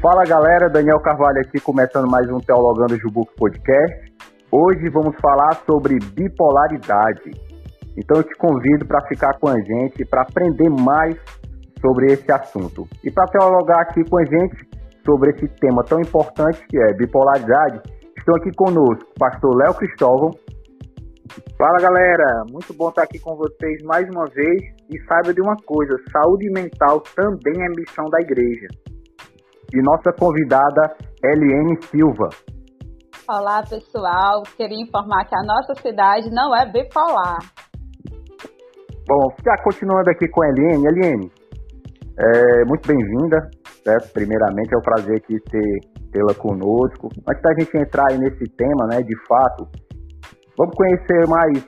[0.00, 4.10] Fala galera, Daniel Carvalho aqui começando mais um Teologando Jubuco Podcast.
[4.50, 7.30] Hoje vamos falar sobre bipolaridade.
[7.98, 11.20] Então eu te convido para ficar com a gente, para aprender mais
[11.82, 12.88] sobre esse assunto.
[13.04, 14.56] E para teologar aqui com a gente
[15.04, 17.82] sobre esse tema tão importante que é bipolaridade,
[18.16, 20.30] estão aqui conosco pastor Léo Cristóvão.
[21.58, 25.56] Fala galera, muito bom estar aqui com vocês mais uma vez e saiba de uma
[25.56, 28.66] coisa, saúde mental também é missão da igreja.
[29.72, 32.28] E nossa convidada Eliane Silva.
[33.28, 37.38] Olá pessoal, queria informar que a nossa cidade não é bipolar.
[39.06, 41.32] Bom, já continuando aqui com a Eliane, Eliane,
[42.18, 43.48] é, muito bem-vinda,
[43.84, 44.12] certo?
[44.12, 45.78] Primeiramente é um prazer aqui ter
[46.10, 47.08] tê-la conosco.
[47.30, 49.68] Antes da gente entrar aí nesse tema, né, de fato,
[50.58, 51.64] vamos conhecer mais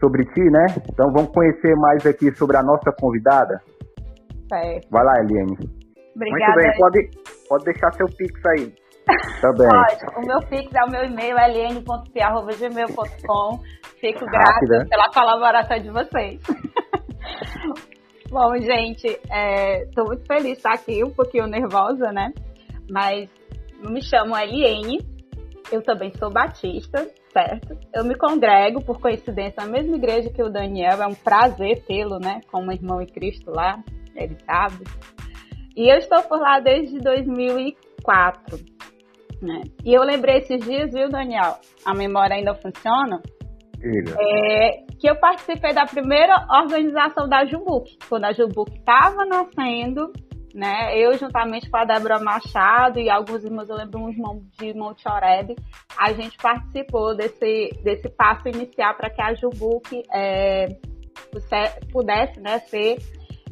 [0.00, 0.66] sobre ti, né?
[0.90, 3.60] Então vamos conhecer mais aqui sobre a nossa convidada.
[4.48, 4.88] Certo.
[4.90, 5.82] Vai lá, Eliane.
[6.16, 6.52] Obrigada.
[6.52, 7.21] Muito bem, pode,
[7.52, 8.72] pode deixar seu pix aí.
[9.42, 9.68] Também.
[9.68, 9.98] Pode.
[10.16, 11.98] O meu pix é o meu e-mail, ln.pi.gmail.com.
[14.00, 14.86] Fico grata Rápida.
[14.88, 16.40] pela colaboração de vocês.
[18.30, 19.20] Bom, gente,
[19.86, 22.32] estou muito feliz de estar aqui, um pouquinho nervosa, né?
[22.90, 23.28] Mas
[23.86, 25.00] me chamo Eliane,
[25.70, 27.78] eu também sou batista, certo?
[27.94, 32.18] Eu me congrego, por coincidência, na mesma igreja que o Daniel, é um prazer tê-lo,
[32.18, 32.40] né?
[32.50, 33.78] Como irmão em Cristo lá,
[34.16, 34.82] ele sabe.
[35.76, 38.58] E eu estou por lá desde 2004,
[39.40, 39.62] né?
[39.84, 41.58] E eu lembrei esses dias, viu, Daniel?
[41.84, 43.20] A memória ainda funciona?
[43.84, 50.12] É, que eu participei da primeira organização da Jubuc, quando a Jubuc estava nascendo,
[50.54, 50.96] né?
[50.96, 55.08] Eu, juntamente com a Débora Machado e alguns irmãos, eu lembro um irmão de Monte
[55.08, 55.56] Oreb,
[55.98, 60.68] a gente participou desse, desse passo inicial para que a Jubuc é,
[61.90, 62.98] pudesse né, ser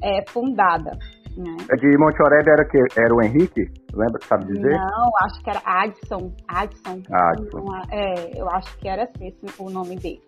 [0.02, 0.96] é, fundada.
[1.36, 1.56] Né?
[1.76, 3.70] De Monte Oreb era, que, era o Henrique?
[3.94, 4.76] Lembra, sabe dizer?
[4.76, 6.32] Não, acho que era Adson.
[6.48, 7.02] Adson.
[7.12, 7.64] Adson.
[7.90, 10.22] É, eu acho que era esse o nome dele.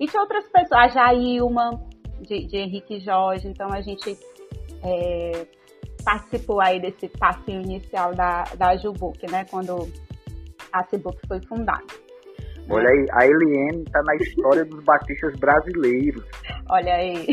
[0.00, 1.70] E tinha outras pessoas, a Jailma,
[2.20, 4.16] de, de Henrique Jorge, então a gente
[4.82, 5.46] é,
[6.04, 9.44] participou aí desse passinho inicial da, da Jubuc, né?
[9.50, 9.88] Quando
[10.72, 11.84] a Cibuc foi fundada.
[12.70, 16.24] Olha aí, a Eliane tá na história dos batistas brasileiros.
[16.70, 17.26] Olha aí.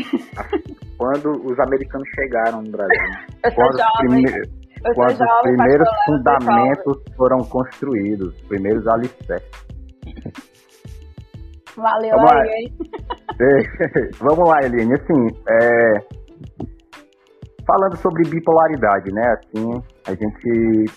[0.96, 3.00] Quando os americanos chegaram no Brasil.
[3.44, 4.48] Eu Quando os, prime-
[4.84, 9.66] Eu quando os primeiros fundamentos foram construídos, os primeiros alicerces.
[11.76, 12.42] Valeu Vamos lá.
[14.20, 14.94] Vamos lá, Eliane.
[14.94, 15.98] Assim, é,
[17.66, 19.34] falando sobre bipolaridade, né?
[19.34, 19.70] Assim,
[20.06, 20.90] a gente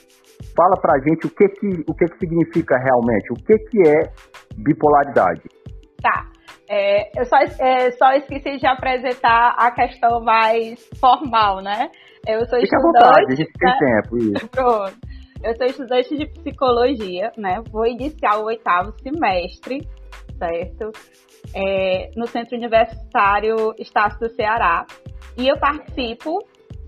[0.55, 4.11] fala pra gente o que que, o que que significa realmente, o que que é
[4.63, 5.41] bipolaridade.
[6.01, 6.27] Tá.
[6.69, 11.89] É, eu só, é, só esqueci de apresentar a questão mais formal, né?
[12.27, 13.05] Eu sou Fique à estudante.
[13.05, 13.77] vontade, a gente tem né?
[13.79, 14.17] tempo.
[14.17, 14.47] Isso.
[14.49, 14.97] Pronto.
[15.41, 17.61] Eu sou estudante de psicologia, né?
[17.71, 19.87] Vou iniciar o oitavo semestre,
[20.37, 20.91] certo?
[21.55, 24.85] É, no Centro Universitário Estácio do Ceará.
[25.37, 26.39] E eu participo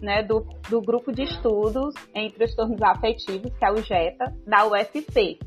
[0.02, 5.40] né, do, do grupo de estudos em transtornos afetivos, que é o JETA, da UFC,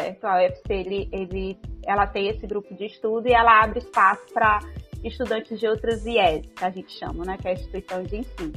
[0.00, 0.24] certo?
[0.24, 4.58] A UFC, ele, ele, ela tem esse grupo de estudo e ela abre espaço para
[5.04, 7.36] estudantes de outras IES, que a gente chama, né?
[7.40, 8.52] Que é a instituição de ensino.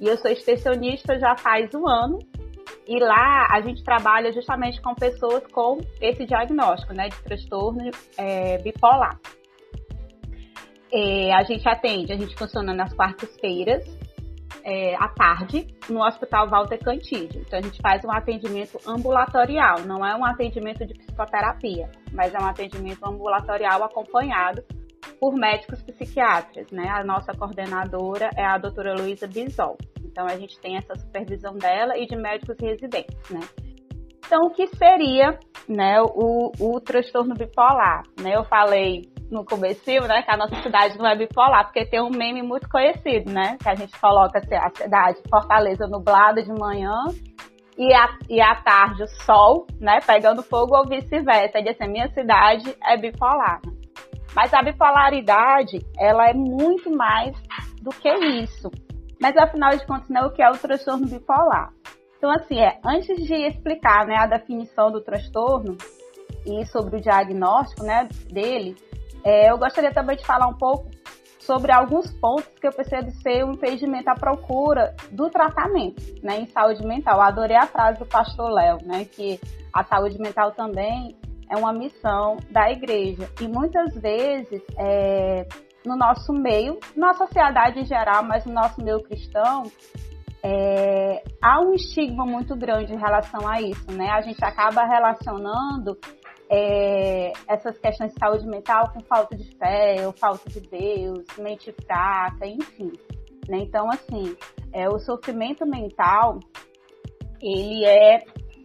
[0.00, 2.18] E eu sou extensionista já faz um ano,
[2.86, 8.58] e lá a gente trabalha justamente com pessoas com esse diagnóstico, né, de transtorno é,
[8.58, 9.18] bipolar.
[10.92, 13.84] É, a gente atende, a gente funciona nas quartas-feiras,
[14.66, 17.40] é, à tarde, no Hospital Walter Cantídio.
[17.46, 22.38] Então a gente faz um atendimento ambulatorial, não é um atendimento de psicoterapia, mas é
[22.38, 24.64] um atendimento ambulatorial acompanhado
[25.20, 26.88] por médicos psiquiatras, né?
[26.88, 29.78] A nossa coordenadora é a doutora Luísa Bisol.
[30.04, 33.40] Então a gente tem essa supervisão dela e de médicos residentes, né?
[34.26, 35.38] Então o que seria,
[35.68, 38.36] né, o, o transtorno bipolar, né?
[38.36, 42.10] Eu falei no começo, né, que a nossa cidade não é bipolar, porque tem um
[42.10, 43.56] meme muito conhecido, né?
[43.62, 47.04] Que a gente coloca assim, a cidade Fortaleza nublada de manhã
[47.78, 51.58] e à, e à tarde o sol, né, pegando fogo ou vice-versa.
[51.58, 53.60] Ele assim, minha cidade é bipolar.
[54.34, 57.36] Mas a bipolaridade, ela é muito mais
[57.80, 58.12] do que
[58.42, 58.70] isso.
[59.20, 61.70] Mas afinal de contas, né, o que é o transtorno bipolar?
[62.16, 65.76] Então, assim, é, antes de explicar né, a definição do transtorno
[66.44, 68.76] e sobre o diagnóstico né, dele,
[69.22, 70.88] é, eu gostaria também de falar um pouco
[71.46, 76.46] sobre alguns pontos que eu percebo ser um impedimento à procura do tratamento né, em
[76.46, 77.16] saúde mental.
[77.16, 79.40] Eu adorei a frase do pastor Léo, né, que
[79.72, 81.16] a saúde mental também
[81.48, 83.30] é uma missão da igreja.
[83.40, 85.46] E muitas vezes, é,
[85.84, 89.70] no nosso meio, na sociedade em geral, mas no nosso meio cristão,
[90.42, 94.10] é, há um estigma muito grande em relação a isso, né?
[94.10, 95.98] A gente acaba relacionando
[96.50, 101.72] é, essas questões de saúde mental com falta de fé, ou falta de Deus, mente
[101.84, 102.92] fraca, enfim.
[103.48, 103.58] Né?
[103.58, 104.36] Então, assim,
[104.72, 106.40] é, o sofrimento mental,
[107.40, 108.22] ele é,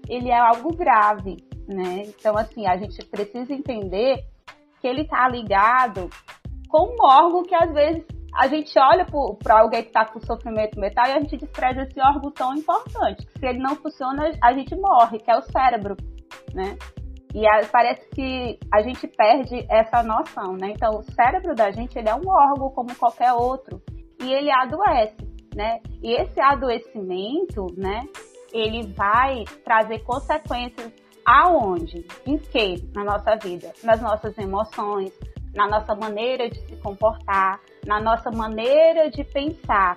[0.09, 1.37] ele é algo grave,
[1.67, 2.03] né?
[2.07, 4.23] Então, assim, a gente precisa entender
[4.79, 6.09] que ele está ligado
[6.67, 8.03] com um órgão que às vezes
[8.33, 9.05] a gente olha
[9.43, 13.27] para alguém que está com sofrimento mental e a gente despreza esse órgão tão importante.
[13.37, 15.97] Se ele não funciona, a gente morre, que é o cérebro,
[16.53, 16.77] né?
[17.33, 20.71] E a, parece que a gente perde essa noção, né?
[20.71, 23.81] Então, o cérebro da gente, ele é um órgão como qualquer outro
[24.21, 25.17] e ele adoece,
[25.55, 25.79] né?
[26.01, 28.03] E esse adoecimento, né?
[28.53, 30.91] Ele vai trazer consequências
[31.25, 32.05] aonde?
[32.25, 33.71] Em que na nossa vida?
[33.83, 35.11] Nas nossas emoções,
[35.53, 39.95] na nossa maneira de se comportar, na nossa maneira de pensar,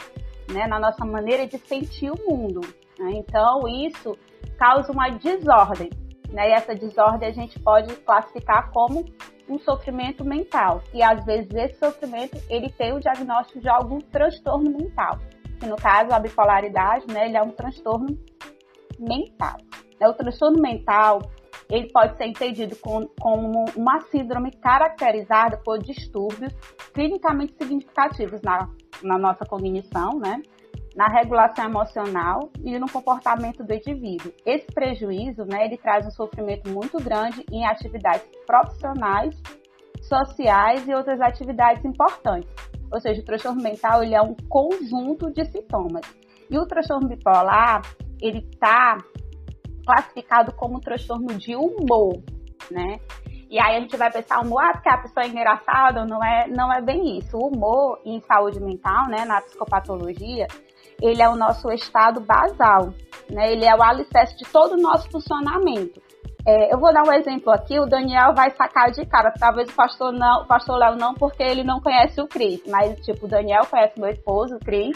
[0.52, 0.66] né?
[0.66, 2.60] na nossa maneira de sentir o mundo.
[2.98, 3.12] Né?
[3.14, 4.16] Então, isso
[4.58, 5.90] causa uma desordem.
[6.30, 6.50] Né?
[6.50, 9.04] E essa desordem a gente pode classificar como
[9.48, 10.82] um sofrimento mental.
[10.92, 15.18] E às vezes esse sofrimento ele tem o diagnóstico de algum transtorno mental.
[15.60, 18.18] Que no caso a bipolaridade, né, ele é um transtorno
[18.98, 19.56] mental.
[20.00, 21.22] O transtorno mental
[21.70, 23.10] ele pode ser entendido como,
[23.76, 26.52] uma síndrome caracterizada por distúrbios
[26.92, 28.68] clinicamente significativos na,
[29.02, 30.42] na nossa cognição, né?
[30.94, 34.32] na regulação emocional e no comportamento do indivíduo.
[34.46, 39.34] Esse prejuízo, né, ele traz um sofrimento muito grande em atividades profissionais,
[40.02, 42.48] sociais e outras atividades importantes.
[42.92, 46.02] Ou seja, o transtorno mental ele é um conjunto de sintomas.
[46.48, 47.82] E o transtorno bipolar,
[48.20, 48.98] ele está
[49.84, 52.22] classificado como transtorno de humor,
[52.70, 52.98] né?
[53.50, 56.48] E aí a gente vai pensar humor, ah, porque a pessoa é engraçada, não é,
[56.48, 57.36] não é bem isso.
[57.36, 60.46] O humor em saúde mental, né, na psicopatologia,
[61.00, 62.92] ele é o nosso estado basal,
[63.30, 63.52] né?
[63.52, 66.02] Ele é o alicerce de todo o nosso funcionamento.
[66.46, 69.74] É, eu vou dar um exemplo aqui, o Daniel vai sacar de cara, talvez o
[69.74, 73.28] pastor não, o pastor Léo não, porque ele não conhece o Cris, mas tipo, o
[73.28, 74.94] Daniel conhece meu esposo, o Cris,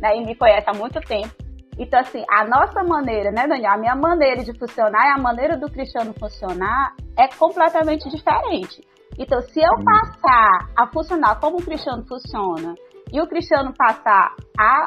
[0.00, 1.34] né, e me conhece há muito tempo.
[1.78, 3.72] Então, assim, a nossa maneira, né, Daniel?
[3.72, 8.82] A minha maneira de funcionar e a maneira do cristiano funcionar é completamente diferente.
[9.18, 12.74] Então, se eu passar a funcionar como o cristiano funciona
[13.12, 14.86] e o cristiano passar a,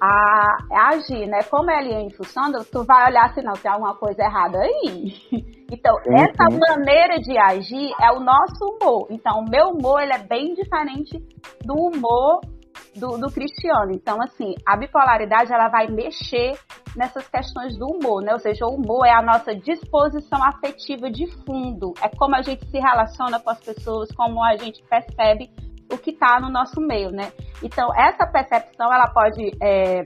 [0.00, 4.22] a, a agir, né, como ele funciona, tu vai olhar assim, não, tem alguma coisa
[4.22, 5.52] errada aí.
[5.72, 6.58] Então, sim, essa sim.
[6.68, 9.06] maneira de agir é o nosso humor.
[9.08, 11.18] Então, o meu humor, ele é bem diferente
[11.64, 12.42] do humor
[12.94, 13.92] do, do cristiano.
[13.92, 16.58] Então, assim, a bipolaridade ela vai mexer
[16.96, 18.32] nessas questões do humor, né?
[18.32, 22.66] Ou seja, o humor é a nossa disposição afetiva de fundo, é como a gente
[22.66, 25.50] se relaciona com as pessoas, como a gente percebe
[25.90, 27.32] o que está no nosso meio, né?
[27.62, 30.02] Então, essa percepção ela pode é,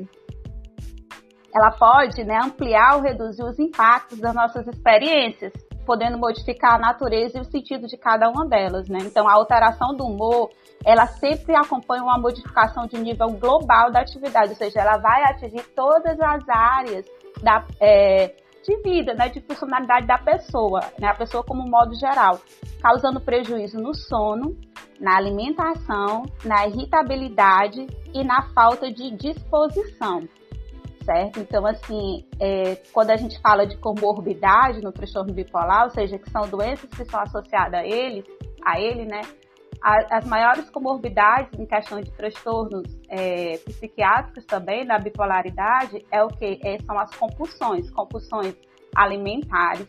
[1.55, 5.53] ela pode né, ampliar ou reduzir os impactos das nossas experiências,
[5.87, 8.99] podendo modificar a natureza e o sentido de cada uma delas, né?
[9.03, 10.51] Então, a alteração do humor
[10.85, 15.63] ela sempre acompanha uma modificação de nível global da atividade, ou seja, ela vai atingir
[15.75, 17.07] todas as áreas
[17.43, 22.41] da, é, de vida, né, de funcionalidade da pessoa, né, a pessoa como modo geral,
[22.81, 24.57] causando prejuízo no sono,
[25.01, 30.27] na alimentação, na irritabilidade e na falta de disposição,
[31.05, 31.39] certo?
[31.39, 36.31] Então, assim, é, quando a gente fala de comorbidade no transtorno bipolar, ou seja, que
[36.31, 38.25] são doenças que são associadas a ele,
[38.65, 39.21] a ele, né,
[39.83, 46.59] as maiores comorbidades em questão de transtornos é, psiquiátricos também, da bipolaridade, é o que?
[46.65, 48.55] É, são as compulsões, compulsões
[48.95, 49.87] alimentares,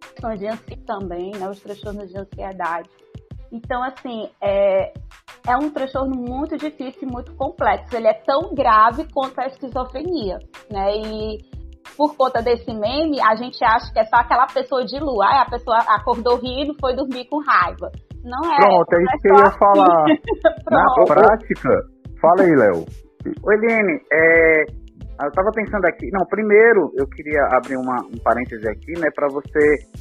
[0.00, 2.90] questões de ansiedade também, né, os transtornos de ansiedade.
[3.52, 4.92] Então, assim, é,
[5.46, 7.96] é um transtorno muito difícil e muito complexo.
[7.96, 10.38] Ele é tão grave quanto a esquizofrenia,
[10.70, 10.96] né?
[10.96, 11.49] E
[12.00, 15.26] por conta desse meme, a gente acha que é só aquela pessoa de lua.
[15.28, 17.92] Aí a pessoa acordou rindo, foi dormir com raiva.
[18.24, 18.56] Não é.
[18.56, 19.58] Pronto, é isso que eu ia assim.
[19.58, 20.04] falar.
[20.72, 21.68] Na prática,
[22.18, 22.86] fala aí, Léo.
[23.44, 24.64] Oi, Eliane, é,
[25.24, 29.28] eu estava pensando aqui, não, primeiro eu queria abrir uma, um parêntese aqui, né, para
[29.28, 29.60] você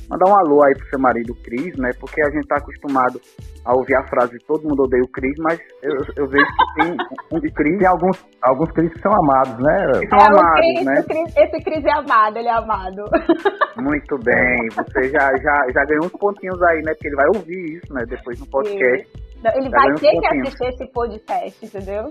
[0.09, 3.19] mandar um alô aí pro seu marido Cris, né, porque a gente tá acostumado
[3.65, 6.97] a ouvir a frase todo mundo odeia o Cris, mas eu, eu vejo que tem
[7.31, 7.77] um de Cris.
[7.77, 9.99] Tem alguns, alguns Cris que são amados, né?
[9.99, 11.03] Que são é, amados, Chris, né?
[11.03, 13.03] Chris, esse Cris é amado, ele é amado.
[13.77, 17.77] Muito bem, você já, já, já ganhou uns pontinhos aí, né, porque ele vai ouvir
[17.77, 19.07] isso, né, depois no podcast.
[19.55, 22.09] Ele vai ter que assistir esse podcast, entendeu?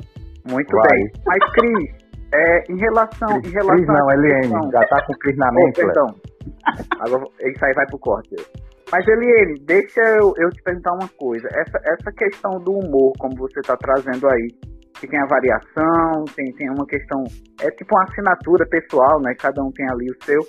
[0.49, 0.89] Muito vai.
[0.89, 1.07] bem.
[1.27, 3.41] Mas, Cris, é, em relação.
[3.41, 5.81] Cris, em relação Cris não, Eliane, já tá com Cris na mente.
[5.81, 6.07] Oh, perdão.
[7.01, 8.37] Agora, isso aí vai pro corte.
[8.91, 11.47] Mas, Eliane, deixa eu, eu te perguntar uma coisa.
[11.49, 14.49] Essa, essa questão do humor, como você está trazendo aí,
[14.99, 17.23] que tem a variação, tem, tem uma questão,
[17.61, 19.35] é tipo uma assinatura pessoal, né?
[19.39, 20.41] Cada um tem ali o seu.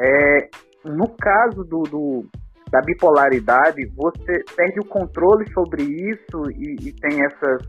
[0.00, 0.48] É,
[0.84, 2.24] no caso do, do
[2.70, 7.66] da bipolaridade, você perde o controle sobre isso e, e tem essas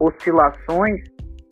[0.00, 1.02] oscilações,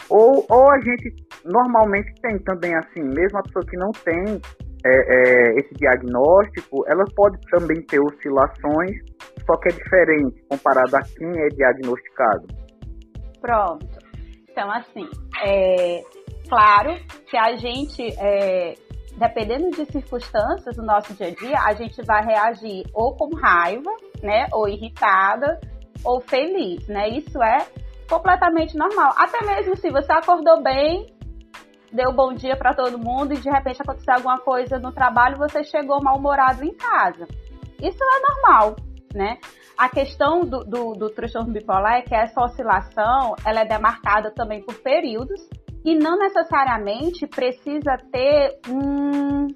[0.08, 4.40] ou, ou a gente normalmente tem também assim, mesmo a pessoa que não tem
[4.84, 9.00] é, é, esse diagnóstico, ela pode também ter oscilações,
[9.46, 12.46] só que é diferente comparado a quem é diagnosticado.
[13.40, 13.86] Pronto.
[14.50, 15.08] Então, assim,
[15.44, 16.02] é
[16.48, 16.94] claro
[17.26, 18.74] que a gente, é,
[19.18, 23.90] dependendo de circunstâncias do nosso dia a dia, a gente vai reagir ou com raiva,
[24.22, 25.58] né, ou irritada,
[26.04, 27.08] ou feliz, né?
[27.08, 27.66] Isso é
[28.08, 29.12] completamente normal.
[29.16, 31.06] Até mesmo se você acordou bem,
[31.92, 35.62] deu bom dia para todo mundo e de repente aconteceu alguma coisa no trabalho, você
[35.62, 37.26] chegou mal-humorado em casa.
[37.80, 38.76] Isso é normal,
[39.14, 39.38] né?
[39.76, 44.62] A questão do, do, do transtorno bipolar é que essa oscilação ela é demarcada também
[44.62, 45.40] por períodos
[45.84, 49.48] e não necessariamente precisa ter um,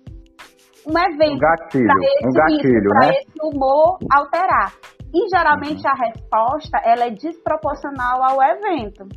[0.87, 3.11] um evento um gatilho, esse, um gatilho, né?
[3.11, 4.73] esse humor alterar.
[5.15, 9.09] E geralmente a resposta ela é desproporcional ao evento,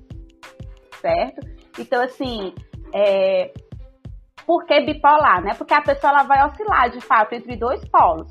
[1.02, 1.42] certo?
[1.78, 2.54] Então assim,
[2.94, 3.52] é,
[4.46, 5.54] por que bipolar, né?
[5.58, 8.30] Porque a pessoa ela vai oscilar de fato entre dois polos,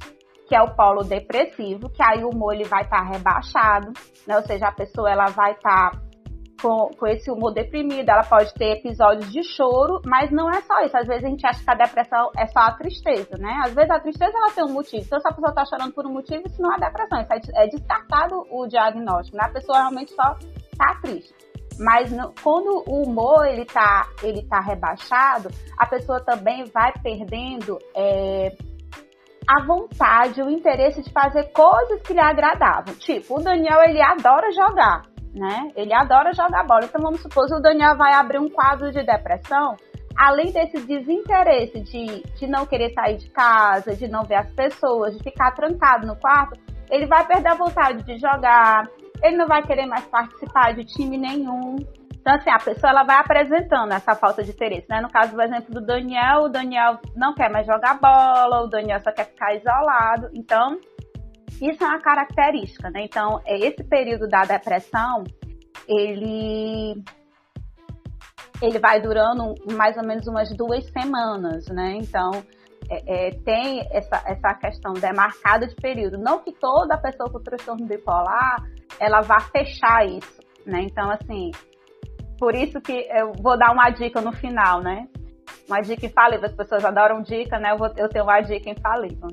[0.48, 3.92] que é o polo depressivo, que aí o humor ele vai estar tá rebaixado,
[4.26, 4.36] né?
[4.36, 6.09] Ou seja, a pessoa ela vai estar tá
[6.60, 10.80] com, com esse humor deprimido, ela pode ter episódios de choro, mas não é só
[10.80, 10.96] isso.
[10.96, 13.62] Às vezes a gente acha que a depressão é só a tristeza, né?
[13.64, 15.04] Às vezes a tristeza ela tem um motivo.
[15.04, 17.20] Então, se a pessoa está chorando por um motivo, isso não é depressão.
[17.20, 19.44] Isso é, é descartado o diagnóstico, né?
[19.44, 20.36] A pessoa realmente só
[20.72, 21.34] está triste.
[21.78, 25.48] Mas no, quando o humor ele tá, ele tá rebaixado,
[25.78, 28.54] a pessoa também vai perdendo é,
[29.48, 32.94] a vontade, o interesse de fazer coisas que lhe agradavam.
[32.94, 35.02] Tipo, o Daniel ele adora jogar,
[35.34, 35.70] né?
[35.76, 36.84] Ele adora jogar bola.
[36.84, 39.76] Então vamos supor que o Daniel vai abrir um quadro de depressão,
[40.16, 45.16] além desse desinteresse de, de não querer sair de casa, de não ver as pessoas,
[45.16, 46.58] de ficar trancado no quarto,
[46.90, 48.88] ele vai perder a vontade de jogar,
[49.22, 51.76] ele não vai querer mais participar de time nenhum.
[52.20, 55.00] Então, assim, a pessoa ela vai apresentando essa falta de interesse, né?
[55.00, 59.00] No caso do exemplo do Daniel, o Daniel não quer mais jogar bola, o Daniel
[59.00, 60.28] só quer ficar isolado.
[60.34, 60.78] Então,
[61.60, 63.04] isso é uma característica, né?
[63.04, 65.24] Então, é esse período da depressão,
[65.88, 67.02] ele
[68.62, 71.96] ele vai durando mais ou menos umas duas semanas, né?
[71.96, 72.30] Então,
[72.90, 76.18] é, é, tem essa, essa questão demarcada de período.
[76.18, 78.62] Não que toda pessoa com transtorno bipolar
[78.98, 80.82] ela vá fechar isso, né?
[80.82, 81.52] Então, assim,
[82.38, 85.08] por isso que eu vou dar uma dica no final, né?
[85.68, 87.72] Uma dica infalível, as pessoas adoram dica, né?
[87.72, 89.28] Eu, vou, eu tenho uma dica infalível.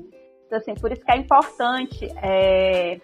[0.48, 2.98] Então, assim, por isso que é importante é,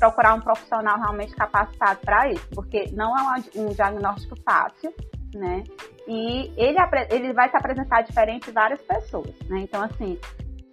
[0.00, 4.92] procurar um profissional realmente capacitado para isso, porque não é um, diagnóstico fácil,
[5.32, 5.62] né?
[6.08, 6.76] E ele,
[7.10, 9.60] ele vai se apresentar diferente em várias pessoas, né?
[9.60, 10.18] Então, assim,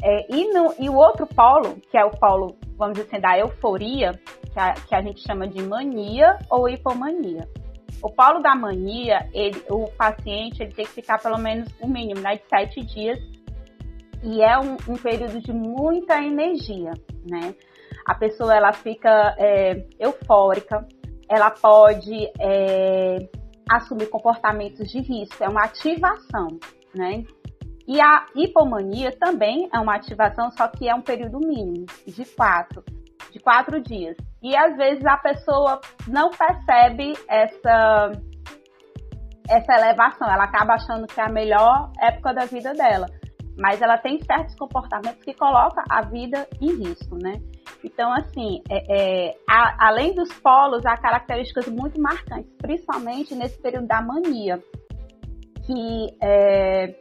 [0.02, 3.38] é, e, no, e o outro polo, que é o polo, vamos dizer assim, da
[3.38, 4.20] euforia,
[4.52, 7.48] que a, que a gente chama de mania ou hipomania.
[8.02, 11.90] O polo da mania, ele, o paciente ele tem que ficar pelo menos o um
[11.90, 13.20] mínimo né, de sete dias
[14.26, 16.92] e é um, um, período de muita energia,
[17.30, 17.54] né?
[18.06, 20.86] A pessoa ela fica é, eufórica,
[21.30, 23.30] ela pode é,
[23.70, 26.48] assumir comportamentos de risco, é uma ativação,
[26.94, 27.24] né?
[27.88, 32.84] E a hipomania também é uma ativação, só que é um período mínimo, de quatro,
[33.32, 34.18] de quatro dias.
[34.42, 38.12] E às vezes a pessoa não percebe essa,
[39.48, 43.06] essa elevação, ela acaba achando que é a melhor época da vida dela.
[43.58, 47.42] Mas ela tem certos comportamentos que colocam a vida em risco, né?
[47.84, 53.88] Então, assim, é, é, a, além dos polos, há características muito marcantes, principalmente nesse período
[53.88, 54.62] da mania,
[55.66, 56.96] que é,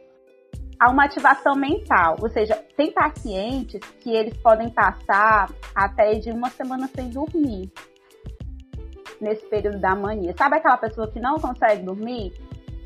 [0.79, 6.49] há uma ativação mental, ou seja, tem pacientes que eles podem passar até de uma
[6.49, 7.71] semana sem dormir
[9.19, 10.33] nesse período da mania.
[10.37, 12.33] Sabe aquela pessoa que não consegue dormir?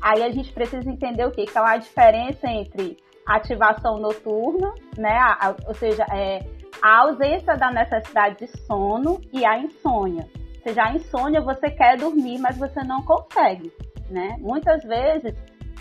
[0.00, 1.30] Aí a gente precisa entender o?
[1.30, 2.96] Que é a diferença entre
[3.26, 5.16] ativação noturna, né?
[5.18, 6.44] A, a, ou seja, é,
[6.82, 10.28] a ausência da necessidade de sono e a insônia.
[10.56, 13.72] Ou seja, a insônia você quer dormir, mas você não consegue,
[14.10, 14.36] né?
[14.40, 15.34] Muitas vezes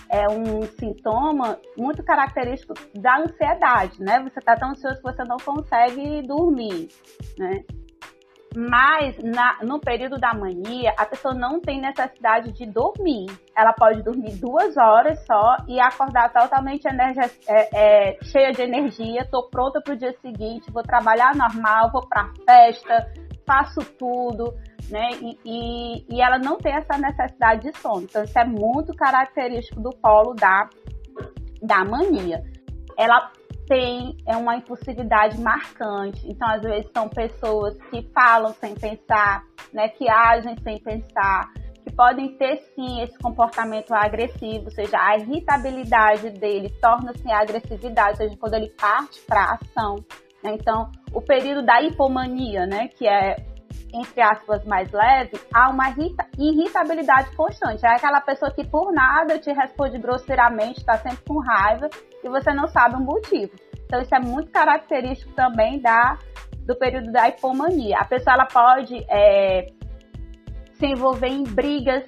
[0.10, 4.20] é um sintoma muito característico da ansiedade, né?
[4.22, 6.90] Você está tão ansioso que você não consegue dormir,
[7.38, 7.64] né?
[8.56, 13.28] Mas na, no período da mania, a pessoa não tem necessidade de dormir.
[13.56, 19.22] Ela pode dormir duas horas só e acordar totalmente é, é, cheia de energia.
[19.22, 23.12] Estou pronta para o dia seguinte, vou trabalhar normal, vou para festa,
[23.46, 24.54] faço tudo,
[24.90, 25.10] né?
[25.22, 28.04] E, e, e, ela não tem essa necessidade de sono.
[28.04, 30.68] Então, isso é muito característico do polo da,
[31.62, 32.44] da mania.
[32.98, 33.32] Ela
[33.70, 36.20] tem é uma impulsividade marcante.
[36.28, 39.88] Então, às vezes, são pessoas que falam sem pensar, né?
[39.90, 41.48] Que agem sem pensar,
[41.84, 48.16] que podem ter sim esse comportamento agressivo, ou seja, a irritabilidade dele torna-se agressividade, ou
[48.18, 50.04] seja, quando ele parte para a ação.
[50.44, 50.58] Né?
[50.60, 53.38] Então, o período da hipomania, né, que é
[53.94, 55.94] entre aspas mais leve, há uma
[56.38, 57.86] irritabilidade constante.
[57.86, 61.90] É aquela pessoa que por nada te responde grosseiramente, está sempre com raiva
[62.24, 63.54] e você não sabe o motivo.
[63.86, 66.18] Então isso é muito característico também da
[66.66, 67.98] do período da hipomania.
[67.98, 69.72] A pessoa ela pode é,
[70.74, 72.04] se envolver em brigas,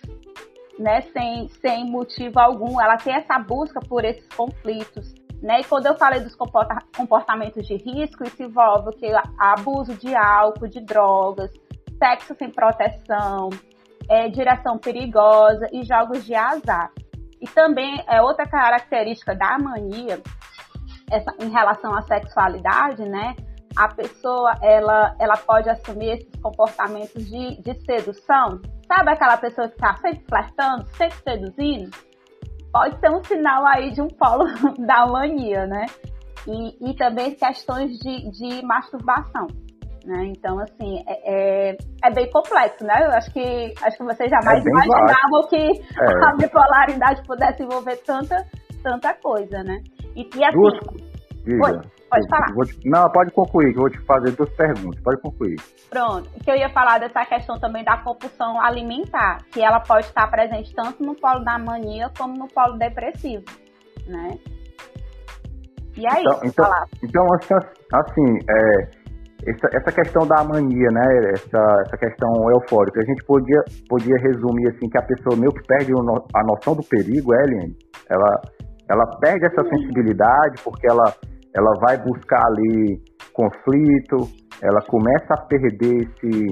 [0.78, 2.80] né, sem, sem motivo algum.
[2.80, 5.16] Ela tem essa busca por esses conflitos.
[5.42, 5.62] Né?
[5.62, 9.12] E quando eu falei dos comportamentos de risco, isso envolve o que?
[9.40, 11.52] Abuso de álcool, de drogas,
[12.02, 13.50] sexo sem proteção,
[14.10, 16.92] é, direção perigosa e jogos de azar.
[17.40, 20.22] E também é outra característica da mania
[21.12, 23.36] essa, em relação à sexualidade, né?
[23.76, 28.60] A pessoa ela, ela pode assumir esses comportamentos de, de sedução.
[28.88, 31.92] Sabe aquela pessoa que está sempre flertando, sempre seduzindo?
[32.72, 34.46] pode ser um sinal aí de um polo
[34.86, 35.86] da mania, né?
[36.48, 39.48] E, e também questões de, de masturbação.
[40.06, 40.34] Né?
[40.36, 42.94] Então, assim, é, é, é, bem complexo, né?
[43.02, 45.58] Eu acho que, acho que vocês jamais é imaginavam que
[46.02, 46.28] é.
[46.28, 48.36] a bipolaridade pudesse envolver tanta,
[48.82, 49.80] tanta coisa, né?
[50.16, 51.72] E, e assim, Duas...
[51.72, 51.82] Oi,
[52.12, 52.66] Pode falar.
[52.66, 55.02] Te, não, pode concluir, que eu vou te fazer duas perguntas.
[55.02, 55.56] Pode concluir.
[55.90, 56.30] Pronto.
[56.44, 60.76] Que eu ia falar dessa questão também da compulsão alimentar, que ela pode estar presente
[60.76, 63.46] tanto no polo da mania como no polo depressivo,
[64.08, 64.38] né?
[65.96, 67.54] E aí, então, então, então assim,
[67.94, 69.01] assim é,
[69.48, 71.32] essa, essa questão da mania, né?
[71.34, 75.66] Essa, essa questão eufórica, a gente podia, podia resumir assim que a pessoa meio que
[75.68, 77.76] perde a noção do perigo, é, Eliane?
[78.10, 78.42] Ela,
[78.90, 81.14] ela perde essa sensibilidade porque ela
[81.56, 83.02] ela vai buscar ali
[83.34, 84.28] conflito,
[84.62, 86.46] ela começa a perder esse,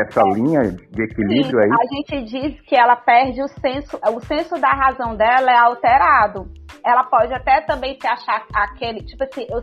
[0.00, 1.70] essa linha de equilíbrio Sim, aí.
[1.70, 6.48] A gente diz que ela perde o senso, o senso da razão dela é alterado.
[6.84, 9.62] Ela pode até também se achar aquele, tipo assim, eu,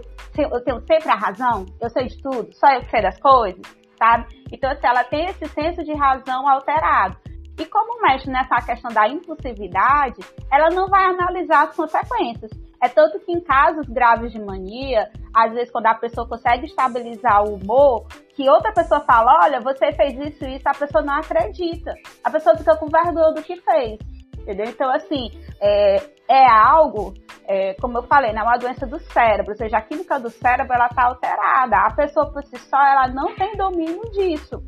[0.52, 3.62] eu tenho sempre a razão, eu sei de tudo, só eu sei das coisas,
[3.98, 4.26] sabe?
[4.52, 7.18] Então, assim, ela tem esse senso de razão alterado.
[7.58, 10.20] E como mexe nessa questão da impulsividade,
[10.52, 12.52] ela não vai analisar as consequências.
[12.86, 17.44] É tanto que em casos graves de mania, às vezes quando a pessoa consegue estabilizar
[17.44, 21.16] o humor, que outra pessoa fala, olha, você fez isso e isso, a pessoa não
[21.16, 21.96] acredita.
[22.24, 23.98] A pessoa fica com vergonha do que fez.
[24.38, 24.68] Entendeu?
[24.68, 25.96] Então, assim, é,
[26.30, 27.16] é algo,
[27.48, 30.30] é, como eu falei, não é uma doença do cérebro, ou seja, a química do
[30.30, 31.78] cérebro ela está alterada.
[31.78, 34.62] A pessoa por si só ela não tem domínio disso.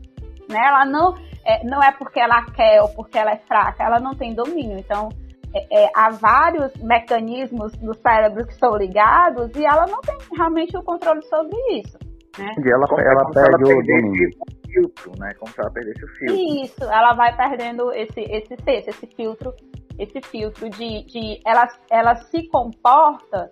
[0.50, 0.58] Né?
[0.58, 1.14] Ela não
[1.46, 4.80] é, não é porque ela quer ou porque ela é fraca, ela não tem domínio.
[4.80, 5.10] Então,
[5.54, 10.76] é, é, há vários mecanismos no cérebro que estão ligados e ela não tem realmente
[10.78, 11.98] o controle sobre isso.
[12.38, 12.52] Né?
[12.64, 14.30] E ela, como, ela, perde o domínio.
[14.72, 15.34] filtro, né?
[15.40, 16.64] Como se ela perdesse o filtro.
[16.64, 19.54] Isso, ela vai perdendo esse, esse texto, esse filtro,
[19.98, 23.50] esse filtro de, de ela, ela se comporta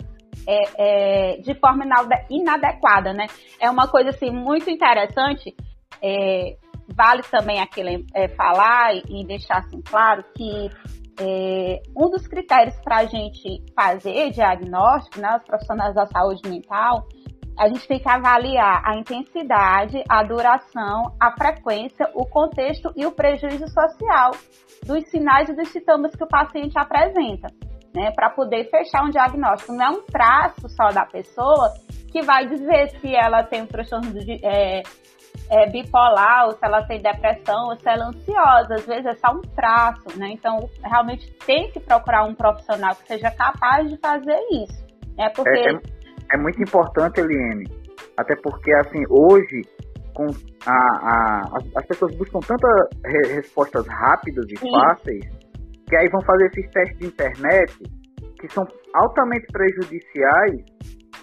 [0.48, 1.86] é, é, de forma
[2.30, 3.26] inadequada, né?
[3.60, 5.56] É uma coisa assim muito interessante.
[6.02, 6.58] É,
[6.96, 7.82] vale também aqui
[8.14, 10.70] é, falar e deixar assim claro que
[11.20, 17.08] é, um dos critérios para a gente fazer diagnóstico, né, os profissionais da saúde mental,
[17.58, 23.12] a gente tem que avaliar a intensidade, a duração, a frequência, o contexto e o
[23.12, 24.32] prejuízo social
[24.86, 27.48] dos sinais e dos sintomas que o paciente apresenta,
[27.96, 29.72] né, para poder fechar um diagnóstico.
[29.72, 31.74] Não é um traço só da pessoa
[32.12, 34.84] que vai dizer se ela tem um transtorno de, é,
[35.50, 38.76] é, bipolar, ou se ela tem depressão, ou se ela é ansiosa.
[38.76, 40.30] Às vezes é só um traço, né?
[40.32, 44.86] Então, realmente tem que procurar um profissional que seja capaz de fazer isso.
[45.18, 45.30] Né?
[45.36, 45.50] Porque...
[45.50, 45.80] É, é,
[46.34, 47.66] é muito importante, Eliane,
[48.18, 49.62] até porque, assim, hoje,
[50.14, 50.26] com
[50.66, 54.72] a, a, as, as pessoas buscam tantas re respostas rápidas e Sim.
[54.72, 55.26] fáceis,
[55.88, 57.78] que aí vão fazer esses testes de internet
[58.40, 60.64] que são altamente prejudiciais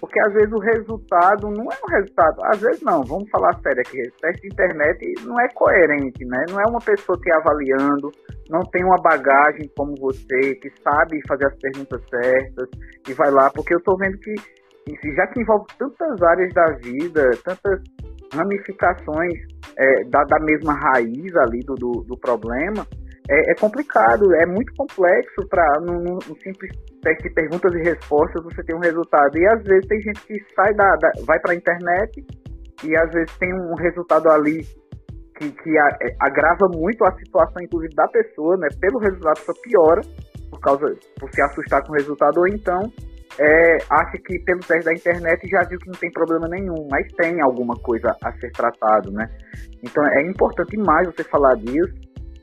[0.00, 3.80] porque às vezes o resultado não é um resultado, às vezes não, vamos falar sério
[3.80, 6.44] aqui, teste de internet não é coerente, né?
[6.50, 8.10] Não é uma pessoa te avaliando,
[8.50, 12.68] não tem uma bagagem como você, que sabe fazer as perguntas certas
[13.08, 14.34] e vai lá, porque eu estou vendo que
[15.14, 17.80] já que envolve tantas áreas da vida, tantas
[18.34, 19.34] ramificações
[19.76, 22.86] é, da, da mesma raiz ali do, do, do problema,
[23.28, 26.70] é, é, complicado, é muito complexo para num, simples
[27.02, 29.36] teste de perguntas e respostas você ter um resultado.
[29.38, 32.24] E às vezes tem gente que sai da, da vai para a internet
[32.84, 34.62] e às vezes tem um resultado ali
[35.38, 38.68] que, que é, agrava muito a situação, inclusive, da pessoa, né?
[38.80, 40.02] Pelo resultado, só piora
[40.50, 42.80] por causa por se assustar com o resultado, ou então
[43.38, 47.06] é, acha que pelo teste da internet já viu que não tem problema nenhum, mas
[47.16, 49.26] tem alguma coisa a ser tratado, né?
[49.82, 51.94] Então é importante mais você falar disso,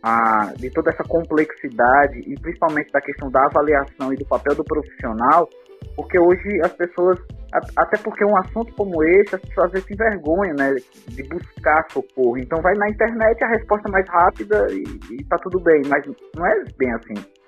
[0.04, 4.64] a, de toda essa complexidade e principalmente da questão da avaliação e do papel do
[4.64, 5.48] profissional,
[5.96, 7.20] porque hoje as pessoas,
[7.76, 10.76] até porque um assunto como esse, as pessoas às vezes se envergonham, né,
[11.08, 12.38] de buscar socorro.
[12.38, 14.84] Então vai na internet a resposta mais rápida e,
[15.14, 17.40] e tá tudo bem, mas não é bem assim.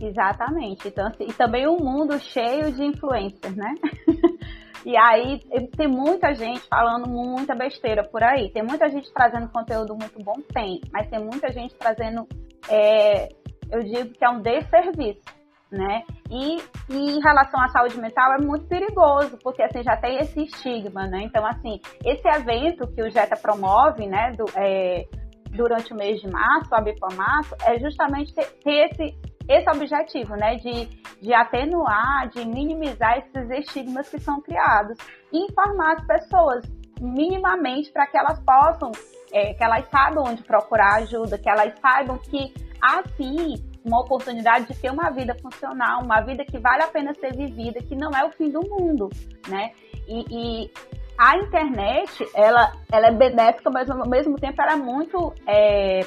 [0.00, 0.88] Exatamente.
[0.88, 3.74] Então, assim, e também um mundo cheio de influencers, né?
[4.84, 5.40] e aí
[5.76, 8.50] tem muita gente falando muita besteira por aí.
[8.50, 10.34] Tem muita gente trazendo conteúdo muito bom?
[10.52, 10.80] Tem.
[10.90, 12.26] Mas tem muita gente trazendo,
[12.68, 13.28] é,
[13.70, 15.22] eu digo que é um desserviço.
[15.70, 16.02] Né?
[16.28, 16.56] E,
[16.88, 21.06] e, em relação à saúde mental é muito perigoso, porque assim já tem esse estigma,
[21.06, 21.22] né?
[21.22, 25.06] Então, assim, esse evento que o Jeta promove, né, do, é,
[25.52, 30.56] durante o mês de março, o Abipomarço, é justamente ter, ter esse esse objetivo, né,
[30.56, 30.86] de,
[31.20, 34.96] de atenuar, de minimizar esses estigmas que são criados
[35.32, 36.64] informar as pessoas
[37.00, 38.92] minimamente para que elas possam,
[39.32, 44.66] é, que elas saibam onde procurar ajuda, que elas saibam que há sim uma oportunidade
[44.66, 48.10] de ter uma vida funcional, uma vida que vale a pena ser vivida, que não
[48.10, 49.08] é o fim do mundo,
[49.48, 49.72] né?
[50.06, 50.70] E, e
[51.16, 56.00] a internet, ela, ela é benéfica, mas ao mesmo tempo ela é muito é,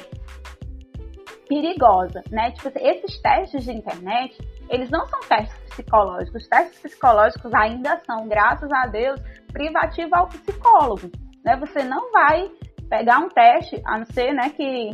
[1.48, 2.50] perigosa, né?
[2.52, 4.36] Tipo assim, esses testes de internet,
[4.68, 6.42] eles não são testes psicológicos.
[6.42, 9.20] Os testes psicológicos ainda são, graças a Deus,
[9.52, 11.10] privativos ao psicólogo,
[11.44, 11.56] né?
[11.56, 12.50] Você não vai
[12.88, 14.90] pegar um teste, a não ser, né, que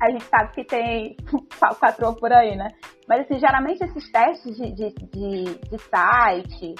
[0.00, 1.16] a gente sabe que tem
[1.78, 2.68] quatro por aí, né?
[3.06, 6.74] Mas, assim, geralmente esses testes de, de, de, de site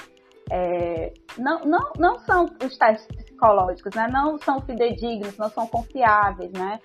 [0.51, 4.09] é, não, não, não são os testes psicológicos, né?
[4.11, 6.81] Não são fidedignos, não são confiáveis, né?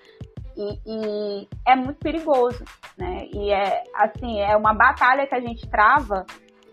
[0.56, 2.64] E, e, é muito perigoso,
[2.96, 3.26] né?
[3.32, 6.24] E é assim, é uma batalha que a gente trava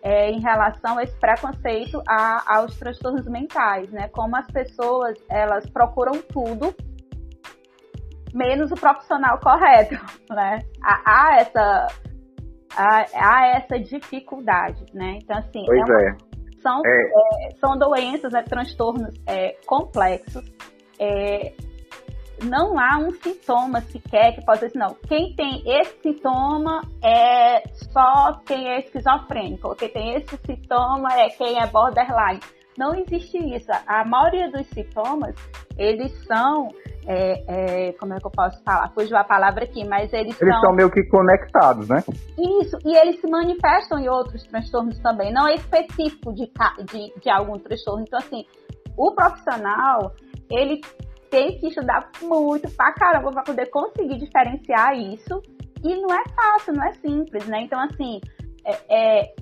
[0.02, 4.08] é, em relação a esse preconceito a, aos transtornos mentais, né?
[4.10, 6.74] Como as pessoas elas procuram tudo
[8.34, 9.96] menos o profissional correto,
[10.34, 10.60] né?
[10.82, 11.88] Há, há essa
[12.76, 15.20] há, há, essa dificuldade, né?
[15.22, 16.16] Então assim, pois é uma, é.
[16.62, 17.50] São, é.
[17.60, 20.50] são doenças, né, transtornos é, complexos.
[22.42, 28.42] Não há um sintoma sequer que possa dizer, não, quem tem esse sintoma é só
[28.46, 32.40] quem é esquizofrênico, ou quem tem esse sintoma é quem é borderline.
[32.78, 33.68] Não existe isso.
[33.86, 35.36] A maioria dos sintomas,
[35.78, 36.70] eles são,
[37.06, 38.92] é, é, como é que eu posso falar?
[38.94, 40.62] Fugiu a palavra aqui, mas eles, eles são...
[40.62, 42.04] são meio que conectados, né?
[42.62, 46.52] Isso, e eles se manifestam em outros transtornos também, não é específico de,
[46.92, 48.04] de, de algum transtorno.
[48.08, 48.44] Então, assim,
[48.98, 50.12] o profissional,
[50.50, 50.82] ele
[51.34, 55.42] tem que estudar muito pra caramba pra poder conseguir diferenciar isso.
[55.84, 57.62] E não é fácil, não é simples, né?
[57.62, 58.22] Então, assim,
[58.64, 59.36] é, é,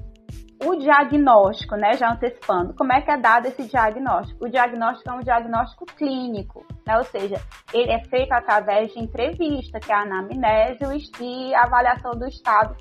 [0.63, 1.97] o diagnóstico, né?
[1.97, 4.45] Já antecipando, como é que é dado esse diagnóstico?
[4.45, 6.97] O diagnóstico é um diagnóstico clínico, né?
[6.97, 7.41] Ou seja,
[7.73, 12.73] ele é feito através de entrevista, que é a anamnese e avaliação do estado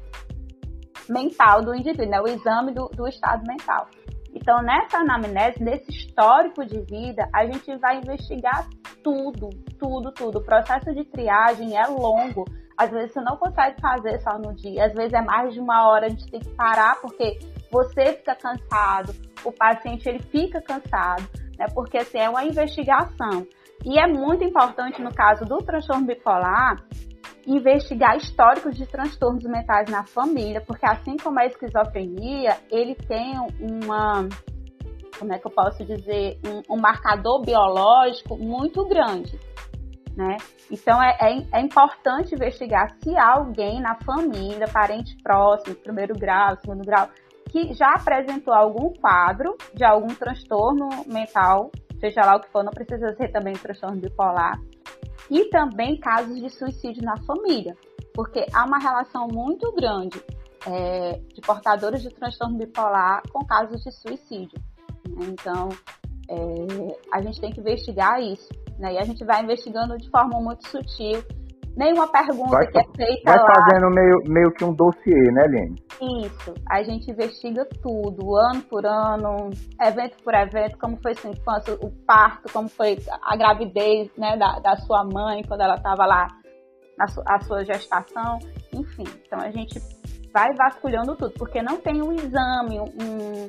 [1.09, 2.21] mental do indivíduo, né?
[2.21, 3.89] O exame do, do estado mental.
[4.35, 8.69] Então, nessa anamnese, nesse histórico de vida, a gente vai investigar
[9.03, 10.39] tudo, tudo, tudo.
[10.39, 12.45] O processo de triagem é longo.
[12.77, 15.87] Às vezes você não consegue fazer só no dia, às vezes é mais de uma
[15.87, 17.39] hora, a gente tem que parar porque
[17.71, 19.15] você fica cansado,
[19.45, 21.67] o paciente ele fica cansado, né?
[21.75, 23.47] Porque assim, é uma investigação.
[23.85, 26.83] E é muito importante no caso do transtorno bipolar
[27.51, 34.29] investigar históricos de transtornos mentais na família, porque assim como a esquizofrenia, ele tem uma,
[35.19, 39.39] como é que eu posso dizer, um, um marcador biológico muito grande.
[40.17, 40.37] Né?
[40.71, 46.57] Então é, é, é, importante investigar se há alguém na família, parente próximo, primeiro grau,
[46.57, 47.09] segundo grau,
[47.49, 52.73] que já apresentou algum quadro de algum transtorno mental, seja lá o que for, não
[52.73, 54.59] precisa ser também transtorno bipolar,
[55.29, 57.77] e também casos de suicídio na família,
[58.15, 60.23] porque há uma relação muito grande
[60.67, 64.61] é, de portadores de transtorno bipolar com casos de suicídio.
[65.09, 65.27] Né?
[65.29, 65.69] Então,
[66.29, 68.49] é, a gente tem que investigar isso.
[68.79, 68.95] Né?
[68.95, 71.23] E a gente vai investigando de forma muito sutil
[71.77, 73.45] nenhuma pergunta vai, que é feita vai lá.
[73.45, 75.83] Vai fazendo meio, meio que um dossiê, né, Lene?
[76.25, 76.55] Isso.
[76.69, 81.91] A gente investiga tudo, ano por ano, evento por evento, como foi sua infância, o
[82.07, 86.29] parto, como foi a gravidez né, da, da sua mãe quando ela estava lá,
[86.99, 88.39] na su, a sua gestação,
[88.73, 89.05] enfim.
[89.27, 89.81] Então a gente
[90.33, 93.49] vai vasculhando tudo, porque não tem um exame, um,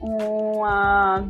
[0.00, 1.24] uma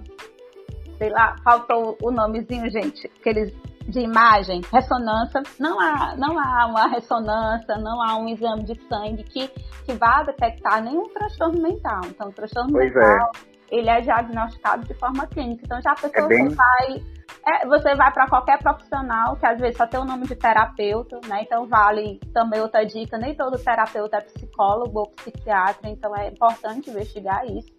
[0.98, 3.54] sei lá, falta o, o nomezinho, gente, que eles
[3.88, 9.24] de imagem, ressonância, não há, não há uma ressonância, não há um exame de sangue
[9.24, 12.02] que, que vá detectar nenhum transtorno mental.
[12.04, 12.98] Então, o transtorno pois é.
[12.98, 13.76] mental, é.
[13.76, 15.62] ele é diagnosticado de forma clínica.
[15.64, 16.48] Então, já a pessoa é bem...
[16.48, 17.02] vai...
[17.46, 21.18] É, você vai para qualquer profissional, que às vezes só tem o nome de terapeuta,
[21.26, 21.42] né?
[21.42, 26.90] Então, vale também outra dica, nem todo terapeuta é psicólogo ou psiquiatra, então é importante
[26.90, 27.70] investigar isso,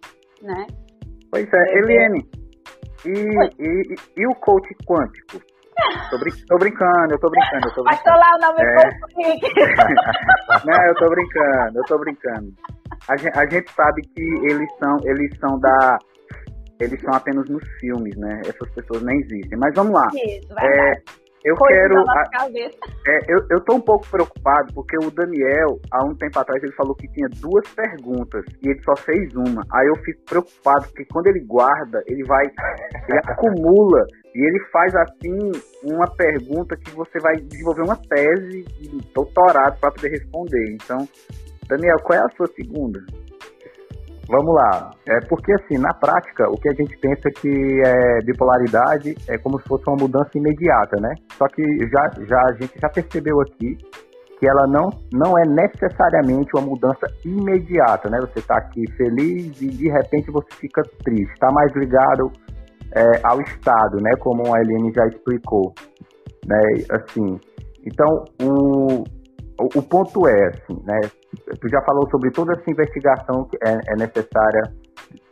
[0.42, 0.66] né?
[1.30, 2.28] Pois é, Eliane,
[3.04, 5.40] e, e, e, o coach quântico?
[6.10, 8.18] Tô, brin tô, brincando, eu tô brincando, eu tô brincando.
[8.18, 8.90] lá o nome é...
[10.66, 12.52] Não, eu tô brincando, eu tô brincando.
[13.08, 15.98] A gente, a gente sabe que eles são, eles são da.
[16.80, 18.40] Eles são apenas nos filmes, né?
[18.46, 19.58] Essas pessoas nem existem.
[19.58, 20.06] Mas vamos lá.
[20.14, 21.02] Isso, vai é,
[21.42, 21.98] eu quero.
[21.98, 22.48] A,
[23.06, 26.72] é, eu, eu tô um pouco preocupado porque o Daniel, há um tempo atrás, ele
[26.72, 29.62] falou que tinha duas perguntas e ele só fez uma.
[29.72, 32.44] Aí eu fico preocupado porque quando ele guarda, ele vai.
[33.08, 35.50] Ele acumula e ele faz assim
[35.84, 40.72] uma pergunta que você vai desenvolver uma tese de doutorado para poder responder.
[40.74, 40.98] Então,
[41.68, 43.00] Daniel, qual é a sua segunda?
[44.28, 44.92] Vamos lá.
[45.08, 49.60] É porque, assim, na prática, o que a gente pensa que é bipolaridade é como
[49.60, 51.12] se fosse uma mudança imediata, né?
[51.32, 53.76] Só que já, já, a gente já percebeu aqui
[54.38, 58.18] que ela não, não é necessariamente uma mudança imediata, né?
[58.20, 61.32] Você está aqui feliz e de repente você fica triste.
[61.32, 62.30] Está mais ligado
[62.94, 64.10] é, ao estado, né?
[64.20, 65.72] Como a Eliane já explicou,
[66.46, 66.60] né?
[66.90, 67.38] Assim,
[67.86, 69.04] então, o,
[69.58, 70.98] o, ponto é, assim, né?
[71.60, 74.62] Tu já falou sobre toda essa investigação que é, é necessária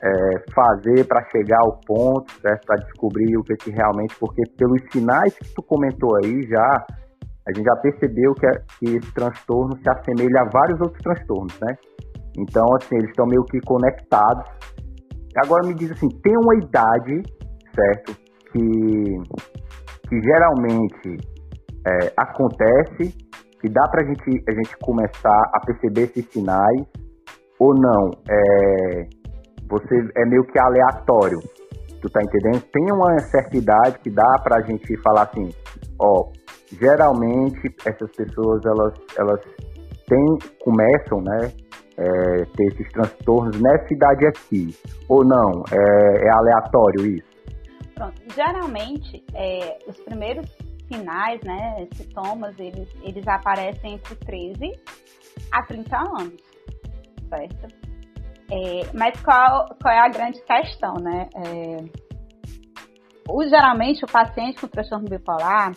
[0.03, 2.67] é, fazer para chegar ao ponto, certo?
[2.67, 6.87] Para descobrir o que, que realmente, porque pelos sinais que tu comentou aí já,
[7.49, 11.59] a gente já percebeu que, é, que esse transtorno se assemelha a vários outros transtornos,
[11.61, 11.75] né?
[12.39, 14.45] Então, assim, eles estão meio que conectados.
[15.45, 17.23] Agora me diz assim, tem uma idade,
[17.79, 18.17] certo?
[18.53, 18.59] Que,
[20.09, 21.19] que geralmente
[21.87, 23.15] é, acontece
[23.61, 26.83] que dá para gente, a gente começar a perceber esses sinais
[27.59, 28.11] ou não?
[28.29, 29.09] É,
[29.69, 31.39] você é meio que aleatório,
[32.01, 32.63] tu tá entendendo?
[32.73, 35.53] Tem uma certa idade que dá para a gente falar assim,
[36.01, 36.31] ó,
[36.81, 39.41] geralmente essas pessoas elas elas
[40.07, 41.53] têm, começam, né,
[41.99, 44.75] é, ter esses transtornos nessa idade aqui,
[45.09, 45.65] ou não?
[45.71, 47.38] É, é aleatório isso?
[47.99, 48.23] Pronto.
[48.33, 50.49] Geralmente, é, os primeiros
[50.87, 54.73] sinais, né, sintomas, eles, eles aparecem entre 13
[55.51, 56.41] a 30 anos,
[57.29, 57.75] certo?
[58.51, 61.29] É, mas qual, qual é a grande questão, né?
[61.35, 62.09] É,
[63.29, 65.73] o, geralmente, o paciente com transtorno bipolar,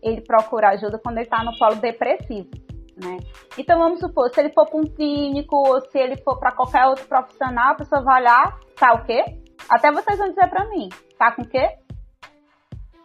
[0.00, 2.48] ele procura ajuda quando ele está no polo depressivo,
[2.96, 3.18] né?
[3.58, 6.86] Então, vamos supor, se ele for para um clínico ou se ele for para qualquer
[6.86, 9.24] outro profissional, a pessoa vai olhar, tá o quê?
[9.68, 11.68] Até vocês vão dizer para mim, tá com o quê?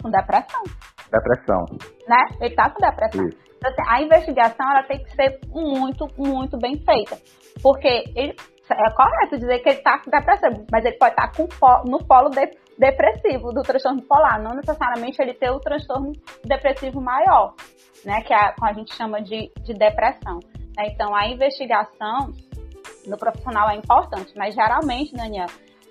[0.02, 0.63] Com depressão.
[1.12, 1.65] Depressão.
[2.08, 2.24] Né?
[2.39, 3.28] Ele tá com depressão.
[3.28, 3.52] Isso.
[3.58, 7.17] Então, assim, a investigação ela tem que ser muito, muito bem feita.
[7.62, 8.36] Porque ele,
[8.69, 12.30] é correto dizer que ele está com depressão, mas ele pode estar tá no polo
[12.30, 17.54] de, depressivo do transtorno polar, não necessariamente ele ter o transtorno depressivo maior,
[18.04, 20.39] né, que a, a gente chama de, de depressão.
[20.80, 22.32] Então, a investigação
[23.06, 25.47] no profissional é importante, mas geralmente, Daniel,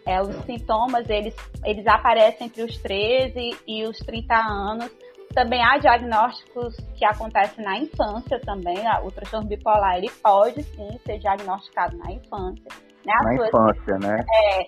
[0.06, 1.34] é, os sintomas eles,
[1.64, 4.90] eles aparecem entre os 13 e os 30 anos,
[5.34, 8.78] também há diagnósticos que acontecem na infância também.
[9.04, 12.90] O transtorno bipolar ele pode sim ser diagnosticado na infância.
[13.06, 13.14] Né?
[13.24, 14.18] Na infância, né?
[14.18, 14.64] É,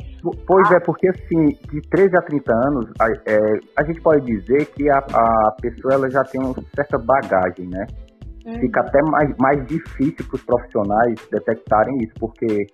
[0.47, 0.77] pois a...
[0.77, 3.39] é, porque assim, de 13 a 30 anos, a, é,
[3.77, 7.87] a gente pode dizer que a, a pessoa ela já tem uma certa bagagem, né?
[8.47, 8.59] Uhum.
[8.59, 12.67] Fica até mais, mais difícil para os profissionais detectarem isso, porque,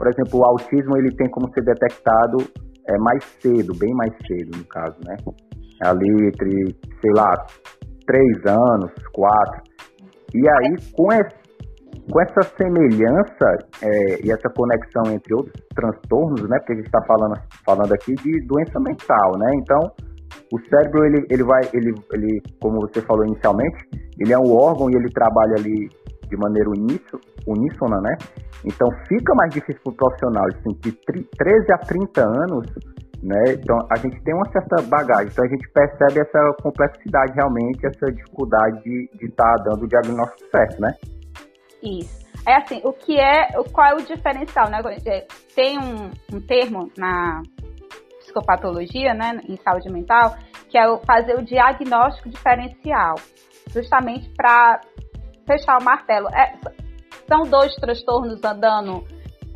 [0.00, 2.38] por exemplo, o autismo ele tem como ser detectado
[2.88, 5.14] é, mais cedo, bem mais cedo, no caso, né?
[5.82, 7.30] ali entre, sei lá,
[8.06, 9.62] três anos, quatro.
[10.34, 11.36] E aí, com, esse,
[12.10, 16.58] com essa semelhança é, e essa conexão entre outros transtornos, né?
[16.60, 17.34] Porque a gente está falando,
[17.66, 19.50] falando aqui de doença mental, né?
[19.56, 19.80] Então,
[20.50, 23.76] o cérebro, ele, ele vai, ele, ele, como você falou inicialmente,
[24.18, 25.90] ele é um órgão e ele trabalha ali
[26.30, 26.70] de maneira
[27.46, 28.16] uníssona, né?
[28.64, 32.66] Então, fica mais difícil para o profissional, assim, de 13 a 30 anos,
[33.22, 33.52] né?
[33.52, 38.06] Então a gente tem uma certa bagagem, então a gente percebe essa complexidade realmente, essa
[38.10, 40.90] dificuldade de estar tá dando o diagnóstico certo, né?
[41.82, 42.20] Isso.
[42.46, 44.80] É assim, o que é, qual é o diferencial, né?
[45.06, 47.42] É, tem um, um termo na
[48.20, 50.36] psicopatologia, né, em saúde mental,
[50.68, 53.16] que é fazer o diagnóstico diferencial,
[53.72, 54.80] justamente para
[55.50, 56.28] fechar o martelo.
[56.28, 56.54] É,
[57.26, 59.04] são dois transtornos andando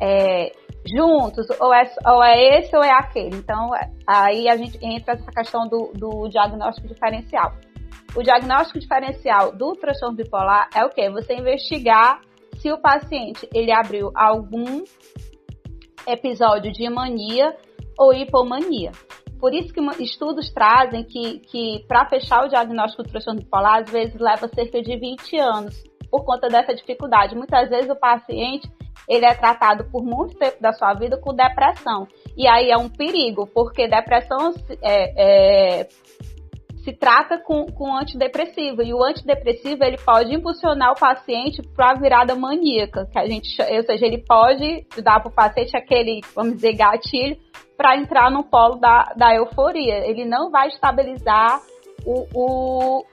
[0.01, 0.51] é,
[0.85, 3.35] juntos, ou é, ou é esse ou é aquele.
[3.37, 3.71] Então,
[4.07, 7.53] aí a gente entra essa questão do, do diagnóstico diferencial.
[8.15, 11.09] O diagnóstico diferencial do transtorno bipolar é o quê?
[11.09, 12.21] Você investigar
[12.57, 14.83] se o paciente ele abriu algum
[16.07, 17.55] episódio de mania
[17.97, 18.91] ou hipomania.
[19.45, 23.91] Por isso que estudos trazem que, que para fechar o diagnóstico do transtorno bipolar, às
[23.91, 27.35] vezes leva cerca de 20 anos, por conta dessa dificuldade.
[27.35, 28.67] Muitas vezes o paciente
[29.07, 32.07] ele é tratado por muito tempo da sua vida com depressão.
[32.35, 35.87] E aí é um perigo, porque depressão é, é,
[36.85, 38.83] se trata com, com antidepressivo.
[38.83, 43.59] E o antidepressivo ele pode impulsionar o paciente para a virada maníaca, que a gente,
[43.59, 47.37] ou seja, ele pode dar para o paciente aquele, vamos dizer, gatilho
[47.75, 50.07] para entrar no polo da, da euforia.
[50.07, 51.59] Ele não vai estabilizar
[52.05, 53.05] o, o,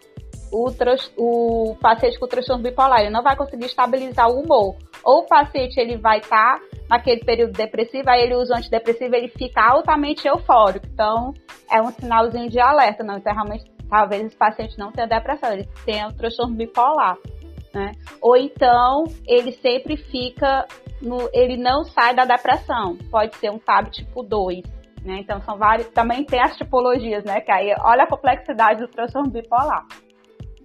[0.53, 0.71] o,
[1.17, 4.77] o paciente com transtorno bipolar, ele não vai conseguir estabilizar o humor.
[5.03, 9.15] Ou o paciente ele vai estar tá naquele período depressivo, aí ele usa o antidepressivo,
[9.15, 10.87] ele fica altamente eufórico.
[10.87, 11.33] Então,
[11.71, 13.17] é um sinalzinho de alerta, não.
[13.17, 17.17] Então, realmente, talvez esse paciente não tenha depressão, ele tenha o transtorno bipolar.
[17.75, 17.93] Né?
[18.21, 20.67] Ou então, ele sempre fica,
[21.01, 22.99] no, ele não sai da depressão.
[23.11, 24.63] Pode ser um TAB tipo 2.
[25.03, 25.19] Né?
[25.21, 25.89] Então, são vários.
[25.89, 27.41] Também tem as tipologias, né?
[27.41, 29.87] Que aí, olha a complexidade do transtorno bipolar.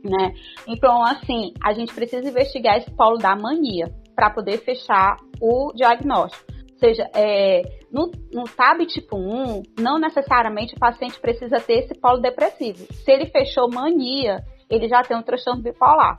[0.04, 0.34] Né?
[0.68, 6.46] Então, assim, a gente precisa investigar esse polo da mania para poder fechar o diagnóstico.
[6.74, 11.96] Ou seja, é, no, no TAB tipo 1, não necessariamente o paciente precisa ter esse
[12.00, 12.86] polo depressivo.
[12.94, 16.16] Se ele fechou mania, ele já tem um transtorno bipolar,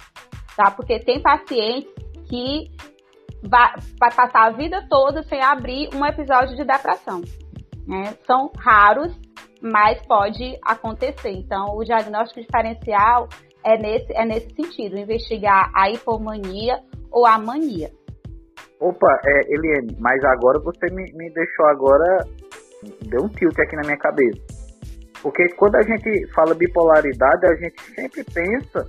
[0.56, 0.70] tá?
[0.70, 1.92] Porque tem pacientes
[2.28, 2.70] que
[3.42, 7.22] vai, vai passar a vida toda sem abrir um episódio de depressão.
[7.86, 8.14] Né?
[8.26, 9.12] São raros,
[9.62, 11.30] mas pode acontecer.
[11.30, 13.28] Então, o diagnóstico diferencial
[13.68, 16.78] é nesse, é nesse sentido, investigar a hipomania
[17.10, 17.90] ou a mania.
[18.80, 22.24] Opa, é, Eliane, mas agora você me, me deixou agora,
[23.06, 24.40] deu um tilt aqui na minha cabeça.
[25.20, 28.86] Porque quando a gente fala bipolaridade, a gente sempre pensa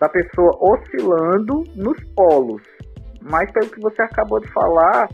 [0.00, 2.62] da pessoa oscilando nos polos.
[3.22, 5.08] Mas pelo que você acabou de falar,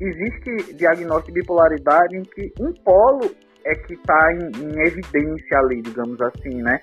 [0.00, 3.30] existe diagnóstico de bipolaridade em que um polo
[3.64, 6.80] é que está em, em, evidência ali, digamos assim, né?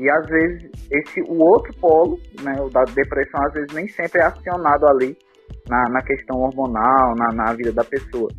[0.00, 4.22] E às vezes esse o outro polo, né, o da depressão, às vezes nem sempre
[4.22, 5.14] é acionado ali
[5.68, 8.30] na, na questão hormonal, na, na vida da pessoa.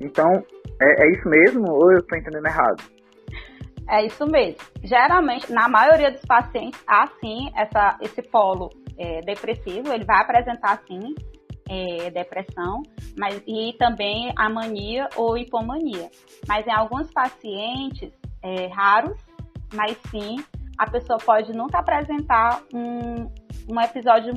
[0.00, 0.42] Então,
[0.80, 2.82] é, é isso mesmo ou eu estou entendendo errado?
[3.90, 4.60] É isso mesmo.
[4.82, 10.80] Geralmente, na maioria dos pacientes, há sim essa, esse polo é, depressivo, ele vai apresentar
[10.86, 11.14] sim
[11.68, 12.80] é, depressão,
[13.18, 16.08] mas e também a mania ou hipomania.
[16.48, 18.10] Mas em alguns pacientes
[18.42, 19.20] é, raros,
[19.74, 20.36] mas sim
[20.80, 23.30] a pessoa pode nunca apresentar um,
[23.70, 24.32] um episódio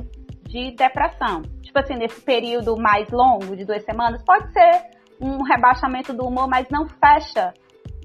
[0.46, 1.40] de depressão.
[1.62, 6.46] Tipo assim, nesse período mais longo, de duas semanas, pode ser um rebaixamento do humor,
[6.46, 7.54] mas não fecha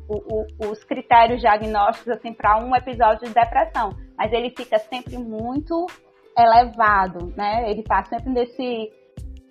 [0.07, 3.89] o, o, os critérios diagnósticos assim para um episódio de depressão.
[4.17, 5.85] Mas ele fica sempre muito
[6.37, 7.69] elevado, né?
[7.69, 8.89] Ele está sempre nesse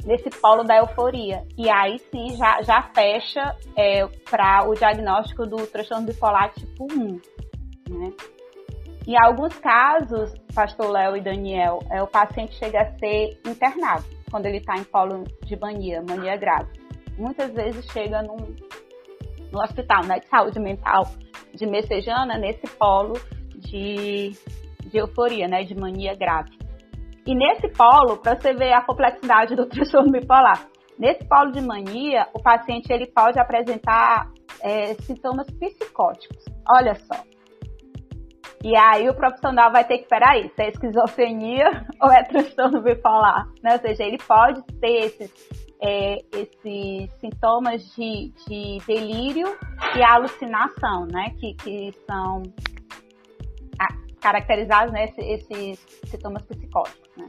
[0.07, 1.45] nesse polo da euforia.
[1.59, 7.21] E aí sim já, já fecha é, para o diagnóstico do transtorno bipolar tipo 1.
[7.91, 8.13] Né?
[9.09, 14.45] Em alguns casos, pastor Léo e Daniel, é, o paciente chega a ser internado quando
[14.45, 16.69] ele está em polo de mania, mania grave.
[17.17, 18.55] Muitas vezes chega num,
[19.51, 21.07] no hospital né, de saúde mental
[21.55, 23.15] de Messejana, nesse polo
[23.57, 24.33] de,
[24.85, 26.51] de euforia, né, de mania grave.
[27.25, 30.69] E nesse polo, para você ver a complexidade do transtorno bipolar,
[30.99, 36.45] nesse polo de mania, o paciente ele pode apresentar é, sintomas psicóticos.
[36.71, 37.17] Olha só,
[38.63, 43.47] e aí o profissional vai ter que, peraí, se é esquizofrenia ou é transtorno bipolar?
[43.63, 43.73] Né?
[43.75, 45.33] Ou seja, ele pode ter esses,
[45.81, 49.47] é, esses sintomas de, de delírio
[49.97, 51.31] e alucinação, né?
[51.39, 52.43] Que, que são
[54.21, 55.05] caracterizados, né?
[55.17, 57.29] Esses, sintomas psicóticos, né?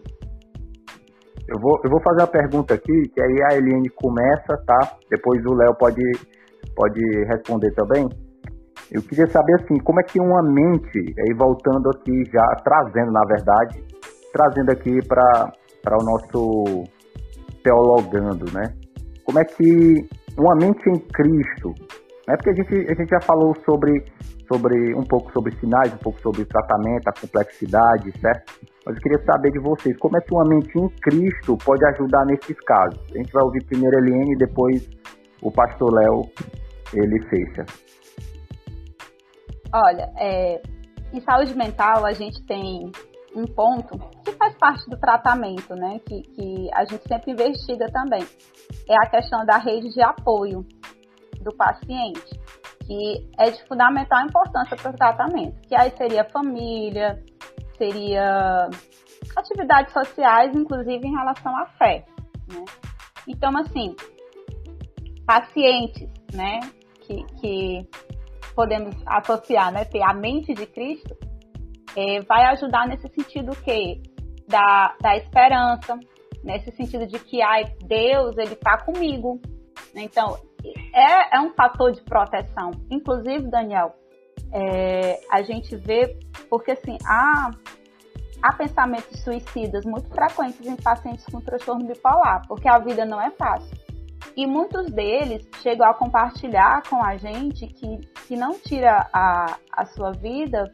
[1.48, 4.98] Eu vou, eu vou fazer uma pergunta aqui, que aí a Eliane começa, tá?
[5.10, 6.02] Depois o Léo pode,
[6.76, 8.08] pode responder também.
[8.92, 13.24] Eu queria saber assim, como é que uma mente, aí voltando aqui já, trazendo na
[13.26, 13.84] verdade,
[14.34, 16.84] trazendo aqui para o nosso
[17.64, 18.74] teologando, né?
[19.24, 20.08] Como é que
[20.38, 21.74] uma mente em Cristo,
[22.28, 22.36] né?
[22.36, 24.04] Porque a gente, a gente já falou sobre,
[24.48, 28.60] sobre um pouco sobre sinais, um pouco sobre tratamento, a complexidade, certo?
[28.86, 32.26] Mas eu queria saber de vocês, como é que uma mente em Cristo pode ajudar
[32.26, 33.00] nesses casos?
[33.14, 34.90] A gente vai ouvir primeiro a Eliane e depois
[35.44, 36.24] o pastor Léo,
[36.94, 37.66] ele fecha.
[39.74, 40.62] Olha, é,
[41.14, 42.92] em saúde mental a gente tem
[43.36, 46.00] um ponto que faz parte do tratamento, né?
[46.00, 48.26] Que, que a gente sempre investiga também.
[48.88, 50.66] É a questão da rede de apoio
[51.42, 52.40] do paciente,
[52.86, 55.56] que é de fundamental importância para o tratamento.
[55.68, 57.24] Que aí seria família,
[57.78, 58.70] seria
[59.36, 62.06] atividades sociais, inclusive em relação à fé.
[62.52, 62.66] Né?
[63.28, 63.96] Então, assim,
[65.26, 66.60] pacientes, né,
[67.02, 67.88] que, que
[68.60, 71.16] podemos associar, né, ter a mente de Cristo,
[71.96, 74.02] é, vai ajudar nesse sentido que
[74.50, 75.98] da, da esperança,
[76.44, 79.40] nesse sentido de que ai, Deus ele está comigo.
[79.96, 80.38] Então
[80.94, 82.72] é, é um fator de proteção.
[82.92, 83.96] Inclusive, Daniel,
[84.52, 87.52] é, a gente vê porque assim há,
[88.42, 93.32] há pensamentos suicidas muito frequentes em pacientes com transtorno bipolar, porque a vida não é
[93.32, 93.78] fácil.
[94.36, 97.98] E muitos deles chegam a compartilhar com a gente que,
[98.28, 100.74] que não tira a, a sua vida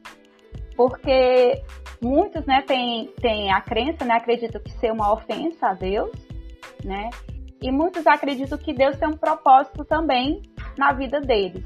[0.76, 1.64] porque
[2.02, 6.12] muitos né, têm, têm a crença, né, acreditam que ser uma ofensa a Deus,
[6.84, 7.10] né?
[7.62, 10.42] E muitos acreditam que Deus tem um propósito também
[10.78, 11.66] na vida deles.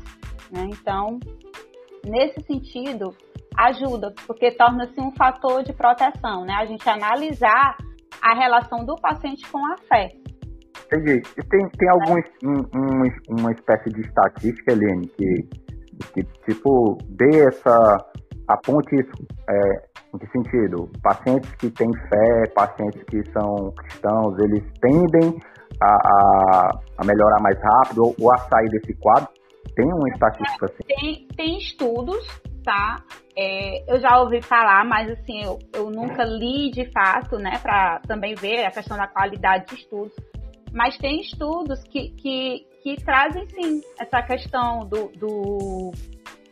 [0.52, 0.70] Né?
[0.72, 1.20] Então,
[2.06, 3.14] nesse sentido,
[3.58, 6.54] ajuda, porque torna-se um fator de proteção, né?
[6.54, 7.78] A gente analisar
[8.22, 10.12] a relação do paciente com a fé.
[10.86, 11.22] Entendi.
[11.50, 15.50] Tem, tem alguns, um, um, uma espécie de estatística, Helene, que,
[16.14, 17.98] que tipo, dê essa,
[18.50, 19.12] aponte isso.
[19.50, 20.90] É, em que sentido?
[21.04, 25.40] Pacientes que têm fé, pacientes que são cristãos, eles tendem
[25.82, 29.30] a, a, a melhorar mais rápido ou, ou, a sair desse quadro?
[29.76, 30.84] Tem uma estatística assim?
[30.88, 32.26] Tem, tem estudos,
[32.64, 32.98] tá?
[33.38, 38.00] É, eu já ouvi falar, mas assim, eu, eu nunca li de fato, né, para
[38.08, 40.14] também ver a questão da qualidade de estudos.
[40.74, 45.92] Mas tem estudos que, que, que trazem sim essa questão do, do,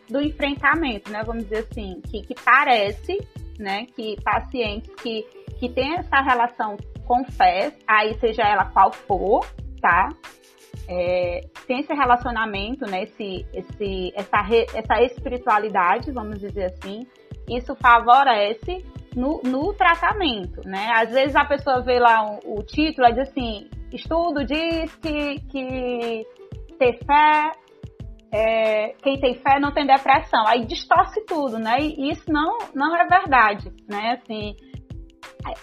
[0.09, 1.23] do enfrentamento, né?
[1.23, 3.17] Vamos dizer assim, que, que parece,
[3.59, 5.23] né, que pacientes que,
[5.59, 9.45] que têm essa relação com fé, aí seja ela qual for,
[9.81, 10.09] tá?
[10.89, 17.05] É, tem esse relacionamento, né, esse, esse, essa, re, essa espiritualidade, vamos dizer assim,
[17.49, 20.91] isso favorece no, no tratamento, né?
[20.95, 25.39] Às vezes a pessoa vê lá o, o título e diz assim, estudo diz que,
[25.49, 26.25] que
[26.77, 27.51] ter fé
[28.31, 30.45] é, quem tem fé não tem depressão.
[30.47, 31.77] Aí distorce tudo, né?
[31.79, 34.19] E isso não, não é verdade, né?
[34.21, 34.55] Assim,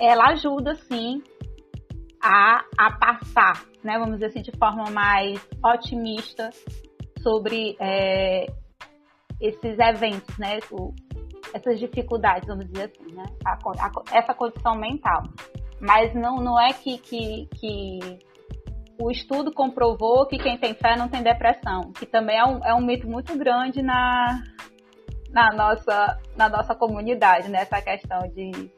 [0.01, 1.22] ela ajuda, sim,
[2.22, 3.99] a, a passar, né?
[3.99, 6.51] Vamos dizer assim, de forma mais otimista
[7.22, 8.47] sobre é,
[9.41, 10.59] esses eventos, né?
[10.70, 10.95] O,
[11.53, 13.25] essas dificuldades, vamos dizer assim, né?
[13.45, 15.22] A, a, essa condição mental.
[15.85, 18.18] Mas não, não é que, que, que
[18.99, 22.74] o estudo comprovou que quem tem fé não tem depressão, que também é um, é
[22.74, 24.43] um mito muito grande na,
[25.30, 27.61] na, nossa, na nossa comunidade, né?
[27.61, 28.70] Essa questão de,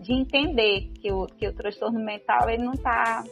[0.00, 3.22] de entender que o, que o transtorno mental ele não está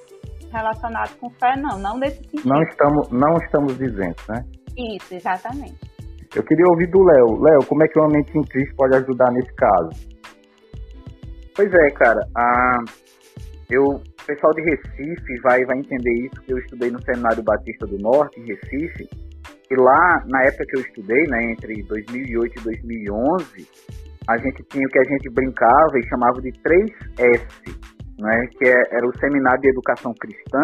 [0.53, 2.49] relacionado com fé, não, não nesse sentido.
[2.49, 4.45] Não estamos, não estamos dizendo, né?
[4.77, 5.79] Isso, exatamente.
[6.33, 7.43] Eu queria ouvir do Léo.
[7.43, 10.20] Léo, como é que uma mente em Cristo pode ajudar nesse caso?
[11.55, 12.21] Pois é, cara.
[12.37, 12.79] Ah,
[13.71, 17.87] eu, o pessoal de Recife vai, vai entender isso, que eu estudei no Seminário Batista
[17.87, 19.09] do Norte, em Recife,
[19.71, 23.69] e lá, na época que eu estudei, né, entre 2008 e 2011,
[24.29, 27.47] a gente tinha o que a gente brincava e chamava de 3S,
[28.19, 30.61] né, que é, era o Seminário de Educação Cristã,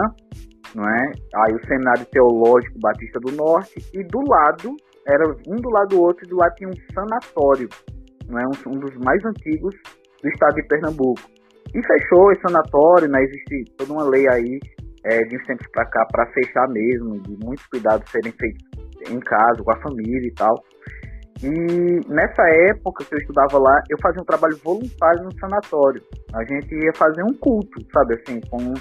[0.74, 1.12] não é?
[1.46, 4.74] aí o Seminário Teológico Batista do Norte, e do lado,
[5.06, 7.68] era um do lado do outro, e do lado tinha um sanatório,
[8.28, 8.42] não é?
[8.44, 9.74] um, um dos mais antigos
[10.26, 11.22] do estado de Pernambuco.
[11.74, 13.22] E fechou esse sanatório, né?
[13.22, 14.58] Existe toda uma lei aí
[15.04, 18.64] é, de uns tempos para cá para fechar mesmo, de muitos cuidados serem feitos
[19.08, 20.54] em casa, com a família e tal.
[21.42, 26.02] E nessa época que eu estudava lá, eu fazia um trabalho voluntário no sanatório.
[26.34, 28.72] A gente ia fazer um culto, sabe assim, com,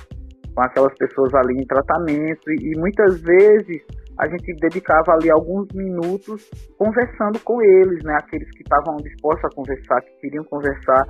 [0.55, 3.83] com aquelas pessoas ali em tratamento e, e muitas vezes
[4.17, 8.15] a gente dedicava ali alguns minutos conversando com eles, né?
[8.17, 11.03] Aqueles que estavam dispostos a conversar, que queriam conversar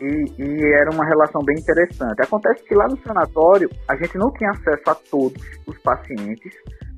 [0.00, 2.22] e, e, era uma relação bem interessante.
[2.22, 6.54] Acontece que lá no sanatório a gente não tinha acesso a todos os pacientes,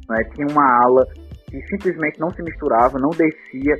[0.08, 0.24] né?
[0.34, 1.06] tinha uma ala
[1.48, 3.76] que simplesmente não se misturava, não descia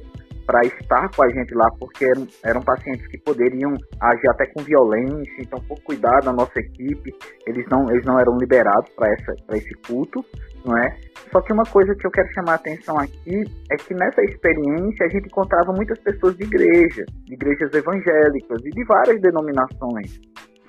[0.49, 3.70] para estar com a gente lá, porque eram, eram pacientes que poderiam
[4.01, 7.14] agir até com violência, então por cuidar da nossa equipe,
[7.46, 9.12] eles não, eles não eram liberados para
[9.59, 10.24] esse culto,
[10.64, 10.96] não é?
[11.30, 15.05] Só que uma coisa que eu quero chamar a atenção aqui é que nessa experiência
[15.05, 20.18] a gente encontrava muitas pessoas de igreja, de igrejas evangélicas e de várias denominações,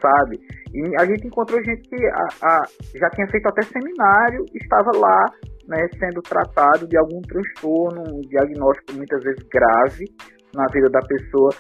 [0.02, 0.42] sabe?
[0.74, 2.64] E a gente encontrou gente que a, a,
[2.96, 5.26] já tinha feito até seminário, estava lá
[5.70, 10.06] né, sendo tratado de algum transtorno, um diagnóstico muitas vezes grave
[10.54, 11.52] na vida da pessoa.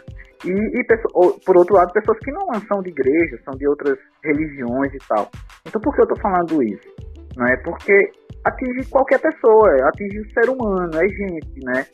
[0.43, 0.83] E, e
[1.45, 5.29] por outro lado, pessoas que não são de igreja, são de outras religiões e tal.
[5.67, 6.89] Então, por que eu estou falando isso?
[7.37, 7.93] Não é porque
[8.45, 11.85] atinge qualquer pessoa, atinge o ser humano, é gente, né?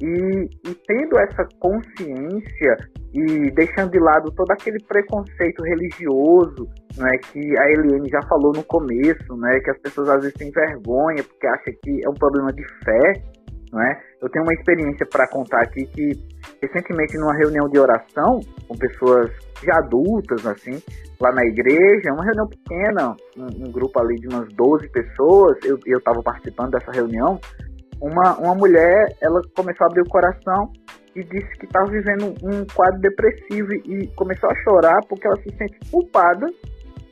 [0.00, 2.76] E, e tendo essa consciência
[3.14, 8.62] e deixando de lado todo aquele preconceito religioso, né, que a Eliane já falou no
[8.64, 12.52] começo, né, que as pessoas às vezes têm vergonha porque acham que é um problema
[12.52, 13.12] de fé,
[13.72, 14.00] não é?
[14.20, 16.12] Eu tenho uma experiência para contar aqui que
[16.62, 19.30] recentemente numa reunião de oração com pessoas
[19.62, 20.82] já adultas assim,
[21.20, 25.78] lá na igreja, uma reunião pequena, um, um grupo ali de umas 12 pessoas, eu
[25.86, 27.40] eu estava participando dessa reunião,
[28.00, 30.72] uma uma mulher, ela começou a abrir o coração
[31.14, 35.50] e disse que estava vivendo um quadro depressivo e começou a chorar porque ela se
[35.56, 36.46] sente culpada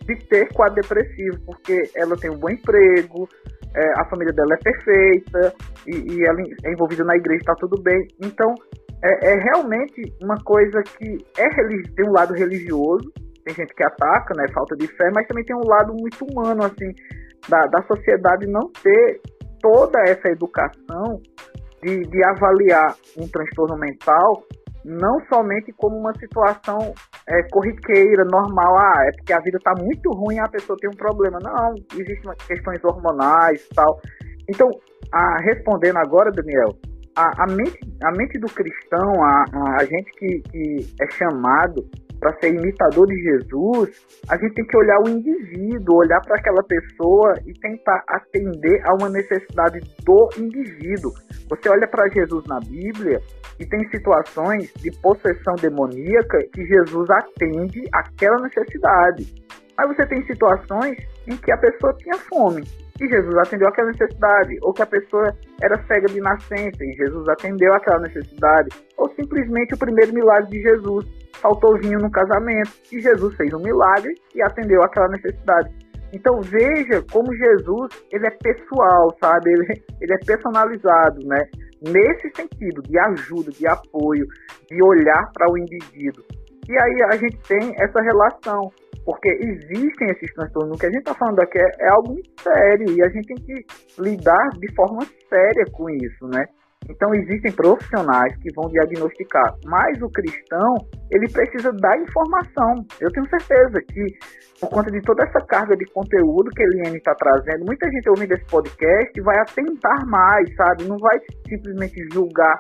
[0.07, 3.29] de ter quadro depressivo, porque ela tem um bom emprego,
[3.75, 5.55] é, a família dela é perfeita
[5.87, 8.07] e, e ela é envolvida na igreja, está tudo bem.
[8.23, 8.55] Então,
[9.03, 11.49] é, é, realmente uma coisa que é
[11.95, 13.12] tem um lado religioso,
[13.45, 16.64] tem gente que ataca, né, falta de fé, mas também tem um lado muito humano,
[16.64, 16.93] assim,
[17.49, 19.21] da, da sociedade não ter
[19.61, 21.21] toda essa educação
[21.83, 24.43] de, de avaliar um transtorno mental
[24.87, 26.78] não somente como uma situação
[27.28, 30.89] é, corriqueira, normal, ah, é porque a vida está muito ruim e a pessoa tem
[30.89, 31.39] um problema.
[31.43, 34.01] Não, existem questões hormonais e tal.
[34.49, 34.70] Então,
[35.12, 36.78] a, respondendo agora, Daniel,
[37.16, 41.84] a, a, mente, a mente do cristão, a, a, a gente que, que é chamado
[42.19, 46.62] para ser imitador de Jesus, a gente tem que olhar o indivíduo, olhar para aquela
[46.64, 51.12] pessoa e tentar atender a uma necessidade do indivíduo.
[51.49, 53.21] Você olha para Jesus na Bíblia
[53.61, 59.35] e tem situações de possessão demoníaca que Jesus atende aquela necessidade.
[59.79, 60.97] Aí você tem situações
[61.27, 65.33] em que a pessoa tinha fome e Jesus atendeu aquela necessidade, ou que a pessoa
[65.63, 70.63] era cega de nascença e Jesus atendeu aquela necessidade, ou simplesmente o primeiro milagre de
[70.63, 71.07] Jesus,
[71.41, 75.71] faltou vinho no casamento e Jesus fez um milagre e atendeu aquela necessidade.
[76.13, 79.51] Então veja como Jesus ele é pessoal, sabe?
[79.51, 81.45] Ele, ele é personalizado, né?
[81.83, 84.27] Nesse sentido de ajuda, de apoio,
[84.71, 86.25] de olhar para o indivíduo.
[86.69, 88.71] E aí a gente tem essa relação
[89.07, 90.77] porque existem esses transtornos.
[90.77, 93.37] O que a gente está falando aqui é, é, algo sério e a gente tem
[93.37, 96.45] que lidar de forma séria com isso, né?
[96.91, 100.75] Então existem profissionais que vão diagnosticar, mas o cristão
[101.11, 102.85] ele precisa dar informação.
[103.01, 104.07] Eu tenho certeza que
[104.61, 108.09] por conta de toda essa carga de conteúdo que a Eliane está trazendo, muita gente
[108.09, 110.85] ouvindo esse podcast vai atentar mais, sabe?
[110.85, 112.59] Não vai simplesmente julgar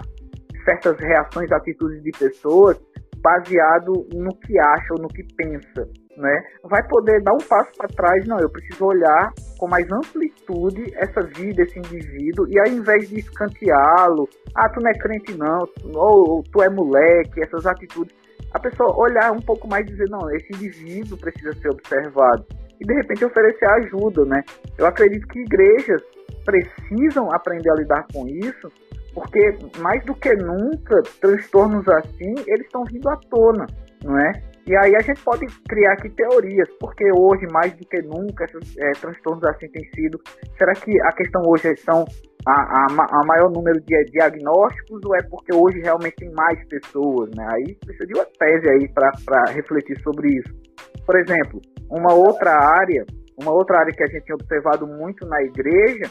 [0.64, 2.76] certas reações, atitudes de pessoas
[3.22, 7.88] baseado no que acha ou no que pensa né, vai poder dar um passo para
[7.88, 8.26] trás.
[8.26, 13.20] Não, eu preciso olhar com mais amplitude essa vida, esse indivíduo, e ao invés de
[13.20, 15.58] escanteá-lo, ah, tu não é crente não,
[15.94, 18.14] ou, tu é moleque, essas atitudes,
[18.52, 22.44] a pessoa olhar um pouco mais e dizer, não, esse indivíduo precisa ser observado.
[22.80, 24.42] E de repente oferecer ajuda, né?
[24.78, 26.02] Eu acredito que igrejas
[26.44, 28.70] precisam aprender a lidar com isso,
[29.16, 29.40] porque
[29.78, 33.64] mais do que nunca, transtornos assim, eles estão vindo à tona,
[34.04, 34.32] não é?
[34.66, 38.76] E aí a gente pode criar aqui teorias, porque hoje, mais do que nunca, esses
[38.76, 40.20] é, transtornos assim têm sido.
[40.58, 42.04] Será que a questão hoje são
[42.46, 47.30] a, a, a, maior número de diagnósticos ou é porque hoje realmente tem mais pessoas,
[47.34, 47.46] né?
[47.54, 50.52] Aí precisa de uma tese aí para refletir sobre isso.
[51.06, 51.58] Por exemplo,
[51.90, 53.06] uma outra área,
[53.40, 56.10] uma outra área que a gente tem observado muito na igreja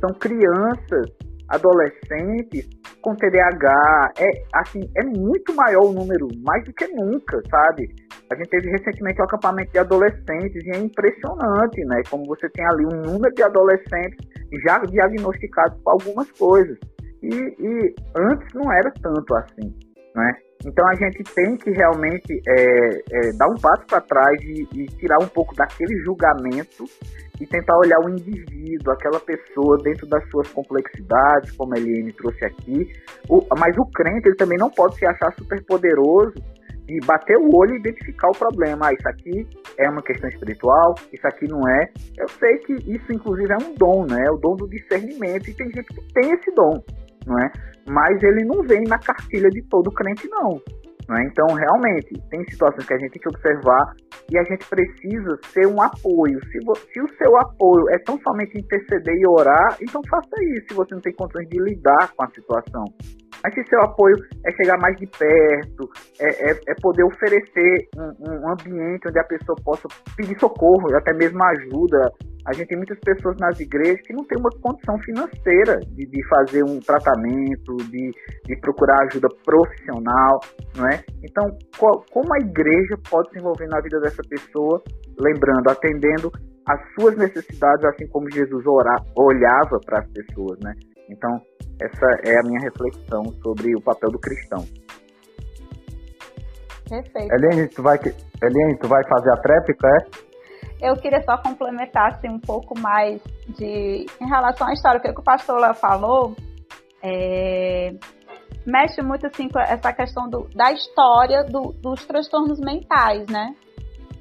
[0.00, 1.06] são crianças,
[1.52, 2.68] adolescentes
[3.02, 7.88] com TDAH, é assim, é muito maior o número, mais do que nunca, sabe?
[8.30, 12.00] A gente teve recentemente um acampamento de adolescentes e é impressionante, né?
[12.08, 14.18] Como você tem ali um número de adolescentes
[14.64, 16.78] já diagnosticados com algumas coisas.
[17.22, 19.74] E, e antes não era tanto assim,
[20.14, 20.32] né?
[20.64, 22.58] Então a gente tem que realmente é,
[23.10, 26.84] é, dar um passo para trás e, e, tirar um pouco daquele julgamento
[27.40, 32.44] e tentar olhar o indivíduo, aquela pessoa dentro das suas complexidades, como a Eliane trouxe
[32.44, 32.88] aqui.
[33.28, 36.34] O, mas o crente ele também não pode se achar super poderoso
[36.88, 38.88] e bater o olho e identificar o problema.
[38.88, 39.46] Ah, isso aqui
[39.78, 41.90] é uma questão espiritual, isso aqui não é.
[42.18, 44.24] Eu sei que isso, inclusive, é um dom, né?
[44.26, 46.82] É o dom do discernimento e tem gente que tem esse dom,
[47.26, 47.50] não é?
[47.88, 50.60] Mas ele não vem na cartilha de todo crente, não.
[51.08, 51.28] Né?
[51.30, 53.94] Então, realmente, tem situações que a gente tem que observar
[54.30, 56.38] e a gente precisa ser um apoio.
[56.46, 56.58] Se,
[56.92, 60.94] se o seu apoio é tão somente interceder e orar, então faça isso, se você
[60.94, 62.84] não tem condições de lidar com a situação.
[63.42, 64.16] Mas se seu apoio
[64.46, 65.90] é chegar mais de perto,
[66.20, 71.12] é, é, é poder oferecer um, um, ambiente onde a pessoa possa pedir socorro, até
[71.14, 72.12] mesmo ajuda.
[72.46, 76.28] A gente tem muitas pessoas nas igrejas que não tem uma condição financeira de, de
[76.28, 78.10] fazer um tratamento, de,
[78.44, 80.40] de procurar ajuda profissional,
[80.76, 81.02] não é?
[81.22, 84.82] Então, qual, como a igreja pode se envolver na vida dessa pessoa,
[85.18, 86.30] lembrando, atendendo
[86.66, 90.74] as suas necessidades, assim como Jesus ora, olhava para as pessoas, né?
[91.12, 91.30] Então,
[91.80, 94.64] essa é a minha reflexão sobre o papel do cristão.
[96.88, 97.32] Perfeito.
[97.32, 97.98] Eliane, tu vai,
[98.42, 100.32] Eliane, tu vai fazer a tréplica, é?
[100.88, 103.22] Eu queria só complementar assim, um pouco mais
[103.56, 106.34] de em relação à história, que o pastor lá falou,
[107.02, 107.94] é,
[108.66, 113.54] mexe muito assim com essa questão do, da história do, dos transtornos mentais, né?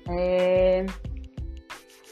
[0.07, 0.85] É,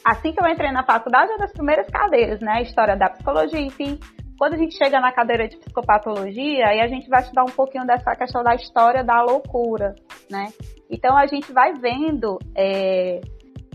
[0.03, 2.63] assim que eu entrei na faculdade, uma das primeiras cadeiras, né?
[2.63, 3.99] História da psicologia, enfim.
[4.39, 7.85] Quando a gente chega na cadeira de psicopatologia, aí a gente vai estudar um pouquinho
[7.85, 9.93] dessa questão da história da loucura,
[10.31, 10.47] né?
[10.89, 13.19] Então a gente vai vendo é,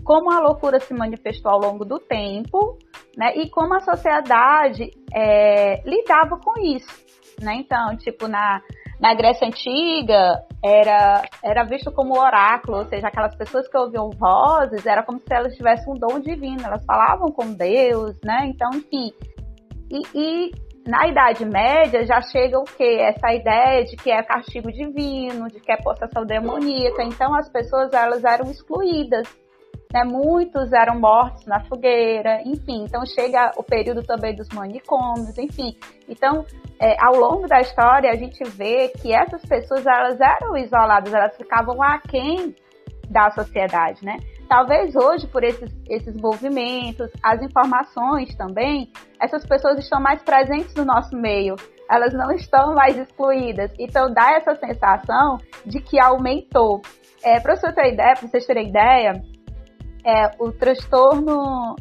[0.03, 2.79] como a loucura se manifestou ao longo do tempo,
[3.15, 3.35] né?
[3.35, 6.89] E como a sociedade é, lidava com isso,
[7.39, 7.57] né?
[7.57, 8.59] Então, tipo, na,
[8.99, 14.83] na Grécia Antiga, era, era visto como oráculo, ou seja, aquelas pessoas que ouviam vozes,
[14.83, 18.47] era como se elas tivessem um dom divino, elas falavam com Deus, né?
[18.47, 19.13] Então, enfim.
[19.89, 20.51] E, e
[20.87, 22.99] na Idade Média já chega o quê?
[23.01, 27.03] Essa ideia de que é castigo divino, de que é possessão demoníaca.
[27.03, 29.27] Então, as pessoas elas eram excluídas
[29.95, 30.03] né?
[30.03, 32.83] Muitos eram mortos na fogueira, enfim.
[32.83, 35.77] Então chega o período também dos manicômios, enfim.
[36.09, 36.45] Então,
[36.77, 41.37] é, ao longo da história, a gente vê que essas pessoas elas eram isoladas, elas
[41.37, 42.53] ficavam aquém
[43.09, 44.17] da sociedade, né?
[44.47, 50.85] Talvez hoje, por esses, esses movimentos, as informações também, essas pessoas estão mais presentes no
[50.85, 51.55] nosso meio,
[51.89, 53.71] elas não estão mais excluídas.
[53.79, 56.81] Então, dá essa sensação de que aumentou.
[57.23, 59.13] É, para você ter ideia, para vocês terem ideia,
[60.05, 61.75] é, o transtorno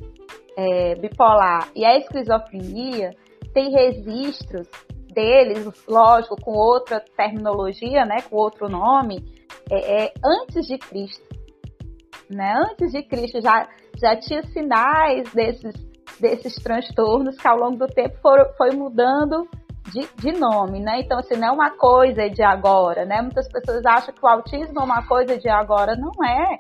[0.56, 3.10] é, bipolar e a esquizofrenia
[3.52, 4.68] tem registros
[5.12, 9.24] deles, lógico, com outra terminologia, né, com outro nome,
[9.70, 11.34] é, é, antes de Cristo.
[12.35, 12.53] Né?
[12.70, 15.74] Antes de Cristo já, já tinha sinais desses,
[16.20, 19.49] desses transtornos que ao longo do tempo foram, foi mudando
[19.93, 21.01] de, de nome, né?
[21.01, 23.20] Então, assim, não é uma coisa de agora, né?
[23.22, 26.57] Muitas pessoas acham que o autismo é uma coisa de agora, não é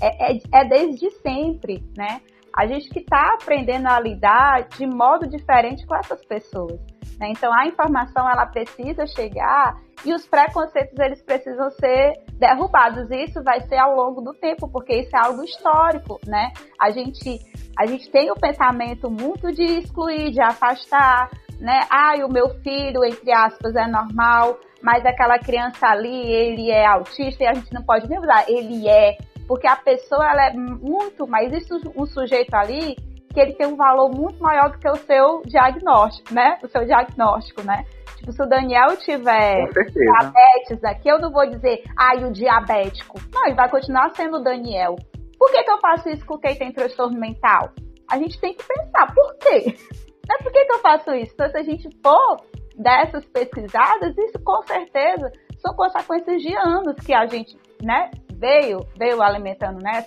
[0.00, 2.20] é, é, é desde sempre, né?
[2.56, 6.80] A gente que está aprendendo a lidar de modo diferente com essas pessoas.
[7.18, 7.28] Né?
[7.30, 13.10] Então a informação ela precisa chegar e os preconceitos eles precisam ser derrubados.
[13.10, 16.52] E isso vai ser ao longo do tempo, porque isso é algo histórico, né?
[16.80, 17.38] A gente
[17.78, 21.30] a gente tem o pensamento muito de excluir, de afastar,
[21.60, 21.86] né?
[21.88, 27.44] Ah, o meu filho entre aspas é normal, mas aquela criança ali ele é autista
[27.44, 29.16] e a gente não pode nem usar ele é
[29.46, 32.96] porque a pessoa ela é muito mais isso um sujeito ali
[33.32, 36.58] que ele tem um valor muito maior do que o seu diagnóstico, né?
[36.62, 37.84] O seu diagnóstico, né?
[38.16, 43.18] Tipo, se o Daniel tiver diabetes aqui, eu não vou dizer, ai, o diabético.
[43.32, 44.96] Não, ele vai continuar sendo o Daniel.
[45.38, 47.70] Por que, que eu faço isso com quem tem transtorno mental?
[48.10, 49.74] A gente tem que pensar, por quê?
[50.30, 50.36] Né?
[50.44, 51.32] Por que, que eu faço isso?
[51.34, 52.36] Então, se a gente for
[52.76, 59.22] dessas pesquisadas, isso com certeza são consequências de anos que a gente né, veio, veio
[59.22, 60.04] alimentando né,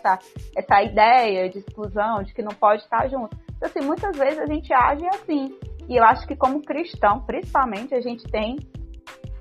[0.57, 3.38] essa ideia de exclusão, de que não pode estar junto.
[3.55, 5.55] Então, assim, muitas vezes a gente age assim.
[5.88, 8.57] E eu acho que como cristão, principalmente, a gente tem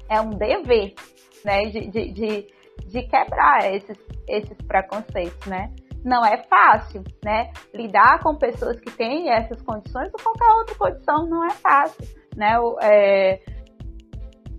[0.09, 0.95] é um dever,
[1.43, 2.47] né, de, de, de,
[2.86, 3.97] de quebrar esses,
[4.28, 5.72] esses preconceitos, né?
[6.05, 7.51] Não é fácil, né?
[7.72, 12.05] Lidar com pessoas que têm essas condições ou qualquer outra condição não é fácil,
[12.36, 12.57] né?
[12.82, 13.40] É,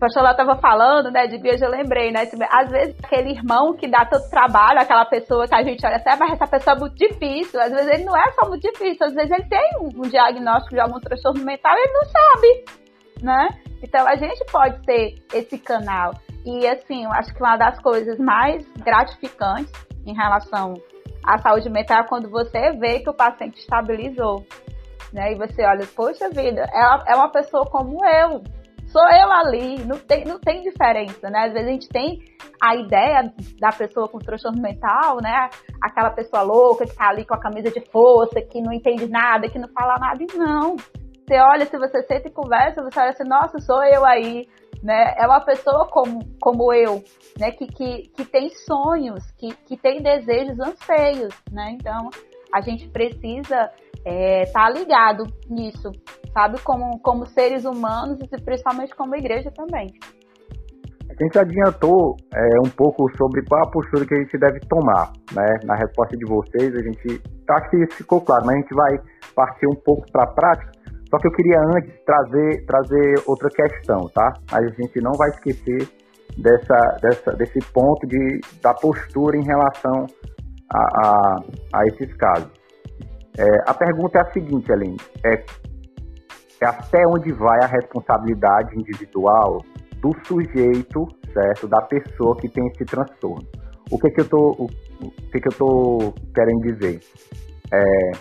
[0.03, 3.87] pastor lá estava falando, né, de Bia, eu lembrei, né, às vezes aquele irmão que
[3.87, 6.95] dá todo trabalho, aquela pessoa que a gente olha ah, mas essa pessoa é muito
[6.95, 10.75] difícil, às vezes ele não é só muito difícil, às vezes ele tem um, diagnóstico
[10.75, 12.65] de algum transtorno mental e ele não sabe,
[13.21, 13.47] né?
[13.81, 16.11] Então a gente pode ter esse canal.
[16.45, 19.71] E assim, eu acho que uma das coisas mais gratificantes
[20.05, 20.73] em relação
[21.25, 24.45] à saúde mental é quando você vê que o paciente estabilizou.
[25.13, 25.33] Né?
[25.33, 26.65] E você olha, poxa vida,
[27.07, 28.41] é uma pessoa como eu,
[28.93, 31.47] sou eu ali, não tem, não tem diferença, né?
[31.47, 32.19] Às vezes a gente tem
[32.61, 35.49] a ideia da pessoa com transtorno mental, né?
[35.81, 39.49] Aquela pessoa louca que tá ali com a camisa de força, que não entende nada,
[39.49, 40.75] que não fala nada, e não.
[40.75, 44.47] Você olha, se você senta e conversa, você olha assim, nossa, sou eu aí,
[44.83, 45.15] né?
[45.17, 47.03] É uma pessoa como, como eu,
[47.39, 47.49] né?
[47.51, 51.71] Que, que, que tem sonhos, que, que tem desejos, anseios, né?
[51.71, 52.11] Então,
[52.53, 53.71] a gente precisa
[54.05, 55.91] é, tá ligado nisso,
[56.33, 56.59] sabe?
[56.61, 59.87] Como, como seres humanos e principalmente como igreja também.
[61.09, 65.11] A gente adiantou é, um pouco sobre qual a postura que a gente deve tomar,
[65.31, 65.59] né?
[65.63, 68.97] Na resposta de vocês, a gente acho que isso ficou claro, mas a gente vai
[69.35, 70.71] partir um pouco para a prática.
[71.09, 74.33] Só que eu queria antes trazer, trazer outra questão, tá?
[74.51, 75.87] Mas a gente não vai esquecer
[76.37, 80.07] dessa, dessa, desse ponto de, da postura em relação
[80.73, 81.35] a, a,
[81.75, 82.62] a esses casos.
[83.37, 85.33] É, a pergunta é a seguinte, Aline, é,
[86.61, 89.59] é até onde vai a responsabilidade individual
[89.99, 93.47] do sujeito, certo, da pessoa que tem esse transtorno.
[93.91, 94.67] O que que eu tô, o,
[95.31, 96.99] que que eu tô querendo dizer?
[97.73, 98.11] É,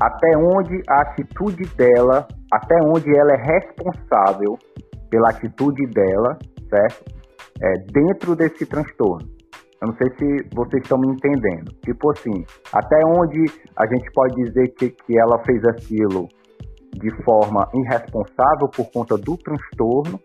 [0.00, 4.58] até onde a atitude dela, até onde ela é responsável
[5.10, 7.20] pela atitude dela, certo?
[7.62, 9.28] É, dentro desse transtorno.
[9.82, 11.72] Eu não sei se vocês estão me entendendo.
[11.82, 16.28] Tipo assim, até onde a gente pode dizer que, que ela fez aquilo
[16.92, 20.20] de forma irresponsável por conta do transtorno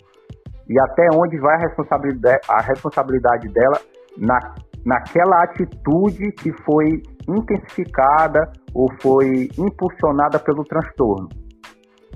[0.67, 3.79] e até onde vai a responsabilidade, a responsabilidade dela
[4.17, 4.39] na,
[4.85, 11.29] naquela atitude que foi intensificada ou foi impulsionada pelo transtorno.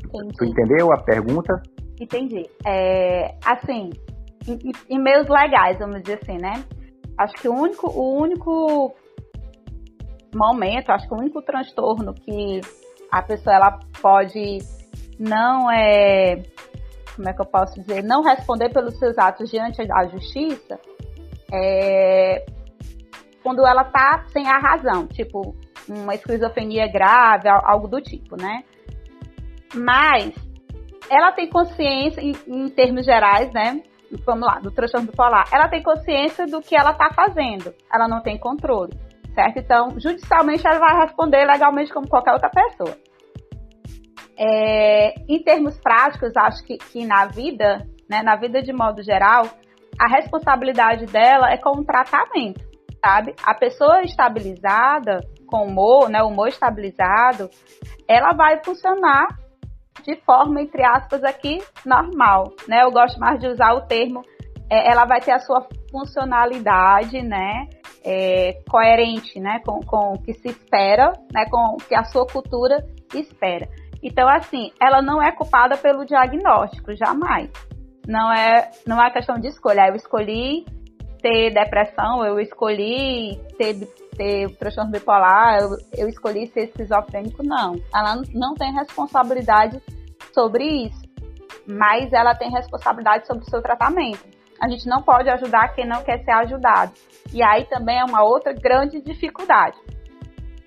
[0.06, 0.34] Entendi.
[0.38, 1.62] Tu entendeu a pergunta?
[2.02, 2.44] Entendi.
[2.66, 3.92] É, assim,
[4.48, 6.64] em, em meios legais, vamos dizer assim, né?
[7.20, 8.96] Acho que o único, o único
[10.34, 12.62] momento, acho que o único transtorno que
[13.12, 14.60] a pessoa ela pode
[15.20, 16.42] não é
[17.14, 20.80] como é que eu posso dizer, não responder pelos seus atos diante da justiça
[21.52, 22.46] é
[23.44, 25.54] quando ela tá sem a razão, tipo
[25.90, 28.64] uma esquizofrenia grave, algo do tipo, né?
[29.76, 30.34] Mas
[31.10, 33.84] ela tem consciência, em, em termos gerais, né?
[34.26, 35.46] Vamos lá, do transtorno bipolar.
[35.52, 37.74] Ela tem consciência do que ela está fazendo.
[37.94, 38.94] Ela não tem controle,
[39.34, 39.60] certo?
[39.60, 42.96] Então, judicialmente, ela vai responder legalmente como qualquer outra pessoa.
[44.38, 49.44] É, em termos práticos, acho que, que na vida, né, na vida de modo geral,
[50.00, 52.62] a responsabilidade dela é com o tratamento,
[53.04, 53.36] sabe?
[53.44, 57.50] A pessoa estabilizada, com humor, né, humor estabilizado,
[58.08, 59.28] ela vai funcionar
[60.04, 62.84] de forma, entre aspas, aqui, normal, né?
[62.84, 64.22] Eu gosto mais de usar o termo,
[64.70, 67.68] é, ela vai ter a sua funcionalidade, né?
[68.04, 69.60] É, coerente, né?
[69.66, 71.46] Com, com o que se espera, né?
[71.50, 73.68] Com o que a sua cultura espera.
[74.02, 77.50] Então, assim, ela não é culpada pelo diagnóstico, jamais.
[78.08, 79.88] Não é, não é questão de escolha.
[79.90, 80.66] Eu escolhi
[81.22, 83.76] ter depressão, eu escolhi ter,
[84.20, 87.76] ter transtorno bipolar, eu, eu escolhi ser esquizofrênico, não.
[87.96, 89.82] Ela não tem responsabilidade
[90.34, 91.02] sobre isso,
[91.66, 94.20] mas ela tem responsabilidade sobre o seu tratamento.
[94.62, 96.92] A gente não pode ajudar quem não quer ser ajudado.
[97.32, 99.78] E aí também é uma outra grande dificuldade.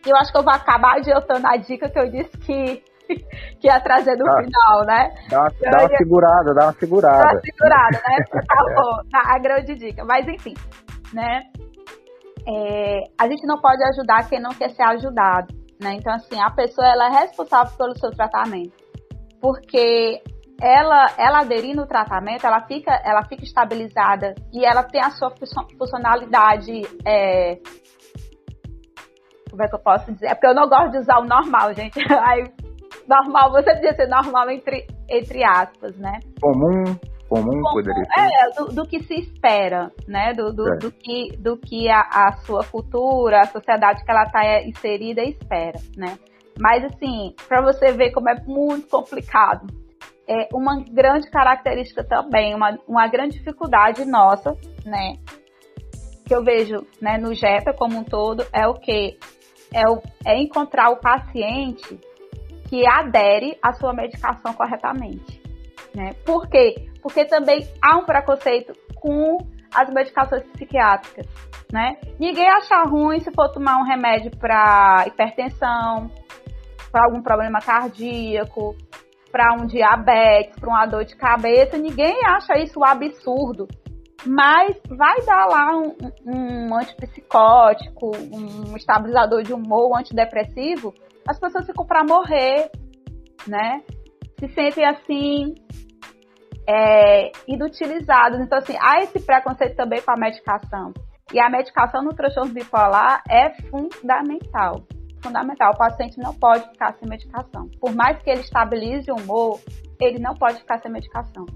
[0.07, 2.83] Eu acho que eu vou acabar adiantando a dica que eu disse que
[3.61, 5.13] que ia trazer no ah, final, né?
[5.29, 5.99] Dá uma, dá uma ia...
[5.99, 7.19] segurada, dá uma segurada.
[7.19, 8.17] Dá uma segurada, né?
[8.49, 10.05] Tá bom, tá, a grande dica.
[10.07, 10.55] Mas enfim,
[11.13, 11.43] né?
[12.47, 15.95] É, a gente não pode ajudar quem não quer ser ajudado, né?
[15.95, 18.77] Então, assim, a pessoa ela é responsável pelo seu tratamento.
[19.41, 20.23] Porque
[20.61, 25.33] ela, ela aderir no tratamento, ela fica, ela fica estabilizada e ela tem a sua
[25.79, 27.59] funcionalidade é,
[29.53, 30.29] como é que eu posso dizer?
[30.29, 32.01] É porque eu não gosto de usar o normal, gente.
[33.07, 36.21] Normal, você podia ser normal entre, entre aspas, né?
[36.41, 36.85] Comum,
[37.33, 38.21] comum, comum poderia ser.
[38.21, 40.35] É, do, do, que se espera, né?
[40.35, 40.77] Do, do, é.
[40.77, 45.79] do que, do que a, a, sua cultura, a sociedade que ela está inserida espera,
[45.97, 46.19] né?
[46.59, 49.67] Mas, assim, para você ver como é muito complicado,
[50.29, 54.55] é uma grande característica também, uma, uma grande dificuldade nossa,
[54.85, 55.15] né?
[56.27, 59.19] Que eu vejo né, no JEPA como um todo, é o que?
[59.73, 61.99] É, o, é encontrar o paciente
[62.69, 65.41] que adere à sua medicação corretamente.
[65.95, 66.13] Né?
[66.25, 66.92] Por quê?
[67.03, 69.39] Porque também há um preconceito com
[69.75, 71.27] as medicações psiquiátricas.
[71.73, 71.97] Né?
[72.19, 76.11] Ninguém acha ruim se for tomar um remédio para hipertensão,
[76.91, 78.77] para algum problema cardíaco,
[79.31, 81.79] para um diabetes, para uma dor de cabeça.
[81.79, 83.67] Ninguém acha isso absurdo.
[84.25, 85.97] Mas vai dar lá um,
[86.27, 90.95] um antipsicótico, um estabilizador de humor, um antidepressivo,
[91.27, 92.71] as pessoas ficam para morrer,
[93.47, 93.83] né?
[94.39, 95.55] Se sentem assim
[96.67, 98.41] é, inutilizadas.
[98.41, 100.93] Então, assim, há esse preconceito também com a medicação.
[101.33, 104.83] E a medicação no transtorno bipolar é fundamental.
[105.23, 105.73] Fundamental.
[105.73, 107.69] O paciente não pode ficar sem medicação.
[107.81, 109.61] Por mais que ele estabilize o humor,
[110.01, 111.47] ele não pode ficar sem medicação.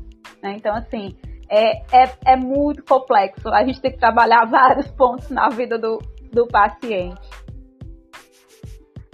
[0.42, 0.54] Né?
[0.56, 1.16] Então, assim,
[1.50, 3.48] é, é, é muito complexo.
[3.48, 5.98] A gente tem que trabalhar vários pontos na vida do,
[6.32, 7.28] do paciente.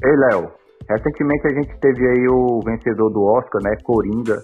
[0.04, 0.52] Ei, Léo,
[0.88, 4.42] recentemente a gente teve aí o vencedor do Oscar, né, Coringa,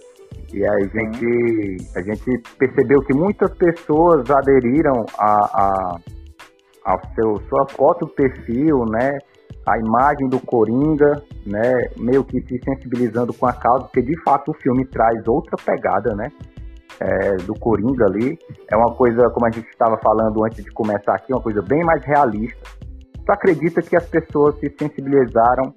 [0.53, 6.01] e a gente, a gente percebeu que muitas pessoas aderiram a, a,
[6.85, 9.19] ao seu sua foto perfil, né,
[9.67, 14.51] a imagem do Coringa, né, meio que se sensibilizando com a causa, porque de fato
[14.51, 16.29] o filme traz outra pegada, né,
[17.01, 18.39] é, do Coringa ali.
[18.71, 21.85] É uma coisa, como a gente estava falando antes de começar aqui, uma coisa bem
[21.85, 22.59] mais realista.
[23.25, 25.75] Tu acredita que as pessoas se sensibilizaram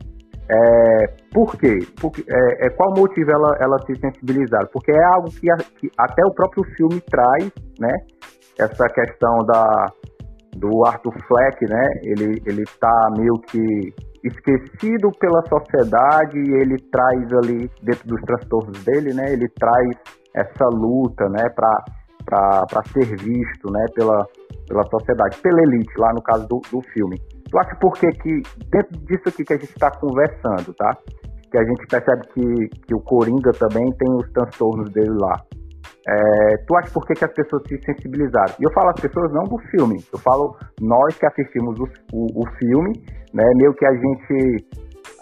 [0.49, 1.79] É, por quê?
[1.99, 4.67] Porque, é, é, qual motivo ela, ela se sensibilizar?
[4.73, 7.93] Porque é algo que, a, que, até o próprio filme traz, né?
[8.59, 9.85] Essa questão da,
[10.57, 11.83] do Arthur Fleck, né?
[12.03, 18.83] Ele, ele tá meio que esquecido pela sociedade e ele traz ali, dentro dos transtornos
[18.83, 19.31] dele, né?
[19.31, 19.87] Ele traz
[20.35, 21.45] essa luta, né?
[21.55, 23.85] Para ser visto, né?
[23.95, 24.25] Pela,
[24.67, 27.17] pela sociedade, pela elite, lá no caso do, do filme.
[27.51, 28.41] Tu acha por que que,
[28.71, 30.97] dentro disso aqui que a gente está conversando, tá?
[31.51, 35.35] Que a gente percebe que, que o Coringa também tem os transtornos dele lá.
[36.07, 38.55] É, tu acha por que, que as pessoas se sensibilizaram?
[38.57, 41.83] E eu falo as pessoas não do filme, eu falo nós que assistimos o,
[42.13, 43.43] o, o filme, né?
[43.55, 44.65] Meio que a gente,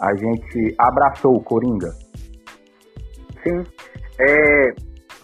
[0.00, 1.90] a gente abraçou o Coringa.
[3.42, 3.64] Sim.
[4.20, 4.70] É,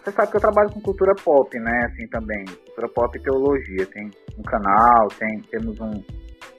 [0.03, 1.87] você sabe que eu trabalho com cultura pop, né?
[1.87, 2.45] Assim também.
[2.67, 3.87] Cultura pop e teologia.
[3.93, 5.93] Tem um canal, tem, temos um,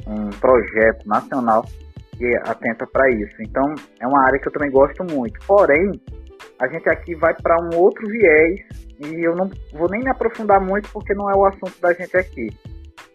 [0.08, 1.64] um projeto nacional
[2.18, 3.36] que atenta para isso.
[3.42, 3.64] Então,
[4.02, 5.40] é uma área que eu também gosto muito.
[5.46, 5.92] Porém,
[6.60, 8.60] a gente aqui vai para um outro viés
[9.00, 12.18] e eu não vou nem me aprofundar muito porque não é o assunto da gente
[12.18, 12.48] aqui.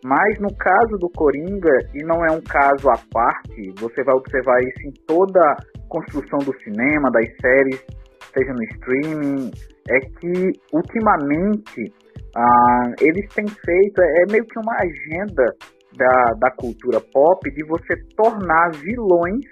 [0.05, 4.61] Mas no caso do Coringa, e não é um caso à parte, você vai observar
[4.61, 5.57] isso em toda a
[5.89, 7.85] construção do cinema, das séries,
[8.33, 9.51] seja no streaming,
[9.89, 11.93] é que ultimamente
[12.37, 15.55] ah, eles têm feito, é, é meio que uma agenda
[15.97, 19.45] da, da cultura pop de você tornar vilões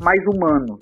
[0.00, 0.78] mais humanos.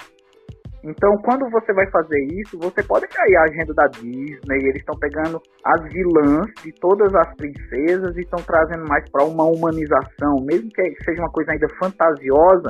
[0.85, 4.95] Então, quando você vai fazer isso, você pode cair a agenda da Disney, eles estão
[5.01, 10.69] pegando as vilãs de todas as princesas e estão trazendo mais para uma humanização, mesmo
[10.69, 12.69] que seja uma coisa ainda fantasiosa,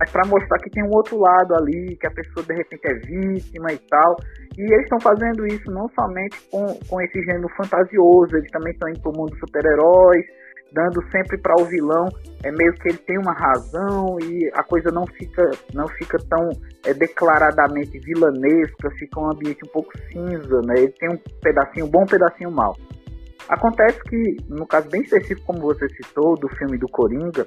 [0.00, 2.94] mas para mostrar que tem um outro lado ali, que a pessoa de repente é
[2.94, 4.16] vítima e tal.
[4.56, 8.88] E eles estão fazendo isso não somente com, com esse gênero fantasioso, eles também estão
[8.88, 10.24] indo para o mundo super-heróis,
[10.74, 12.08] dando sempre para o vilão
[12.42, 16.50] é meio que ele tem uma razão e a coisa não fica não fica tão
[16.84, 20.74] é, declaradamente vilanesca, fica um ambiente um pouco cinza, né?
[20.76, 22.76] Ele tem um pedacinho bom, um pedacinho mal.
[23.48, 27.46] Acontece que, no caso bem específico, como você citou, do filme do Coringa,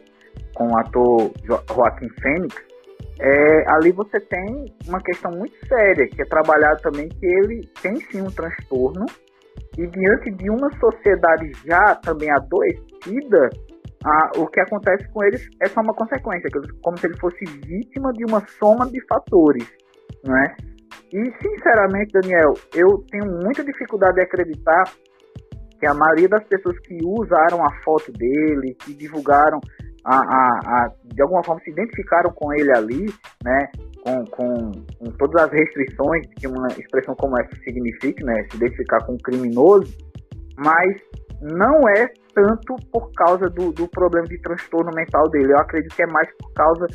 [0.54, 2.56] com o ator Joaquim Fênix,
[3.20, 7.96] é, ali você tem uma questão muito séria, que é trabalhado também que ele tem
[8.12, 9.06] sim um transtorno,
[9.76, 12.87] e diante de uma sociedade já também adoecida,
[14.06, 16.50] ah, o que acontece com eles é só uma consequência,
[16.82, 19.68] como se ele fosse vítima de uma soma de fatores,
[20.24, 20.56] não é?
[21.14, 24.84] E, sinceramente, Daniel, eu tenho muita dificuldade de acreditar
[25.80, 29.60] que a maioria das pessoas que usaram a foto dele, que divulgaram,
[30.04, 33.06] a, a, a de alguma forma se identificaram com ele ali,
[33.44, 33.68] né?
[34.04, 38.46] Com, com, com, todas as restrições que uma expressão como essa significa, né?
[38.50, 39.98] Se identificar com um criminoso,
[40.58, 41.02] mas
[41.42, 42.08] não é
[42.38, 45.54] tanto por causa do, do problema de transtorno mental dele.
[45.54, 46.86] Eu acredito que é mais por causa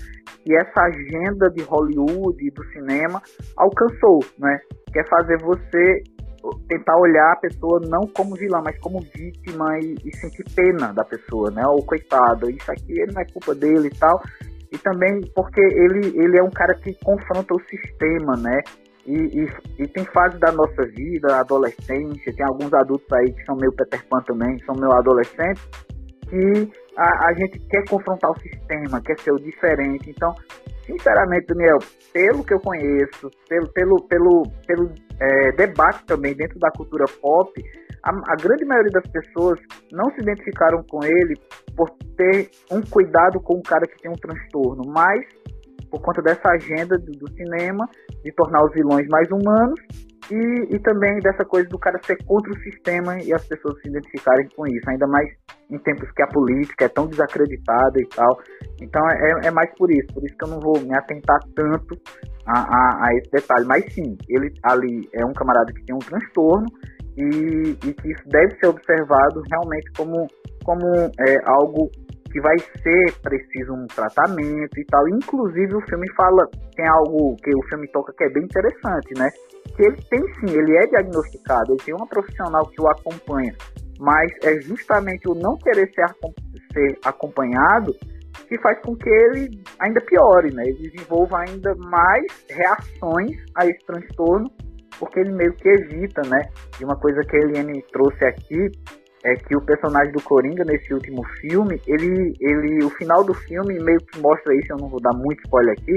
[0.45, 3.20] que essa agenda de Hollywood e do cinema
[3.57, 4.61] alcançou, né?
[4.93, 6.03] Quer fazer você
[6.68, 11.05] tentar olhar a pessoa não como vilã, mas como vítima e, e sentir pena da
[11.05, 11.66] pessoa, né?
[11.66, 14.22] O coitado, isso aqui não é culpa dele e tal.
[14.70, 18.61] E também porque ele, ele é um cara que confronta o sistema, né?
[19.07, 23.57] E, e, e, tem fase da nossa vida, adolescência, tem alguns adultos aí que são
[23.57, 25.68] meio Peter Pan também, são meio adolescentes,
[26.28, 30.09] que a, a gente quer confrontar o sistema, quer ser o diferente.
[30.09, 30.32] Então,
[30.86, 31.78] sinceramente, Daniel,
[32.12, 37.50] pelo que eu conheço, pelo, pelo, pelo, pelo é, debate também dentro da cultura pop,
[38.05, 39.59] a, a, grande maioria das pessoas
[39.90, 41.34] não se identificaram com ele
[41.76, 45.20] por ter um cuidado com um cara que tem um transtorno, mas
[45.90, 47.86] por conta dessa agenda do, do cinema,
[48.25, 49.81] de tornar os vilões mais humanos
[50.31, 53.89] e, e, também dessa coisa do cara ser contra o sistema e as pessoas se
[53.89, 55.29] identificarem com isso, ainda mais
[55.70, 58.39] em tempos que a política é tão desacreditada e tal.
[58.81, 62.01] Então é, é mais por isso, por isso que eu não vou me atentar tanto
[62.47, 63.66] a, a, a esse detalhe.
[63.66, 66.66] Mas sim, ele ali é um camarada que tem um transtorno
[67.16, 70.27] e, e que isso deve ser observado realmente como,
[70.64, 70.87] como
[71.20, 71.91] é, algo
[72.33, 75.07] que vai ser preciso um tratamento e tal.
[75.09, 79.28] Inclusive o filme fala, tem algo que o filme toca que é bem interessante, né?
[79.76, 83.55] Que ele tem sim, ele é diagnosticado, ele tem uma profissional que o acompanha,
[84.01, 86.07] mas é justamente o não querer ser,
[86.72, 87.93] ser acompanhado
[88.49, 90.62] que faz com que ele ainda piore, né?
[90.64, 94.51] Ele desenvolva ainda mais reações a esse transtorno,
[94.99, 96.41] porque ele meio que evita, né?
[96.80, 98.70] E uma coisa que a Eliane trouxe aqui
[99.25, 103.79] é que o personagem do Coringa nesse último filme, ele, ele, o final do filme
[103.83, 105.95] meio que mostra isso, eu não vou dar muito spoiler aqui,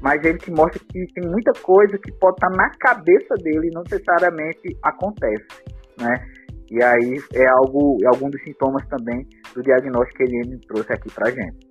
[0.00, 3.74] mas ele te mostra que tem muita coisa que pode estar na cabeça dele e
[3.74, 5.46] não necessariamente acontece,
[6.00, 6.14] né?
[6.70, 11.12] E aí é algo, é algum dos sintomas também do diagnóstico que ele trouxe aqui
[11.12, 11.68] pra gente.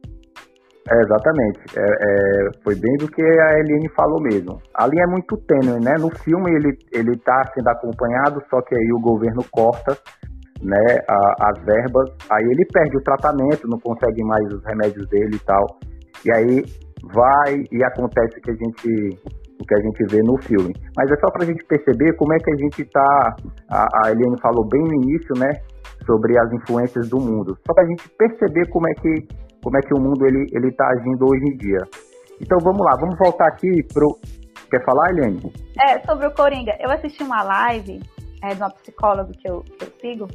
[0.91, 1.59] É, exatamente.
[1.77, 4.59] É, é, foi bem do que a Eliane falou mesmo.
[4.73, 5.95] Ali é muito tênue, né?
[5.99, 9.97] No filme ele, ele tá sendo acompanhado, só que aí o governo corta
[10.61, 15.35] né, a, as verbas, aí ele perde o tratamento, não consegue mais os remédios dele
[15.35, 15.65] e tal.
[16.25, 16.63] E aí
[17.13, 20.73] vai e acontece o que a gente o que a gente vê no filme.
[20.95, 23.35] Mas é só para a gente perceber como é que a gente está.
[23.69, 25.51] A, a Eliane falou bem no início, né,
[26.05, 27.57] sobre as influências do mundo.
[27.67, 29.27] Só para a gente perceber como é que
[29.61, 31.79] como é que o mundo ele ele está agindo hoje em dia.
[32.41, 34.17] Então vamos lá, vamos voltar aqui pro.
[34.69, 35.51] Quer falar, Eliane?
[35.81, 36.71] É sobre o Coringa.
[36.79, 37.99] Eu assisti uma live
[38.43, 40.27] é, de uma psicóloga que eu, que eu sigo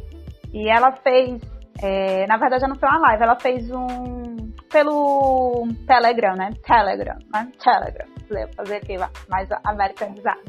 [0.52, 1.40] e ela fez
[1.82, 6.52] é, na verdade, não foi uma live, ela fez um pelo Telegram, né?
[6.64, 7.50] Telegram, né?
[7.62, 8.14] Telegram
[8.56, 8.96] fazer aqui
[9.28, 10.40] mais americanizado.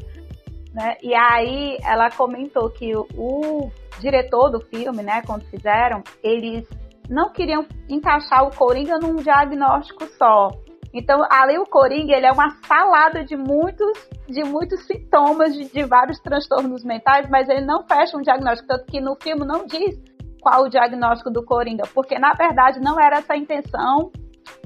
[0.74, 0.98] Né?
[1.02, 6.68] E aí ela comentou que o, o, diretor do filme, né, quando fizeram, eles
[7.10, 10.50] não queriam encaixar o Coringa num diagnóstico só.
[10.98, 15.84] Então, ali o Coringa, ele é uma salada de muitos, de muitos sintomas de, de
[15.84, 20.02] vários transtornos mentais, mas ele não fecha um diagnóstico, tanto que no filme não diz
[20.42, 24.10] qual o diagnóstico do Coringa, porque na verdade não era essa a intenção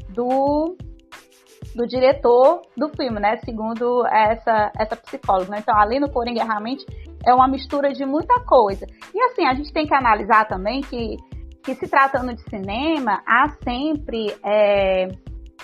[0.09, 0.77] do
[1.75, 3.37] do diretor do filme, né?
[3.37, 5.51] Segundo essa, essa psicóloga.
[5.51, 5.59] Né?
[5.59, 6.85] Então, além do Coringa, realmente
[7.25, 8.85] é uma mistura de muita coisa.
[9.13, 11.17] E assim, a gente tem que analisar também que,
[11.63, 15.09] que se tratando de cinema, há sempre, é,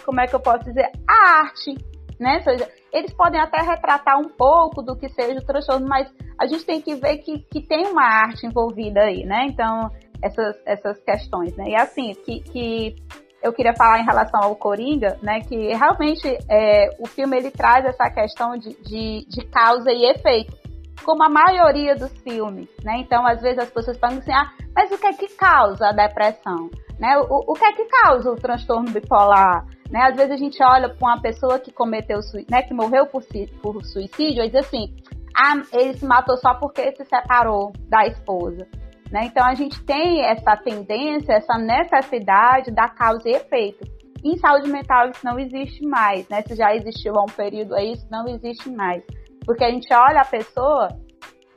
[0.05, 1.75] como é que eu posso dizer, a arte,
[2.19, 2.35] né?
[2.37, 6.45] Ou seja, eles podem até retratar um pouco do que seja o transtorno, mas a
[6.45, 9.47] gente tem que ver que, que tem uma arte envolvida aí, né?
[9.47, 9.89] Então,
[10.21, 11.69] essas, essas questões, né?
[11.69, 12.95] E assim, que, que
[13.41, 17.85] eu queria falar em relação ao Coringa, né, que realmente é, o filme ele traz
[17.85, 20.57] essa questão de, de, de, causa e efeito,
[21.03, 22.97] como a maioria dos filmes, né?
[22.97, 25.91] Então, às vezes as pessoas falam assim, ah, mas o que é que causa a
[25.91, 26.71] depressão?
[26.97, 27.15] Né?
[27.29, 29.65] O, o que é que causa o transtorno bipolar?
[29.89, 30.01] Né?
[30.01, 32.19] Às vezes a gente olha para uma pessoa que cometeu,
[32.49, 33.23] né, que morreu por,
[33.61, 34.95] por suicídio e diz assim,
[35.37, 38.67] ah, ele se matou só porque se separou da esposa.
[39.11, 39.25] Né?
[39.25, 43.85] Então, a gente tem essa tendência, essa necessidade da causa e efeito.
[44.23, 46.41] Em saúde mental, isso não existe mais, né?
[46.41, 49.03] Se já existiu há um período aí, isso não existe mais.
[49.45, 50.87] Porque a gente olha a pessoa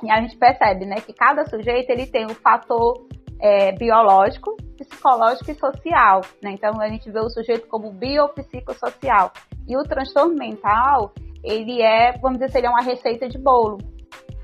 [0.02, 3.08] e a gente percebe, né, que cada sujeito ele tem o um fator
[3.40, 6.52] é, biológico, psicológico e social, né?
[6.52, 9.32] Então a gente vê o sujeito como biopsicossocial.
[9.66, 11.12] E o transtorno mental,
[11.44, 13.78] ele é, vamos dizer, ele é uma receita de bolo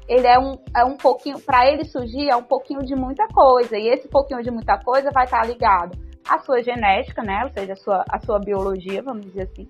[0.09, 3.77] ele é um, é um pouquinho, para ele surgir, é um pouquinho de muita coisa.
[3.77, 5.97] E esse pouquinho de muita coisa vai estar ligado
[6.29, 7.43] à sua genética, né?
[7.45, 9.69] Ou seja, a sua, a sua biologia, vamos dizer assim.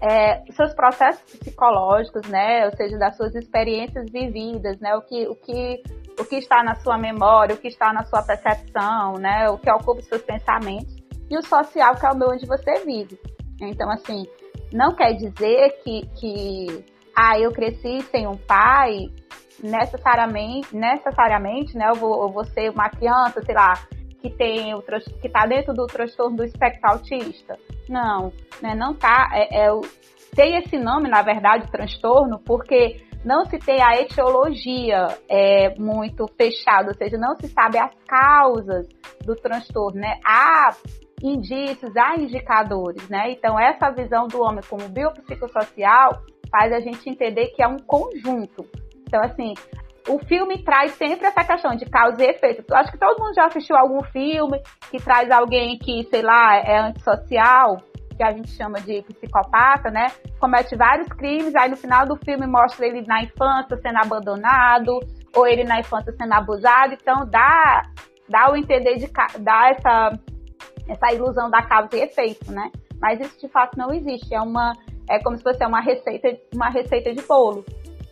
[0.00, 2.66] É, seus processos psicológicos, né?
[2.66, 4.94] Ou seja, das suas experiências vividas, né?
[4.96, 5.82] O que, o que,
[6.18, 9.48] o que está na sua memória, o que está na sua percepção, né?
[9.48, 10.94] O que ocupa os seus pensamentos.
[11.30, 13.18] E o social, que é o meio onde você vive.
[13.60, 14.26] Então, assim,
[14.72, 16.84] não quer dizer que, que
[17.16, 19.10] ah, eu cresci sem um pai,
[19.62, 23.74] necessariamente, necessariamente, né, eu vou, eu vou ser uma criança, sei lá,
[24.20, 27.58] que tem o que está dentro do transtorno do espectro autista.
[27.88, 29.30] Não, né, não tá.
[29.32, 29.80] É, é,
[30.34, 36.88] tem esse nome, na verdade, transtorno, porque não se tem a etiologia é, muito fechada,
[36.88, 38.86] ou seja, não se sabe as causas
[39.24, 40.20] do transtorno, né?
[40.24, 40.74] Há
[41.22, 43.30] indícios, há indicadores, né?
[43.30, 48.66] Então, essa visão do homem como biopsicossocial faz a gente entender que é um conjunto.
[49.06, 49.54] Então, assim,
[50.08, 52.62] o filme traz sempre essa questão de causa e efeito.
[52.68, 54.60] Eu acho que todo mundo já assistiu algum filme
[54.90, 57.78] que traz alguém que, sei lá, é antissocial,
[58.14, 60.06] que a gente chama de psicopata, né?
[60.38, 65.00] Comete vários crimes, aí no final do filme mostra ele na infância sendo abandonado,
[65.34, 66.94] ou ele na infância sendo abusado.
[66.94, 67.82] Então, dá,
[68.28, 69.10] dá o entender de
[69.40, 70.18] dá essa,
[70.88, 72.70] essa ilusão da causa e efeito, né?
[73.00, 74.34] Mas isso de fato não existe.
[74.34, 74.72] É uma
[75.08, 77.64] é como se fosse uma receita, uma receita de bolo.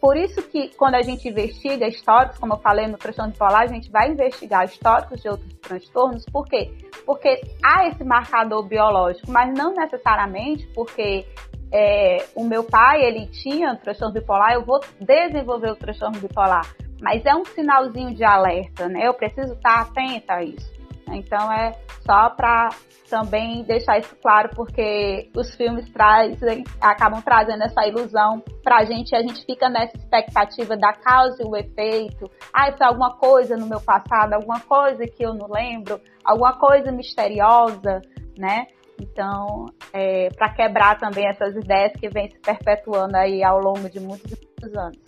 [0.03, 3.67] Por isso que quando a gente investiga históricos, como eu falei no transtorno bipolar, a
[3.69, 6.25] gente vai investigar históricos de outros transtornos.
[6.25, 6.73] Por quê?
[7.07, 11.25] Porque há esse marcador biológico, mas não necessariamente porque
[11.73, 16.67] é, o meu pai ele tinha transtorno bipolar, eu vou desenvolver o transtorno bipolar.
[17.01, 19.07] Mas é um sinalzinho de alerta, né?
[19.07, 20.69] Eu preciso estar atenta a isso.
[21.17, 21.73] Então é
[22.05, 22.71] só para
[23.09, 29.15] também deixar isso claro, porque os filmes trazem, acabam trazendo essa ilusão para a gente,
[29.15, 32.31] a gente fica nessa expectativa da causa e o efeito.
[32.53, 36.91] Ah, foi alguma coisa no meu passado, alguma coisa que eu não lembro, alguma coisa
[36.91, 38.01] misteriosa,
[38.39, 38.67] né?
[38.99, 44.01] Então, é, para quebrar também essas ideias que vêm se perpetuando aí ao longo de
[44.01, 44.33] muitos
[44.75, 44.99] anos.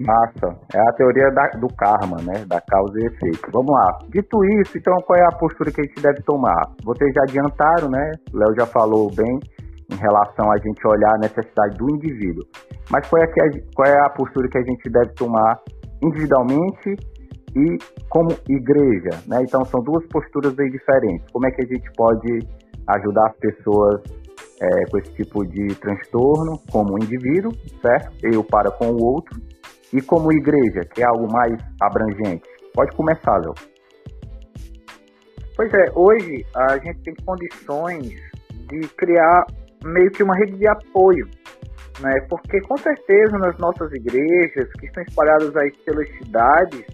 [0.00, 0.58] Massa.
[0.74, 2.44] É a teoria da, do karma, né?
[2.46, 3.50] Da causa e efeito.
[3.52, 3.98] Vamos lá.
[4.08, 6.72] Dito isso, então qual é a postura que a gente deve tomar?
[6.84, 8.12] Vocês já adiantaram, né?
[8.32, 9.38] O Léo já falou bem
[9.90, 12.44] em relação a gente olhar a necessidade do indivíduo.
[12.90, 15.60] Mas qual é, a, qual é a postura que a gente deve tomar
[16.02, 16.96] individualmente
[17.56, 17.78] e
[18.08, 19.38] como igreja, né?
[19.42, 21.30] Então são duas posturas bem diferentes.
[21.32, 22.38] Como é que a gente pode
[22.88, 24.02] ajudar as pessoas
[24.60, 28.12] é, com esse tipo de transtorno, como indivíduo, certo?
[28.22, 29.40] Eu para com o outro,
[29.94, 32.42] e como igreja, que é algo mais abrangente.
[32.74, 33.54] Pode começar, Léo.
[35.56, 38.12] Pois é, hoje a gente tem condições
[38.68, 39.46] de criar
[39.84, 41.28] meio que uma rede de apoio,
[42.00, 42.10] né?
[42.28, 46.84] Porque com certeza nas nossas igrejas, que estão espalhadas aí pelas cidades,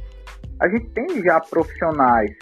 [0.60, 2.36] a gente tem já profissionais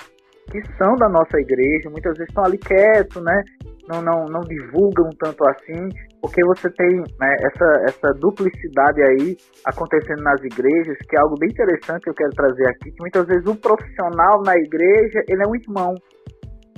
[0.51, 3.45] que são da nossa igreja, muitas vezes estão ali quietos, né?
[3.87, 5.89] Não, não, não divulgam tanto assim,
[6.21, 11.49] porque você tem né, essa, essa duplicidade aí acontecendo nas igrejas, que é algo bem
[11.51, 15.49] interessante que eu quero trazer aqui, que muitas vezes o profissional na igreja, ele é
[15.49, 15.95] um irmão,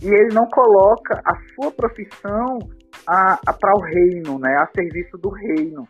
[0.02, 2.58] e ele não coloca a sua profissão
[3.06, 5.84] para o reino, né, a serviço do reino.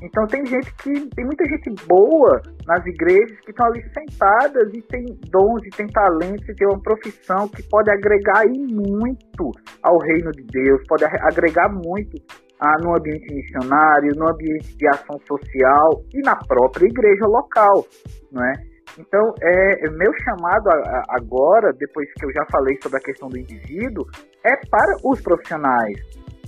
[0.00, 4.80] Então tem gente que tem muita gente boa nas igrejas que estão ali sentadas e
[4.82, 9.50] tem dons e tem talentos e tem uma profissão que pode agregar muito
[9.82, 12.16] ao reino de Deus, pode agregar muito
[12.60, 17.84] ah, no ambiente missionário, no ambiente de ação social e na própria igreja local,
[18.32, 18.52] não é?
[18.98, 20.68] Então, é, meu chamado
[21.10, 24.04] agora, depois que eu já falei sobre a questão do indivíduo,
[24.44, 25.98] é para os profissionais,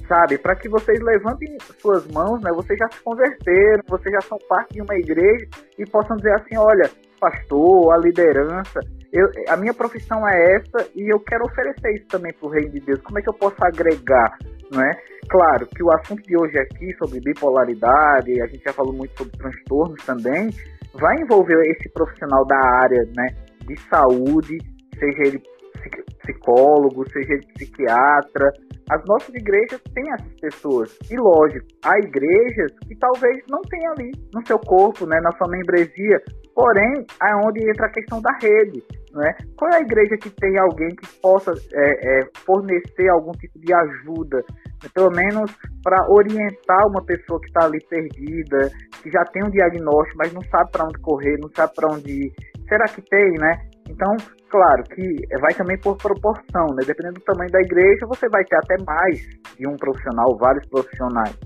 [0.09, 0.37] sabe?
[0.39, 2.51] Para que vocês levantem suas mãos, né?
[2.53, 5.47] Vocês já se converteram, vocês já são parte de uma igreja
[5.79, 6.91] e possam dizer assim, olha,
[7.21, 8.81] pastor, a liderança,
[9.13, 12.71] eu, a minha profissão é essa e eu quero oferecer isso também para o reino
[12.71, 13.01] de Deus.
[13.03, 14.39] Como é que eu posso agregar,
[14.73, 14.91] não é?
[15.29, 19.37] Claro que o assunto de hoje aqui sobre bipolaridade, a gente já falou muito sobre
[19.37, 20.51] transtornos também,
[20.95, 23.27] vai envolver esse profissional da área, né,
[23.67, 24.59] de saúde,
[24.99, 25.43] seja ele
[26.23, 28.53] psicólogo, seja ele psiquiatra,
[28.91, 30.99] as nossas igrejas têm essas pessoas.
[31.11, 35.49] E lógico, há igrejas que talvez não tenham ali no seu corpo, né, na sua
[35.49, 36.21] membresia,
[36.55, 38.83] porém, é onde entra a questão da rede.
[39.13, 39.33] Né?
[39.57, 43.73] Qual é a igreja que tem alguém que possa é, é, fornecer algum tipo de
[43.73, 44.43] ajuda,
[44.95, 45.51] pelo menos
[45.83, 48.71] para orientar uma pessoa que está ali perdida,
[49.03, 52.11] que já tem um diagnóstico, mas não sabe para onde correr, não sabe para onde
[52.11, 52.33] ir?
[52.69, 53.71] Será que tem, né?
[53.91, 54.17] Então,
[54.49, 55.03] claro que
[55.41, 56.83] vai também por proporção, né?
[56.87, 59.19] Dependendo do tamanho da igreja, você vai ter até mais
[59.59, 61.37] de um profissional, vários profissionais.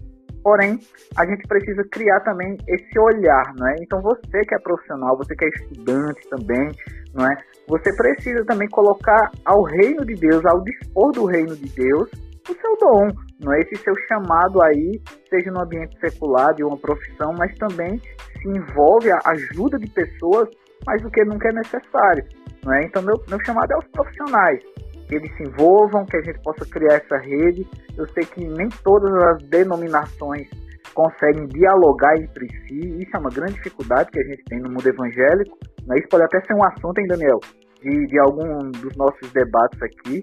[0.42, 0.78] Porém,
[1.16, 3.76] a gente precisa criar também esse olhar, não é?
[3.80, 6.70] Então, você que é profissional, você que é estudante também,
[7.14, 7.34] não é?
[7.66, 12.10] Você precisa também colocar ao reino de Deus, ao dispor do reino de Deus,
[12.46, 13.08] o seu dom,
[13.40, 13.60] não é?
[13.60, 19.10] Esse seu chamado aí, seja no ambiente secular de uma profissão, mas também se envolve
[19.10, 20.50] a ajuda de pessoas
[20.86, 22.24] mas o que nunca é necessário.
[22.64, 22.80] Não é?
[22.84, 24.60] Então, meu, meu chamado é aos profissionais,
[25.08, 27.66] que eles se envolvam, que a gente possa criar essa rede.
[27.96, 30.48] Eu sei que nem todas as denominações
[30.94, 34.86] conseguem dialogar entre si, isso é uma grande dificuldade que a gente tem no mundo
[34.86, 35.58] evangélico.
[35.86, 35.98] Né?
[35.98, 37.40] Isso pode até ser um assunto, hein, Daniel?
[37.82, 40.22] De, de algum dos nossos debates aqui,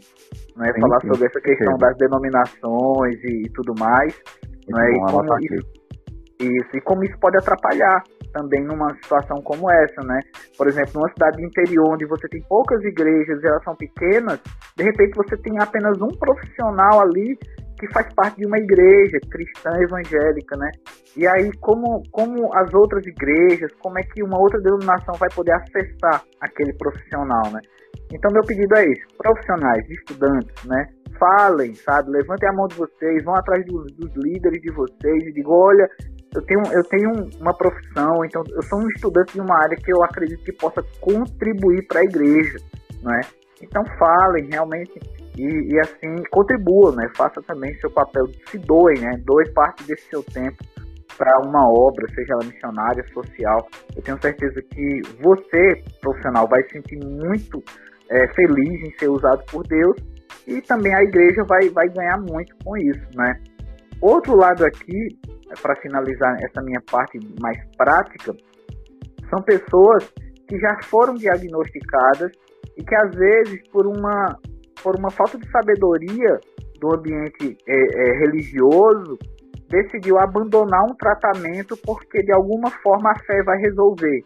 [0.58, 0.72] né?
[0.80, 1.80] falar sim, sobre essa questão sim.
[1.80, 4.18] das denominações e, e tudo mais.
[4.68, 4.92] Né?
[4.92, 5.82] E, como isso,
[6.40, 8.02] isso, e como isso pode atrapalhar
[8.32, 10.20] também numa situação como essa, né?
[10.58, 14.40] Por exemplo, numa cidade interior onde você tem poucas igrejas elas são pequenas,
[14.78, 17.38] de repente você tem apenas um profissional ali
[17.82, 20.70] que faz parte de uma igreja cristã evangélica, né?
[21.18, 25.54] E aí, como, como as outras igrejas, como é que uma outra denominação vai poder
[25.54, 27.60] acessar aquele profissional, né?
[28.14, 30.86] Então, meu pedido é isso: profissionais, estudantes, né?
[31.20, 32.12] Falem, sabe?
[32.12, 35.90] Levantem a mão de vocês, vão atrás dos, dos líderes de vocês e digam: olha,
[36.34, 39.92] eu tenho, eu tenho uma profissão, então eu sou um estudante de uma área que
[39.92, 42.58] eu acredito que possa contribuir para a igreja,
[43.04, 43.22] não é?
[43.62, 44.94] Então falem realmente
[45.38, 47.10] e, e, assim contribuam, né?
[47.16, 49.12] Faça também seu papel, se doem, né?
[49.26, 50.58] Doe parte desse seu tempo
[51.18, 53.68] para uma obra, seja ela missionária, social.
[53.96, 57.62] Eu tenho certeza que você, profissional, vai se sentir muito
[58.10, 59.96] é, feliz em ser usado por Deus
[60.48, 63.34] e também a igreja vai, vai ganhar muito com isso, né?
[64.02, 65.20] Outro lado aqui
[65.62, 68.34] para finalizar essa minha parte mais prática,
[69.30, 70.12] são pessoas
[70.48, 72.32] que já foram diagnosticadas
[72.78, 74.38] e que às vezes por uma
[74.84, 76.40] por uma falta de sabedoria
[76.80, 79.18] do ambiente é, é, religioso
[79.70, 84.24] decidiu abandonar um tratamento porque de alguma forma a fé vai resolver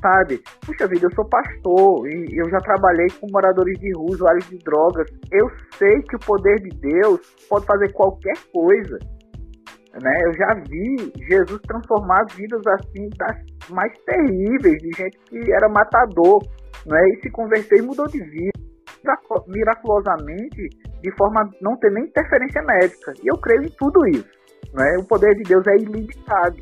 [0.00, 0.42] sabe?
[0.64, 4.58] Puxa vida, eu sou pastor e eu já trabalhei com moradores de rua, usuários de
[4.58, 5.08] drogas.
[5.32, 8.98] Eu sei que o poder de Deus pode fazer qualquer coisa.
[10.02, 10.12] né?
[10.26, 13.36] Eu já vi Jesus transformar vidas assim das
[13.70, 16.42] mais terríveis, de gente que era matador,
[16.86, 17.00] né?
[17.10, 18.58] E se converteu e mudou de vida
[19.46, 20.68] miraculosamente,
[21.02, 23.12] de forma não ter nem interferência médica.
[23.22, 24.37] E eu creio em tudo isso,
[24.72, 24.96] né?
[24.98, 26.56] O poder de Deus é ilimitado,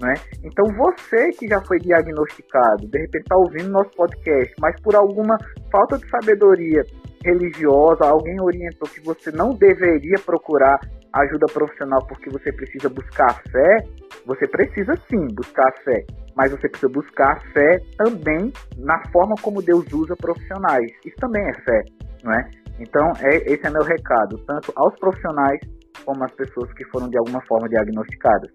[0.00, 0.14] né?
[0.44, 5.36] Então você que já foi diagnosticado, de repente está ouvindo nosso podcast, mas por alguma
[5.70, 6.82] falta de sabedoria
[7.24, 10.78] religiosa, alguém orientou que você não deveria procurar
[11.12, 13.78] ajuda profissional porque você precisa buscar a fé,
[14.24, 16.04] você precisa sim buscar a fé,
[16.36, 20.90] mas você precisa buscar a fé também na forma como Deus usa profissionais.
[21.04, 21.82] Isso também é fé,
[22.22, 22.50] não é?
[22.78, 25.58] Então, é, esse é meu recado, tanto aos profissionais
[26.04, 28.50] como às pessoas que foram de alguma forma diagnosticadas.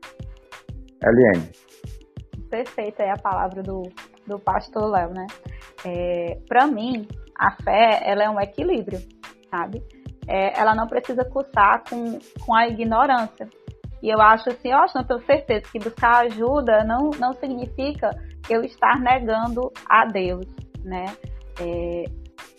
[1.03, 1.51] Eliane.
[2.49, 3.83] Perfeita é a palavra do,
[4.27, 5.27] do pastor Léo, né?
[5.85, 7.07] É, Para mim,
[7.37, 8.99] a fé, ela é um equilíbrio,
[9.49, 9.83] sabe?
[10.27, 13.47] É, ela não precisa cursar com, com a ignorância.
[14.01, 18.09] E eu acho assim, eu acho, não tenho certeza, que buscar ajuda não, não significa
[18.49, 20.45] eu estar negando a Deus,
[20.83, 21.05] né?
[21.59, 22.03] É,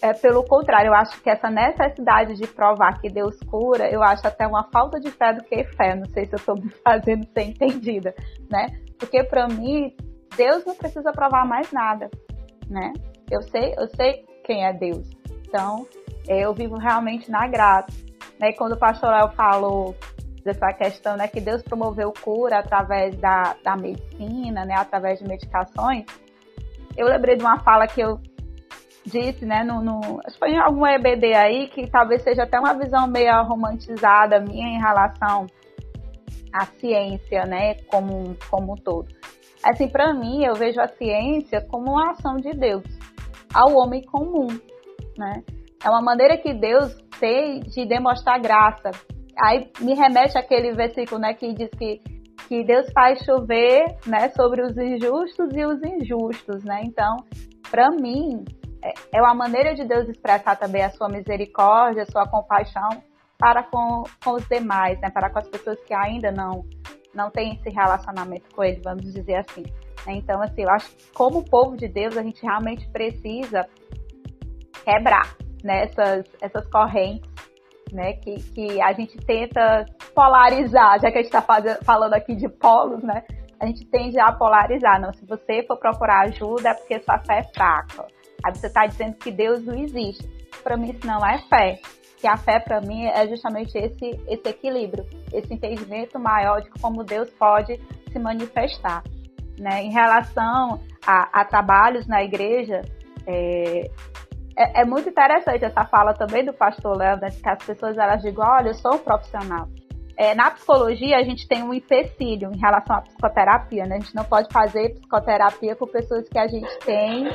[0.03, 4.27] é, pelo contrário, eu acho que essa necessidade de provar que Deus cura, eu acho
[4.27, 5.95] até uma falta de fé do que fé.
[5.95, 8.15] Não sei se eu estou fazendo ser entendida,
[8.51, 8.67] né?
[8.99, 9.95] Porque para mim,
[10.37, 12.11] Deus não precisa provar mais nada,
[12.69, 12.93] né?
[13.31, 15.09] Eu sei, eu sei quem é Deus.
[15.47, 15.87] Então,
[16.29, 17.93] eu vivo realmente na graça.
[18.39, 18.51] Né?
[18.51, 19.95] E quando o pastor Léo falou
[20.45, 26.05] dessa questão, né, que Deus promoveu cura através da, da medicina, né, através de medicações,
[26.97, 28.21] eu lembrei de uma fala que eu
[29.05, 32.59] disse, né, no, no, acho que foi em algum EBD aí, que talvez seja até
[32.59, 35.47] uma visão meio romantizada minha em relação
[36.53, 39.09] à ciência, né, como, como um todo.
[39.63, 42.85] Assim, para mim, eu vejo a ciência como uma ação de Deus
[43.53, 44.49] ao homem comum,
[45.17, 45.43] né?
[45.83, 48.91] É uma maneira que Deus tem de demonstrar graça.
[49.39, 52.01] Aí me remete àquele versículo, né, que diz que,
[52.49, 56.83] que Deus faz chover, né, sobre os injustos e os injustos, né?
[56.85, 57.17] Então,
[57.71, 58.45] para mim,
[59.13, 63.03] é, uma maneira de Deus expressar também a sua misericórdia, a sua compaixão
[63.39, 65.11] para com, com os demais, né?
[65.11, 66.65] Para com as pessoas que ainda não
[67.15, 69.65] não têm esse relacionamento com Ele, vamos dizer assim.
[70.07, 73.67] Então, assim, eu acho que como povo de Deus, a gente realmente precisa
[74.85, 77.31] quebrar né, essas, essas correntes
[77.93, 81.43] né, que, que a gente tenta polarizar, já que a gente está
[81.85, 83.23] falando aqui de polos, né?
[83.61, 85.01] A gente tende a polarizar.
[85.01, 88.07] Não, se você for procurar ajuda é porque sua fé é fraca.
[88.45, 90.29] Aí você está dizendo que Deus não existe.
[90.63, 91.81] Para mim, isso não é fé.
[92.19, 97.03] Que a fé, para mim, é justamente esse, esse equilíbrio, esse entendimento maior de como
[97.03, 97.81] Deus pode
[98.13, 99.03] se manifestar.
[99.59, 99.83] Né?
[99.83, 102.83] Em relação a, a trabalhos na igreja,
[103.27, 103.91] é,
[104.57, 108.23] é, é, muito interessante essa fala também do pastor Léo, né, que as pessoas elas
[108.23, 109.69] digam, olha, eu sou um profissional.
[110.17, 113.97] É, na psicologia, a gente tem um empecilho em relação à psicoterapia, né?
[113.97, 117.29] A gente não pode fazer psicoterapia com pessoas que a gente tem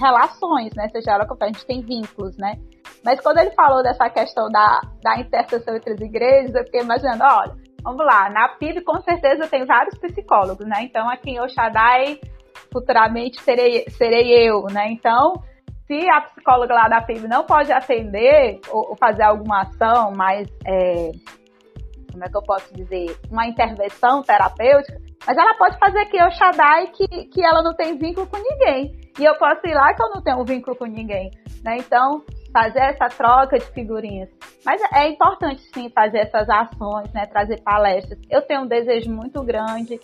[0.00, 0.88] relações, né?
[0.88, 2.54] Seja ela com a gente tem vínculos, né?
[3.04, 7.22] Mas quando ele falou dessa questão da, da interseção entre as igrejas, eu fiquei imaginando,
[7.24, 10.82] olha, vamos lá, na PIB com certeza tem vários psicólogos, né?
[10.82, 12.18] Então aqui em Oxadai,
[12.72, 14.90] futuramente serei, serei eu, né?
[14.90, 15.34] Então,
[15.86, 20.48] se a psicóloga lá da PIB não pode atender ou, ou fazer alguma ação mais,
[20.66, 21.12] é,
[22.14, 26.30] como é que eu posso dizer, uma intervenção terapêutica, mas ela pode fazer aqui o
[26.30, 28.94] Shaddai que, que ela não tem vínculo com ninguém.
[29.18, 31.30] E eu posso ir lá que eu não tenho vínculo com ninguém.
[31.64, 31.78] Né?
[31.78, 34.28] Então, fazer essa troca de figurinhas.
[34.64, 37.26] Mas é importante sim fazer essas ações, né?
[37.26, 38.18] trazer palestras.
[38.30, 39.98] Eu tenho um desejo muito grande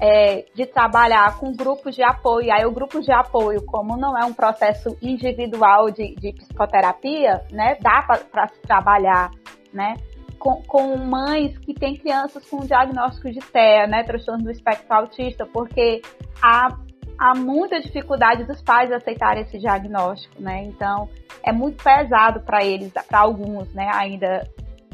[0.00, 2.52] é, de trabalhar com grupos de apoio.
[2.52, 7.76] Aí o grupo de apoio, como não é um processo individual de, de psicoterapia, né,
[7.80, 9.30] dá para se trabalhar,
[9.72, 9.96] né,
[10.42, 15.46] com, com, mães que têm crianças com diagnóstico de TEA, né, transtorno do espectro autista,
[15.46, 16.02] porque
[16.42, 16.76] há,
[17.16, 21.08] há muita dificuldade dos pais aceitarem esse diagnóstico, né, então
[21.44, 24.44] é muito pesado para eles, para alguns, né, ainda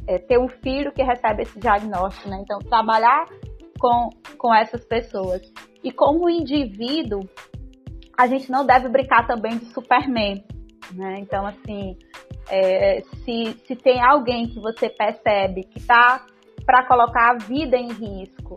[0.07, 3.25] é, ter um filho que recebe esse diagnóstico, né, então trabalhar
[3.81, 5.41] com, com essas pessoas.
[5.83, 7.27] E como indivíduo,
[8.19, 10.45] a gente não deve brincar também de Superman.
[10.93, 11.16] Né?
[11.20, 11.97] Então, assim,
[12.51, 16.25] é, se, se tem alguém que você percebe que está
[16.65, 18.57] para colocar a vida em risco,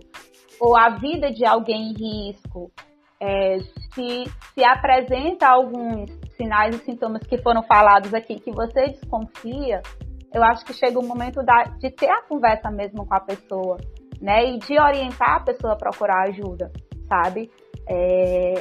[0.59, 2.71] ou a vida de alguém em risco,
[3.19, 3.59] é,
[3.93, 4.23] se,
[4.53, 9.81] se apresenta alguns sinais e sintomas que foram falados aqui que você desconfia,
[10.33, 13.77] eu acho que chega o momento da, de ter a conversa mesmo com a pessoa
[14.21, 14.45] né?
[14.45, 16.71] E de orientar a pessoa a procurar ajuda,
[17.09, 17.49] sabe?
[17.89, 18.53] É,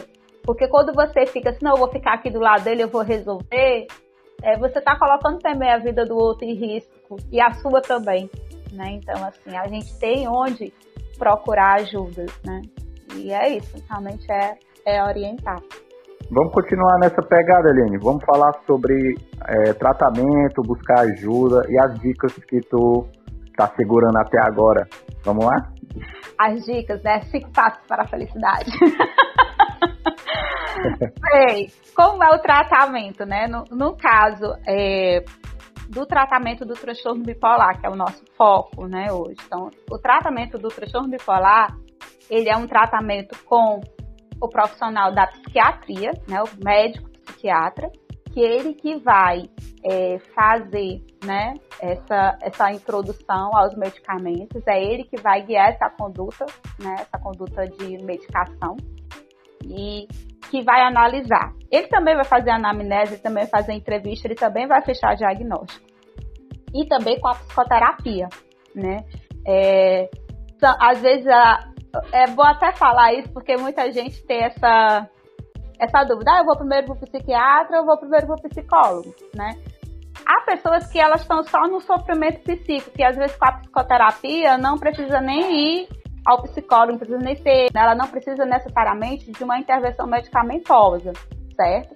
[0.43, 3.03] porque quando você fica assim, não, eu vou ficar aqui do lado dele, eu vou
[3.03, 3.87] resolver,
[4.43, 8.31] é, você está colocando também a vida do outro em risco e a sua também,
[8.73, 8.93] né?
[8.93, 10.73] Então, assim, a gente tem onde
[11.19, 12.63] procurar ajuda, né?
[13.15, 14.57] E é isso, realmente é,
[14.87, 15.59] é orientar.
[16.31, 17.99] Vamos continuar nessa pegada, Helene.
[17.99, 19.17] Vamos falar sobre
[19.49, 23.05] é, tratamento, buscar ajuda e as dicas que tu
[23.57, 24.87] tá segurando até agora.
[25.25, 25.73] Vamos lá?
[26.39, 27.21] As dicas, né?
[27.33, 28.71] Cinco passos para a felicidade.
[31.21, 33.47] Bem, como é o tratamento, né?
[33.47, 35.25] No, no caso é,
[35.91, 39.37] do tratamento do transtorno bipolar, que é o nosso foco, né, hoje.
[39.45, 41.77] Então, o tratamento do transtorno bipolar,
[42.31, 43.81] ele é um tratamento com
[44.41, 47.91] o profissional da psiquiatria, né, o médico psiquiatra,
[48.33, 49.51] que ele que vai
[49.85, 56.47] é, fazer né, essa, essa introdução aos medicamentos, é ele que vai guiar essa conduta,
[56.79, 58.77] né, essa conduta de medicação,
[59.71, 60.09] e
[60.51, 61.53] que vai analisar.
[61.71, 65.87] Ele também vai fazer anamnese, ele também vai fazer entrevista, ele também vai fechar diagnóstico.
[66.75, 68.29] E também com a psicoterapia,
[68.75, 68.99] né?
[69.47, 70.11] É,
[70.63, 71.69] às vezes a,
[72.13, 75.09] é bom até falar isso, porque muita gente tem essa,
[75.79, 76.33] essa dúvida.
[76.33, 79.57] Ah, eu vou primeiro para o psiquiatra, eu vou primeiro para o psicólogo, né?
[80.27, 84.59] Há pessoas que elas estão só no sofrimento psíquico, que às vezes com a psicoterapia
[84.59, 89.45] não precisa nem ir ao psicólogo, não precisa nem ser, ela não precisa necessariamente de
[89.45, 91.13] uma intervenção medicamentosa,
[91.57, 91.95] certo?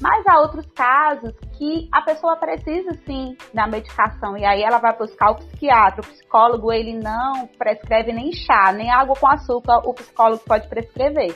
[0.00, 4.96] Mas há outros casos que a pessoa precisa sim da medicação e aí ela vai
[4.96, 6.02] buscar o psiquiatra.
[6.02, 11.34] O psicólogo ele não prescreve nem chá, nem água com açúcar, o psicólogo pode prescrever,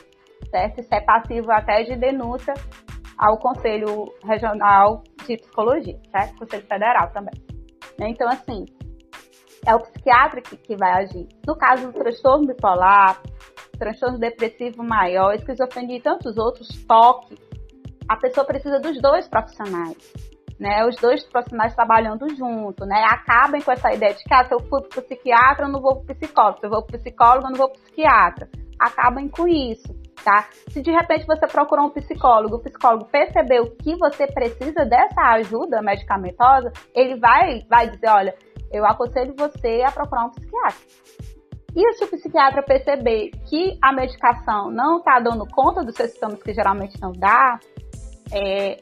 [0.50, 0.80] certo?
[0.80, 2.54] Isso é passivo até de denúncia
[3.18, 6.38] ao Conselho Regional de Psicologia, certo?
[6.38, 7.34] Conselho Federal também.
[8.00, 8.64] Então, assim,
[9.66, 11.28] é o psiquiatra que, que vai agir.
[11.47, 13.20] No caso do transtorno bipolar,
[13.78, 17.36] transtorno depressivo maior, esquizofrenia e tantos outros, toque,
[18.09, 19.97] a pessoa precisa dos dois profissionais.
[20.60, 23.02] Né, os dois profissionais trabalhando junto, né?
[23.10, 25.80] Acabem com essa ideia de que ah, se eu for para o psiquiatra, eu não
[25.80, 26.60] vou para o psicólogo.
[26.60, 28.48] Se eu vou para o psicólogo, eu não vou para o psiquiatra.
[28.78, 30.48] Acabem com isso, tá?
[30.68, 35.82] Se de repente você procurou um psicólogo, o psicólogo percebeu que você precisa dessa ajuda
[35.82, 38.34] medicamentosa, ele vai, vai dizer, olha,
[38.73, 40.81] eu aconselho você a procurar um psiquiatra.
[41.74, 46.43] E se o psiquiatra perceber que a medicação não está dando conta dos seus sintomas,
[46.43, 47.59] que geralmente não dá,
[48.31, 48.78] é,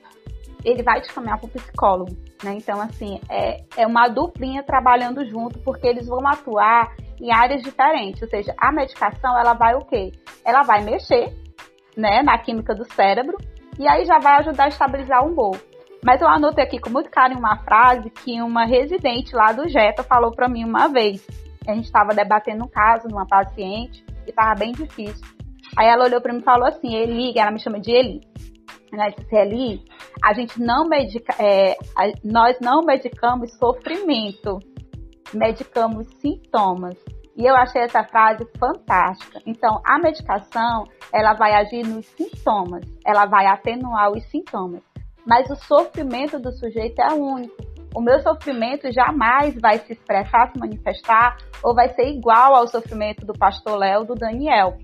[0.64, 2.10] ele vai te caminhar para o psicólogo.
[2.42, 2.54] Né?
[2.54, 8.20] Então, assim, é, é uma duplinha trabalhando junto, porque eles vão atuar em áreas diferentes.
[8.22, 10.10] Ou seja, a medicação, ela vai o quê?
[10.44, 11.32] Ela vai mexer
[11.96, 13.36] né, na química do cérebro
[13.78, 15.56] e aí já vai ajudar a estabilizar o humor.
[16.04, 20.02] Mas eu anotei aqui com muito carinho uma frase que uma residente lá do Jeta
[20.02, 21.26] falou para mim uma vez.
[21.68, 25.26] A gente estava debatendo um caso de uma paciente e estava bem difícil.
[25.76, 28.20] Aí ela olhou para mim e falou assim: Eli, ela me chama de Eli.
[28.92, 29.84] Ela disse: Eli,
[30.24, 34.58] a gente não medica, é, a, nós não medicamos sofrimento,
[35.34, 36.96] medicamos sintomas.
[37.36, 39.40] E eu achei essa frase fantástica.
[39.46, 44.89] Então, a medicação, ela vai agir nos sintomas, ela vai atenuar os sintomas
[45.26, 47.54] mas o sofrimento do sujeito é único.
[47.94, 53.26] O meu sofrimento jamais vai se expressar, se manifestar, ou vai ser igual ao sofrimento
[53.26, 54.78] do pastor Léo, do Daniel,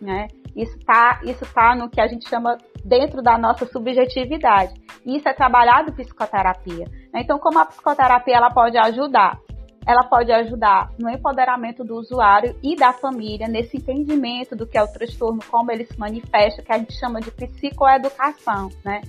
[0.00, 0.28] né?
[0.54, 4.72] Isso está isso tá no que a gente chama dentro da nossa subjetividade.
[5.04, 6.86] Isso é trabalhado em psicoterapia.
[7.14, 9.38] Então, como a psicoterapia ela pode ajudar?
[9.86, 14.82] Ela pode ajudar no empoderamento do usuário e da família, nesse entendimento do que é
[14.82, 19.02] o transtorno, como ele se manifesta, que a gente chama de psicoeducação, né?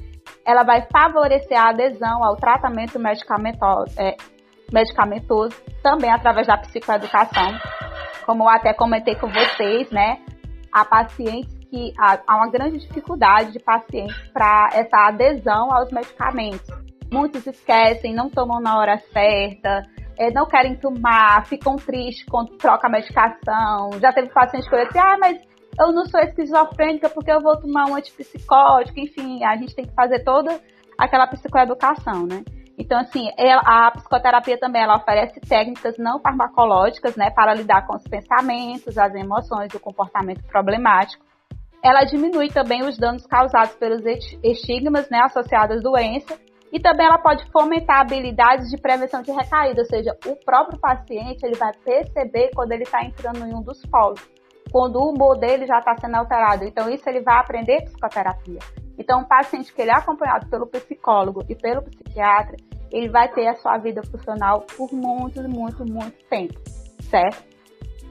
[0.46, 4.16] Ela vai favorecer a adesão ao tratamento medicamentoso, é,
[4.72, 7.58] medicamentoso também através da psicoeducação.
[8.26, 10.20] Como eu até comentei com vocês, né?
[10.72, 16.68] Há pacientes que há, há uma grande dificuldade de pacientes para essa adesão aos medicamentos.
[17.12, 19.84] Muitos esquecem, não tomam na hora certa,
[20.18, 23.92] é, não querem tomar, ficam tristes quando troca a medicação.
[24.02, 25.38] Já teve paciente que eu disse, ah, mas
[25.80, 29.94] eu não sou esquizofrênica porque eu vou tomar um antipsicótico, enfim, a gente tem que
[29.94, 30.60] fazer toda
[30.98, 32.44] aquela psicoeducação, né?
[32.78, 33.30] Então, assim,
[33.66, 39.14] a psicoterapia também ela oferece técnicas não farmacológicas, né, para lidar com os pensamentos, as
[39.16, 41.24] emoções, o comportamento problemático.
[41.82, 44.04] Ela diminui também os danos causados pelos
[44.44, 46.38] estigmas, né, associados à doença,
[46.72, 51.46] e também ela pode fomentar habilidades de prevenção de recaída, ou seja, o próprio paciente
[51.46, 54.35] ele vai perceber quando ele está entrando em um dos polos
[54.76, 56.66] quando o humor dele já está sendo alterado.
[56.66, 58.60] Então, isso ele vai aprender psicoterapia.
[59.00, 62.58] Então, um paciente que ele é acompanhado pelo psicólogo e pelo psiquiatra,
[62.92, 66.60] ele vai ter a sua vida funcional por muito, muito, muito tempo,
[67.10, 67.42] certo?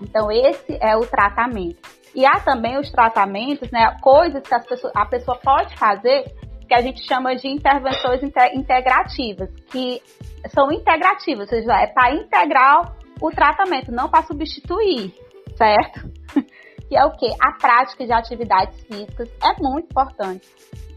[0.01, 1.87] Então, esse é o tratamento.
[2.15, 6.35] E há também os tratamentos, né, coisas que pessoas, a pessoa pode fazer
[6.67, 8.23] que a gente chama de intervenções
[8.55, 10.01] integrativas, que
[10.49, 15.13] são integrativas, ou seja, é para integrar o tratamento, não para substituir
[15.57, 16.11] certo?
[16.89, 17.29] Que é o que?
[17.41, 20.49] A prática de atividades físicas é muito importante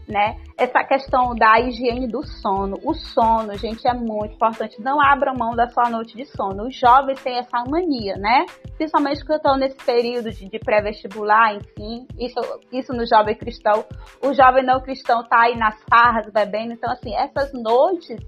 [0.08, 0.36] né?
[0.56, 2.78] Essa questão da higiene do sono.
[2.82, 4.80] O sono, gente, é muito importante.
[4.80, 6.66] Não abra mão da sua noite de sono.
[6.66, 8.46] Os jovens têm essa mania, né?
[8.76, 12.06] Principalmente quando estão nesse período de, de pré-vestibular, enfim.
[12.18, 12.40] Isso,
[12.72, 13.84] isso no jovem cristão.
[14.24, 16.72] O jovem não cristão tá aí nas farras, bebendo.
[16.72, 18.18] Então, assim, essas noites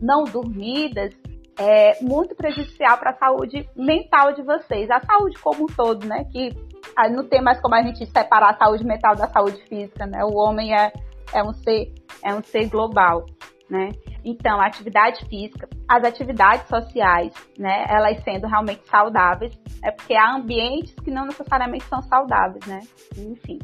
[0.00, 1.12] não dormidas
[1.58, 4.90] é muito prejudicial para a saúde mental de vocês.
[4.90, 6.24] A saúde como um todo, né?
[6.32, 6.50] Que
[6.96, 10.24] ah, não tem mais como a gente separar a saúde mental da saúde física, né?
[10.24, 10.92] O homem é
[11.34, 13.26] é um ser, é um ser global,
[13.68, 13.90] né?
[14.24, 20.34] Então, a atividade física, as atividades sociais, né, elas sendo realmente saudáveis, é porque há
[20.34, 22.80] ambientes que não necessariamente são saudáveis, né?
[23.18, 23.58] Enfim,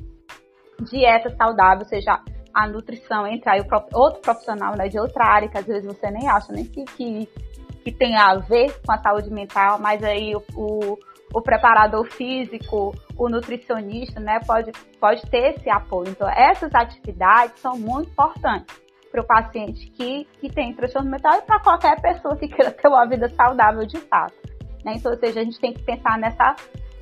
[0.81, 2.21] dieta saudável, seja
[2.53, 3.62] a nutrição, entra aí
[3.95, 7.29] outro profissional né, de outra área, que às vezes você nem acha nem que, que,
[7.82, 10.98] que tem a ver com a saúde mental, mas aí o, o
[11.32, 16.11] o preparador físico, o nutricionista, né, pode, pode ter esse apoio.
[16.11, 18.81] Então, essas atividades são muito importantes
[19.11, 22.89] para o paciente que, que tem transtorno mental e para qualquer pessoa que queira ter
[22.89, 24.35] uma vida saudável de fato.
[24.85, 24.94] Né?
[24.97, 26.55] Então, ou seja, a gente tem que pensar nessa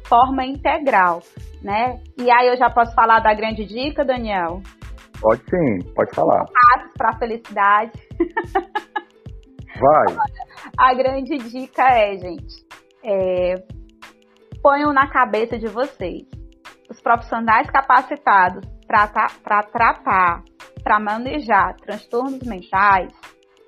[0.04, 1.20] forma integral,
[1.62, 2.00] né?
[2.16, 4.62] E aí eu já posso falar da grande dica, Daniel?
[5.20, 6.46] Pode sim, pode falar.
[6.46, 7.92] Passos para a felicidade.
[9.80, 10.16] Vai.
[10.76, 12.66] A grande dica é, gente,
[13.04, 13.54] é,
[14.62, 16.26] ponham na cabeça de vocês.
[16.90, 20.42] Os profissionais capacitados para tratar,
[20.82, 23.12] para manejar transtornos mentais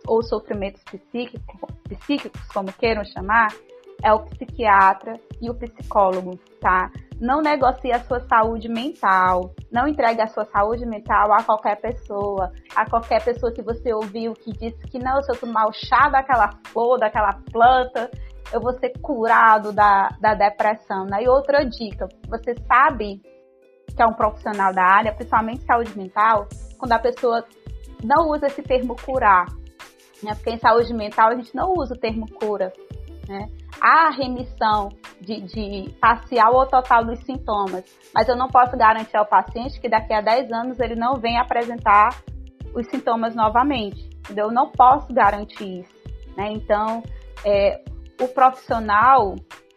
[0.06, 1.54] ou sofrimentos psíquicos,
[1.88, 3.48] psíquicos, como queiram chamar,
[4.02, 6.90] é o psiquiatra e o psicólogo, tá?
[7.20, 12.50] Não negocie a sua saúde mental, não entregue a sua saúde mental a qualquer pessoa,
[12.74, 16.08] a qualquer pessoa que você ouviu que disse que não, se eu tomar o chá
[16.08, 18.10] daquela flor, daquela planta,
[18.52, 21.04] eu vou ser curado da, da depressão.
[21.04, 21.24] Né?
[21.24, 23.20] E outra dica, você sabe
[23.94, 26.48] que é um profissional da área, principalmente saúde mental,
[26.78, 27.44] quando a pessoa
[28.02, 29.46] não usa esse termo curar,
[30.22, 30.34] né?
[30.34, 32.72] Porque em saúde mental a gente não usa o termo cura,
[33.28, 33.48] né?
[33.80, 34.90] Há remissão
[35.20, 37.84] de, de parcial ou total dos sintomas,
[38.14, 41.40] mas eu não posso garantir ao paciente que daqui a 10 anos ele não venha
[41.40, 42.22] apresentar
[42.74, 44.46] os sintomas novamente, entendeu?
[44.46, 45.92] Eu não posso garantir isso,
[46.36, 46.52] né?
[46.52, 47.02] Então,
[47.44, 47.82] é,
[48.20, 49.34] o profissional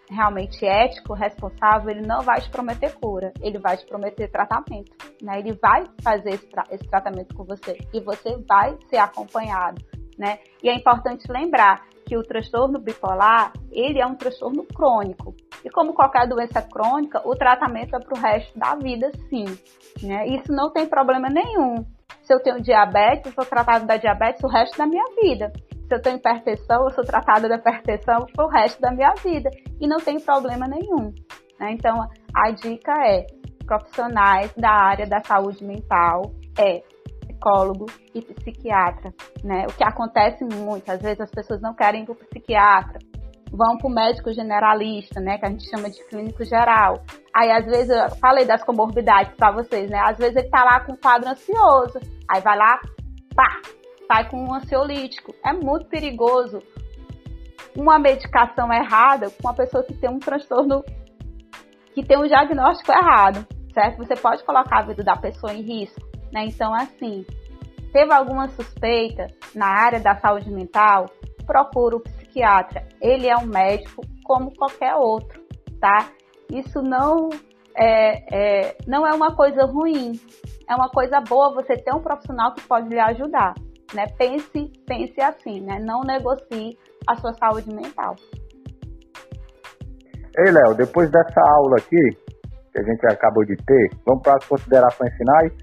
[0.09, 5.39] realmente ético, responsável, ele não vai te prometer cura, ele vai te prometer tratamento, né?
[5.39, 9.83] Ele vai fazer esse, tra esse tratamento com você e você vai ser acompanhado,
[10.17, 10.39] né?
[10.61, 15.33] E é importante lembrar que o transtorno bipolar, ele é um transtorno crônico.
[15.63, 19.45] E como qualquer doença crônica, o tratamento é para o resto da vida, sim.
[20.01, 20.27] Né?
[20.27, 21.85] Isso não tem problema nenhum.
[22.23, 25.51] Se eu tenho diabetes, eu sou tratado da diabetes o resto da minha vida
[25.93, 29.49] se eu tenho hipertensão, eu sou tratada da hipertensão pro resto da minha vida
[29.79, 31.13] e não tem problema nenhum.
[31.59, 31.73] Né?
[31.73, 33.27] Então, a dica é
[33.65, 36.83] profissionais da área da saúde mental é
[37.43, 39.13] psicólogo e psiquiatra,
[39.43, 39.65] né?
[39.67, 42.99] O que acontece muito, às vezes as pessoas não querem ir para o psiquiatra,
[43.51, 45.37] vão para o médico generalista, né?
[45.37, 47.03] Que a gente chama de clínico geral.
[47.35, 49.99] Aí, às vezes, eu falei das comorbidades para vocês, né?
[49.99, 51.99] Às vezes ele tá lá com um quadro ansioso,
[52.29, 52.79] aí vai lá,
[53.35, 53.61] pá,
[54.07, 55.33] sai com um ansiolítico.
[55.45, 56.59] É muito perigoso
[57.75, 60.83] uma medicação errada com uma pessoa que tem um transtorno,
[61.93, 63.97] que tem um diagnóstico errado, certo?
[63.97, 66.45] Você pode colocar a vida da pessoa em risco, né?
[66.45, 67.25] Então, assim,
[67.91, 71.05] teve alguma suspeita na área da saúde mental,
[71.45, 72.85] procura o psiquiatra.
[73.01, 75.41] Ele é um médico como qualquer outro,
[75.79, 76.09] tá?
[76.51, 77.29] Isso não
[77.77, 80.19] é, é, não é uma coisa ruim,
[80.69, 83.53] é uma coisa boa você ter um profissional que pode lhe ajudar
[83.93, 84.05] né?
[84.17, 85.79] Pense, pense assim, né?
[85.79, 86.77] Não negocie
[87.07, 88.15] a sua saúde mental.
[90.37, 92.09] Ei, Léo, depois dessa aula aqui,
[92.71, 95.53] que a gente acabou de ter, vamos para as considerações finais?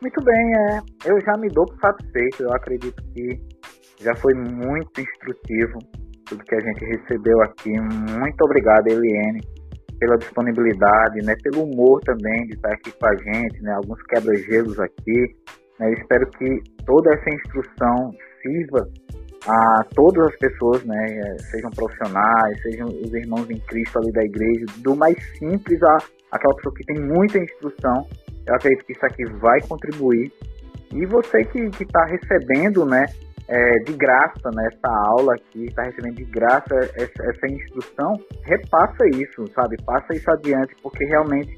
[0.00, 0.80] Muito bem, é.
[1.10, 2.42] Eu já me dou por satisfeito.
[2.42, 3.40] Eu acredito que
[4.00, 5.78] já foi muito instrutivo
[6.26, 7.72] tudo que a gente recebeu aqui.
[7.72, 9.40] Muito obrigado, Eliane,
[9.98, 11.34] pela disponibilidade, né?
[11.42, 13.72] Pelo humor também de estar aqui com a gente, né?
[13.72, 15.34] Alguns quebra-gelos aqui.
[15.80, 15.88] Né?
[15.88, 18.12] Eu espero que toda essa instrução
[18.42, 18.88] sirva
[19.46, 24.24] a todas as pessoas, né, é, sejam profissionais, sejam os irmãos em Cristo ali da
[24.24, 25.96] igreja, do mais simples a
[26.32, 28.06] aquela pessoa que tem muita instrução.
[28.48, 30.32] Eu acredito que isso aqui vai contribuir.
[30.92, 33.04] E você que está recebendo, né,
[33.46, 38.14] é, de graça, né, essa aula aqui, está recebendo de graça essa, essa instrução,
[38.44, 39.76] repassa isso, sabe?
[39.84, 41.56] Passa isso adiante, porque realmente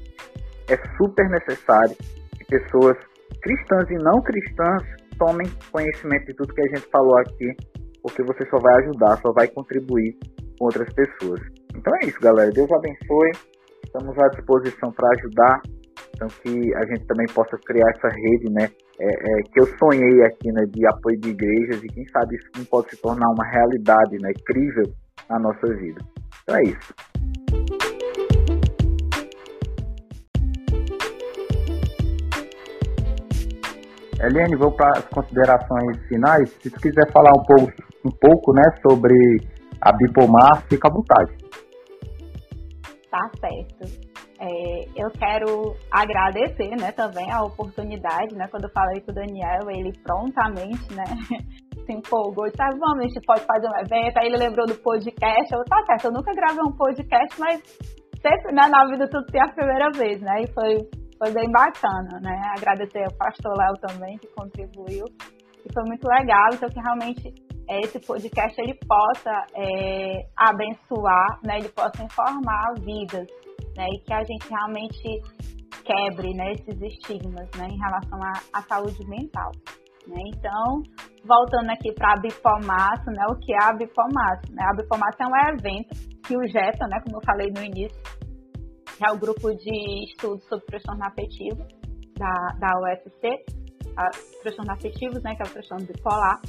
[0.69, 1.95] é super necessário
[2.37, 2.97] que pessoas
[3.41, 4.83] cristãs e não cristãs
[5.17, 7.55] tomem conhecimento de tudo que a gente falou aqui,
[8.01, 10.17] porque você só vai ajudar, só vai contribuir
[10.57, 11.39] com outras pessoas.
[11.75, 12.51] Então é isso, galera.
[12.51, 13.31] Deus abençoe.
[13.83, 15.61] Estamos à disposição para ajudar.
[16.15, 18.69] Então que a gente também possa criar essa rede, né?
[18.99, 20.63] É, é, que eu sonhei aqui, né?
[20.69, 24.31] De apoio de igrejas e quem sabe isso não pode se tornar uma realidade, né?
[24.45, 24.93] Crível
[25.29, 26.01] na nossa vida.
[26.43, 26.93] Então é isso.
[34.23, 36.47] Eliane, vou para as considerações finais.
[36.61, 37.73] Se tu quiser falar um pouco,
[38.05, 39.15] um pouco né, sobre
[39.81, 41.35] a Bipomar, fica à vontade.
[43.09, 44.11] Tá certo.
[44.43, 48.47] É, eu quero agradecer né, também a oportunidade, né?
[48.49, 51.03] Quando eu falei com o Daniel, ele prontamente né,
[51.85, 54.17] se empolgou e sabe, vamos, a gente pode fazer um evento.
[54.17, 55.53] Aí ele lembrou do podcast.
[55.53, 57.61] Eu, tá certo, eu nunca gravei um podcast, mas
[58.19, 60.41] sempre né, na vida tudo tem a primeira vez, né?
[60.41, 60.89] E foi
[61.21, 62.41] foi bem bacana, né?
[62.57, 65.05] Agradecer ao pastor Léo também, que contribuiu.
[65.63, 67.31] E foi muito legal, então que realmente
[67.69, 71.59] é, esse podcast ele possa é, abençoar, né?
[71.59, 73.27] Ele possa informar vidas,
[73.75, 73.87] né?
[73.87, 75.21] E que a gente realmente
[75.83, 79.51] quebre né, esses estigmas né, em relação à, à saúde mental.
[80.07, 80.17] Né?
[80.35, 80.83] Então,
[81.25, 84.51] voltando aqui para a Bipomaço, né, o que é a Bipomaço?
[84.51, 84.63] Né?
[84.63, 85.89] A Bipomaço é um evento
[86.25, 88.01] que o JETA, né, como eu falei no início,
[89.03, 91.65] é o grupo de estudos sobre transtorno afetivo
[92.17, 93.43] da, da UFC,
[93.97, 96.39] a, afetivos, né, que é o transtorno bipolar,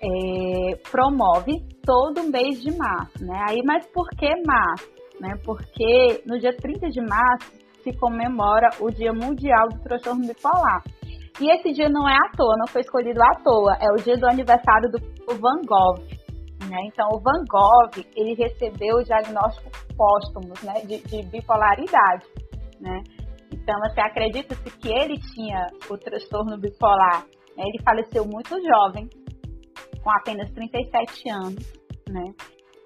[0.00, 3.36] é, promove todo mês de março, né?
[3.48, 4.97] Aí, mas por que março?
[5.20, 5.34] Né?
[5.44, 10.82] Porque no dia 30 de março se comemora o Dia Mundial do Transtorno Bipolar.
[11.40, 14.16] E esse dia não é à toa, não foi escolhido à toa, é o dia
[14.16, 14.98] do aniversário do
[15.36, 16.02] Van Gogh,
[16.68, 16.76] né?
[16.86, 22.26] Então, o Van Gogh, ele recebeu o diagnóstico póstumo né, de, de bipolaridade.
[22.80, 23.02] Né?
[23.52, 27.24] Então, assim, acredita-se que ele tinha o transtorno bipolar.
[27.56, 27.64] Né?
[27.66, 29.08] Ele faleceu muito jovem,
[30.02, 31.72] com apenas 37 anos.
[32.08, 32.24] Né?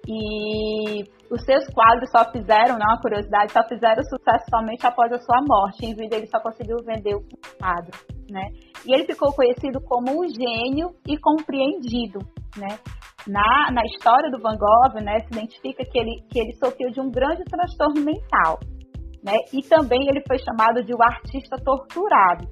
[0.07, 5.11] E os seus quadros só fizeram, não, né, uma curiosidade, só fizeram sucesso somente após
[5.11, 5.85] a sua morte.
[5.85, 7.23] Em vida, ele só conseguiu vender o
[7.57, 7.97] quadro.
[8.29, 8.49] Né?
[8.85, 12.19] E ele ficou conhecido como um gênio e compreendido.
[12.57, 12.77] Né?
[13.27, 16.99] na, na história do Van Gogh, né, se identifica que ele, que ele sofreu de
[16.99, 18.59] um grande transtorno mental.
[19.23, 22.45] Né, e também ele foi chamado de o artista torturado.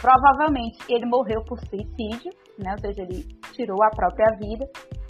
[0.00, 4.64] Provavelmente ele morreu por suicídio, né, ou seja, ele tirou a própria vida,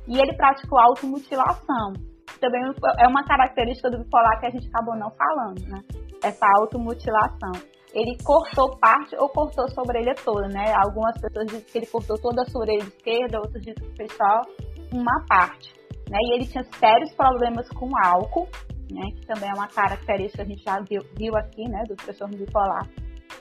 [0.06, 1.92] e ele praticou automutilação.
[2.40, 2.60] Também
[2.98, 5.80] é uma característica do bipolar que a gente acabou não falando, né?
[6.22, 7.52] Essa automutilação
[7.92, 10.72] ele cortou parte ou cortou sua orelha toda, né?
[10.84, 14.12] Algumas pessoas dizem que ele cortou toda a sua orelha esquerda, outros dizem que fez
[14.12, 14.42] só
[14.92, 15.74] uma parte,
[16.08, 16.18] né?
[16.20, 18.48] E ele tinha sérios problemas com álcool,
[18.90, 19.02] né?
[19.16, 21.82] Que também é uma característica que a gente já viu, viu aqui, né?
[21.88, 22.88] Do transtorno bipolar.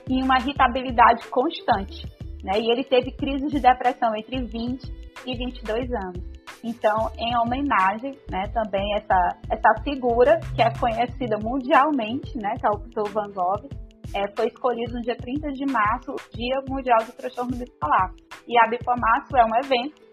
[0.08, 2.06] E uma irritabilidade constante,
[2.42, 2.58] né?
[2.58, 4.82] E ele teve crises de depressão entre 20
[5.26, 6.39] e 22 anos.
[6.62, 12.70] Então, em homenagem, né, também essa essa figura que é conhecida mundialmente, né, que é
[12.70, 13.68] o Van Gogh,
[14.14, 18.12] é, foi escolhido no dia 30 de março, Dia Mundial do Transtorno Bipolar.
[18.46, 20.10] E a Bipomarço é um evento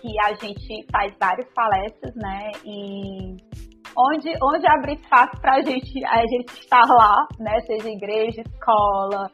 [0.00, 2.50] que a gente faz várias palestras, né?
[2.64, 3.36] E
[3.96, 7.60] onde, onde abre espaço para a gente, a gente estar lá, né?
[7.60, 9.30] Seja igreja, escola,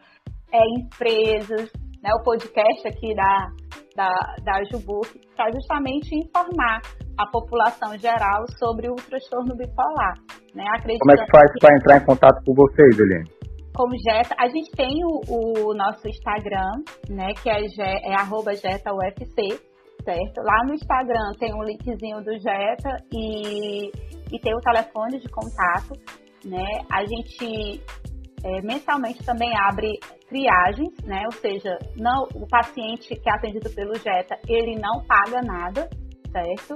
[0.52, 1.72] é, empresas,
[2.02, 2.10] né?
[2.14, 3.48] O podcast aqui da,
[3.96, 4.12] da,
[4.44, 6.80] da Jubuc, para justamente informar
[7.18, 10.14] a população geral sobre o transtorno bipolar.
[10.54, 10.64] Né?
[10.80, 13.42] Como é que faz para entrar em contato com vocês, Eliane?
[13.74, 19.58] como Jeta, a gente tem o, o, nosso Instagram, né, que é, é arroba JetaUFC,
[20.04, 20.42] certo?
[20.42, 23.90] Lá no Instagram tem um linkzinho do Jeta e,
[24.30, 25.94] e tem o telefone de contato,
[26.44, 26.66] né?
[26.90, 27.82] A gente
[28.44, 29.98] é, mensalmente também abre
[30.28, 31.22] triagens, né?
[31.26, 35.88] Ou seja, não, o paciente que é atendido pelo Jeta, ele não paga nada,
[36.30, 36.74] certo?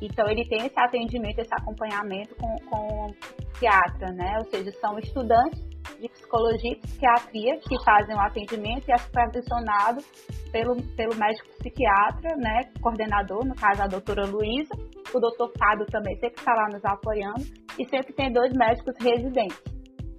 [0.00, 4.38] Então ele tem esse atendimento, esse acompanhamento com, com o psiquiatra, né?
[4.38, 10.02] Ou seja, são estudantes de psicologia e psiquiatria que fazem o atendimento e é supervisionado
[10.50, 14.74] pelo, pelo médico psiquiatra, né, coordenador, no caso a doutora Luísa,
[15.14, 17.42] o doutor Fábio também sempre está lá nos apoiando
[17.78, 19.60] e sempre tem dois médicos residentes.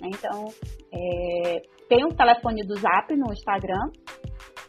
[0.03, 0.09] Né?
[0.13, 0.45] Então,
[0.91, 3.91] é, tem um telefone do Zap no Instagram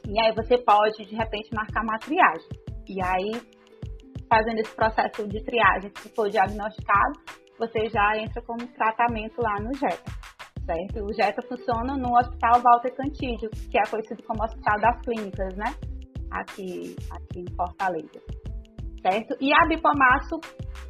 [0.09, 2.48] e aí você pode, de repente, marcar uma triagem.
[2.89, 3.43] E aí,
[4.28, 7.20] fazendo esse processo de triagem, se for diagnosticado,
[7.59, 10.24] você já entra com tratamento lá no JETA
[10.65, 11.05] certo?
[11.05, 15.74] O JETA funciona no Hospital Walter Cantídio, que é conhecido como Hospital das Clínicas, né?
[16.31, 18.20] Aqui, aqui em Fortaleza,
[19.02, 19.36] certo?
[19.40, 20.40] E a Bipomaço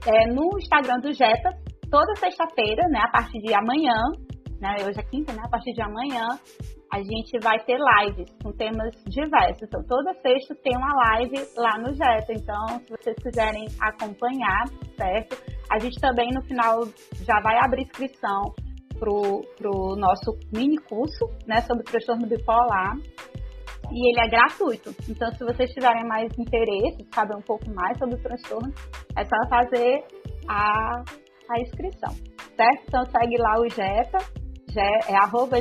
[0.07, 1.51] é, no Instagram do JETA,
[1.91, 3.01] toda sexta-feira, né?
[3.01, 3.99] A partir de amanhã,
[4.65, 4.77] né?
[4.87, 5.43] Hoje é quinta, né?
[5.45, 6.27] A partir de amanhã,
[6.91, 9.63] a gente vai ter lives com temas diversos.
[9.63, 12.33] Então, toda sexta tem uma live lá no JETA.
[12.33, 14.65] Então, se vocês quiserem acompanhar,
[14.97, 15.37] certo?
[15.71, 16.81] A gente também no final
[17.27, 18.55] já vai abrir inscrição
[18.99, 22.97] pro, pro nosso mini curso, né, sobre transtorno bipolar.
[23.93, 24.95] E ele é gratuito.
[25.07, 28.73] Então, se vocês tiverem mais interesse, saber um pouco mais sobre o transtorno,
[29.15, 30.05] é só fazer
[30.49, 31.05] a,
[31.51, 32.15] a inscrição,
[32.57, 32.83] certo?
[32.89, 34.44] Então, segue lá o Jeta,
[34.81, 35.57] é arroba.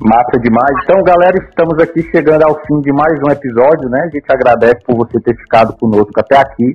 [0.00, 0.74] Massa demais.
[0.84, 4.02] Então, galera, estamos aqui chegando ao fim de mais um episódio, né?
[4.04, 6.74] A gente agradece por você ter ficado conosco até aqui.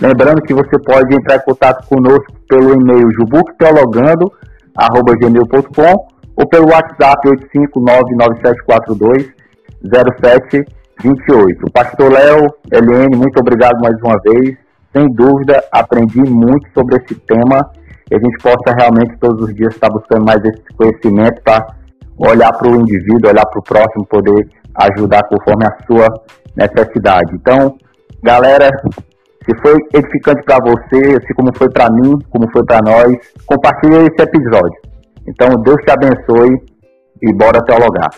[0.00, 5.94] Lembrando que você pode entrar em contato conosco pelo e-mail jubucteologando.gmail.com
[6.36, 7.28] ou pelo WhatsApp
[9.84, 11.72] 85997420728.
[11.72, 14.56] Pastor Léo, Eliane, muito obrigado mais uma vez.
[14.92, 17.70] Sem dúvida, aprendi muito sobre esse tema
[18.10, 21.66] e a gente possa realmente todos os dias estar buscando mais esse conhecimento para
[22.18, 26.08] olhar para o indivíduo, olhar para o próximo, poder ajudar conforme a sua
[26.56, 27.34] necessidade.
[27.34, 27.76] Então,
[28.22, 28.68] galera,
[29.44, 33.16] se foi edificante para você, assim como foi para mim, como foi para nós,
[33.46, 34.80] compartilhe esse episódio.
[35.26, 36.50] Então, Deus te abençoe
[37.22, 38.10] e bora teologar.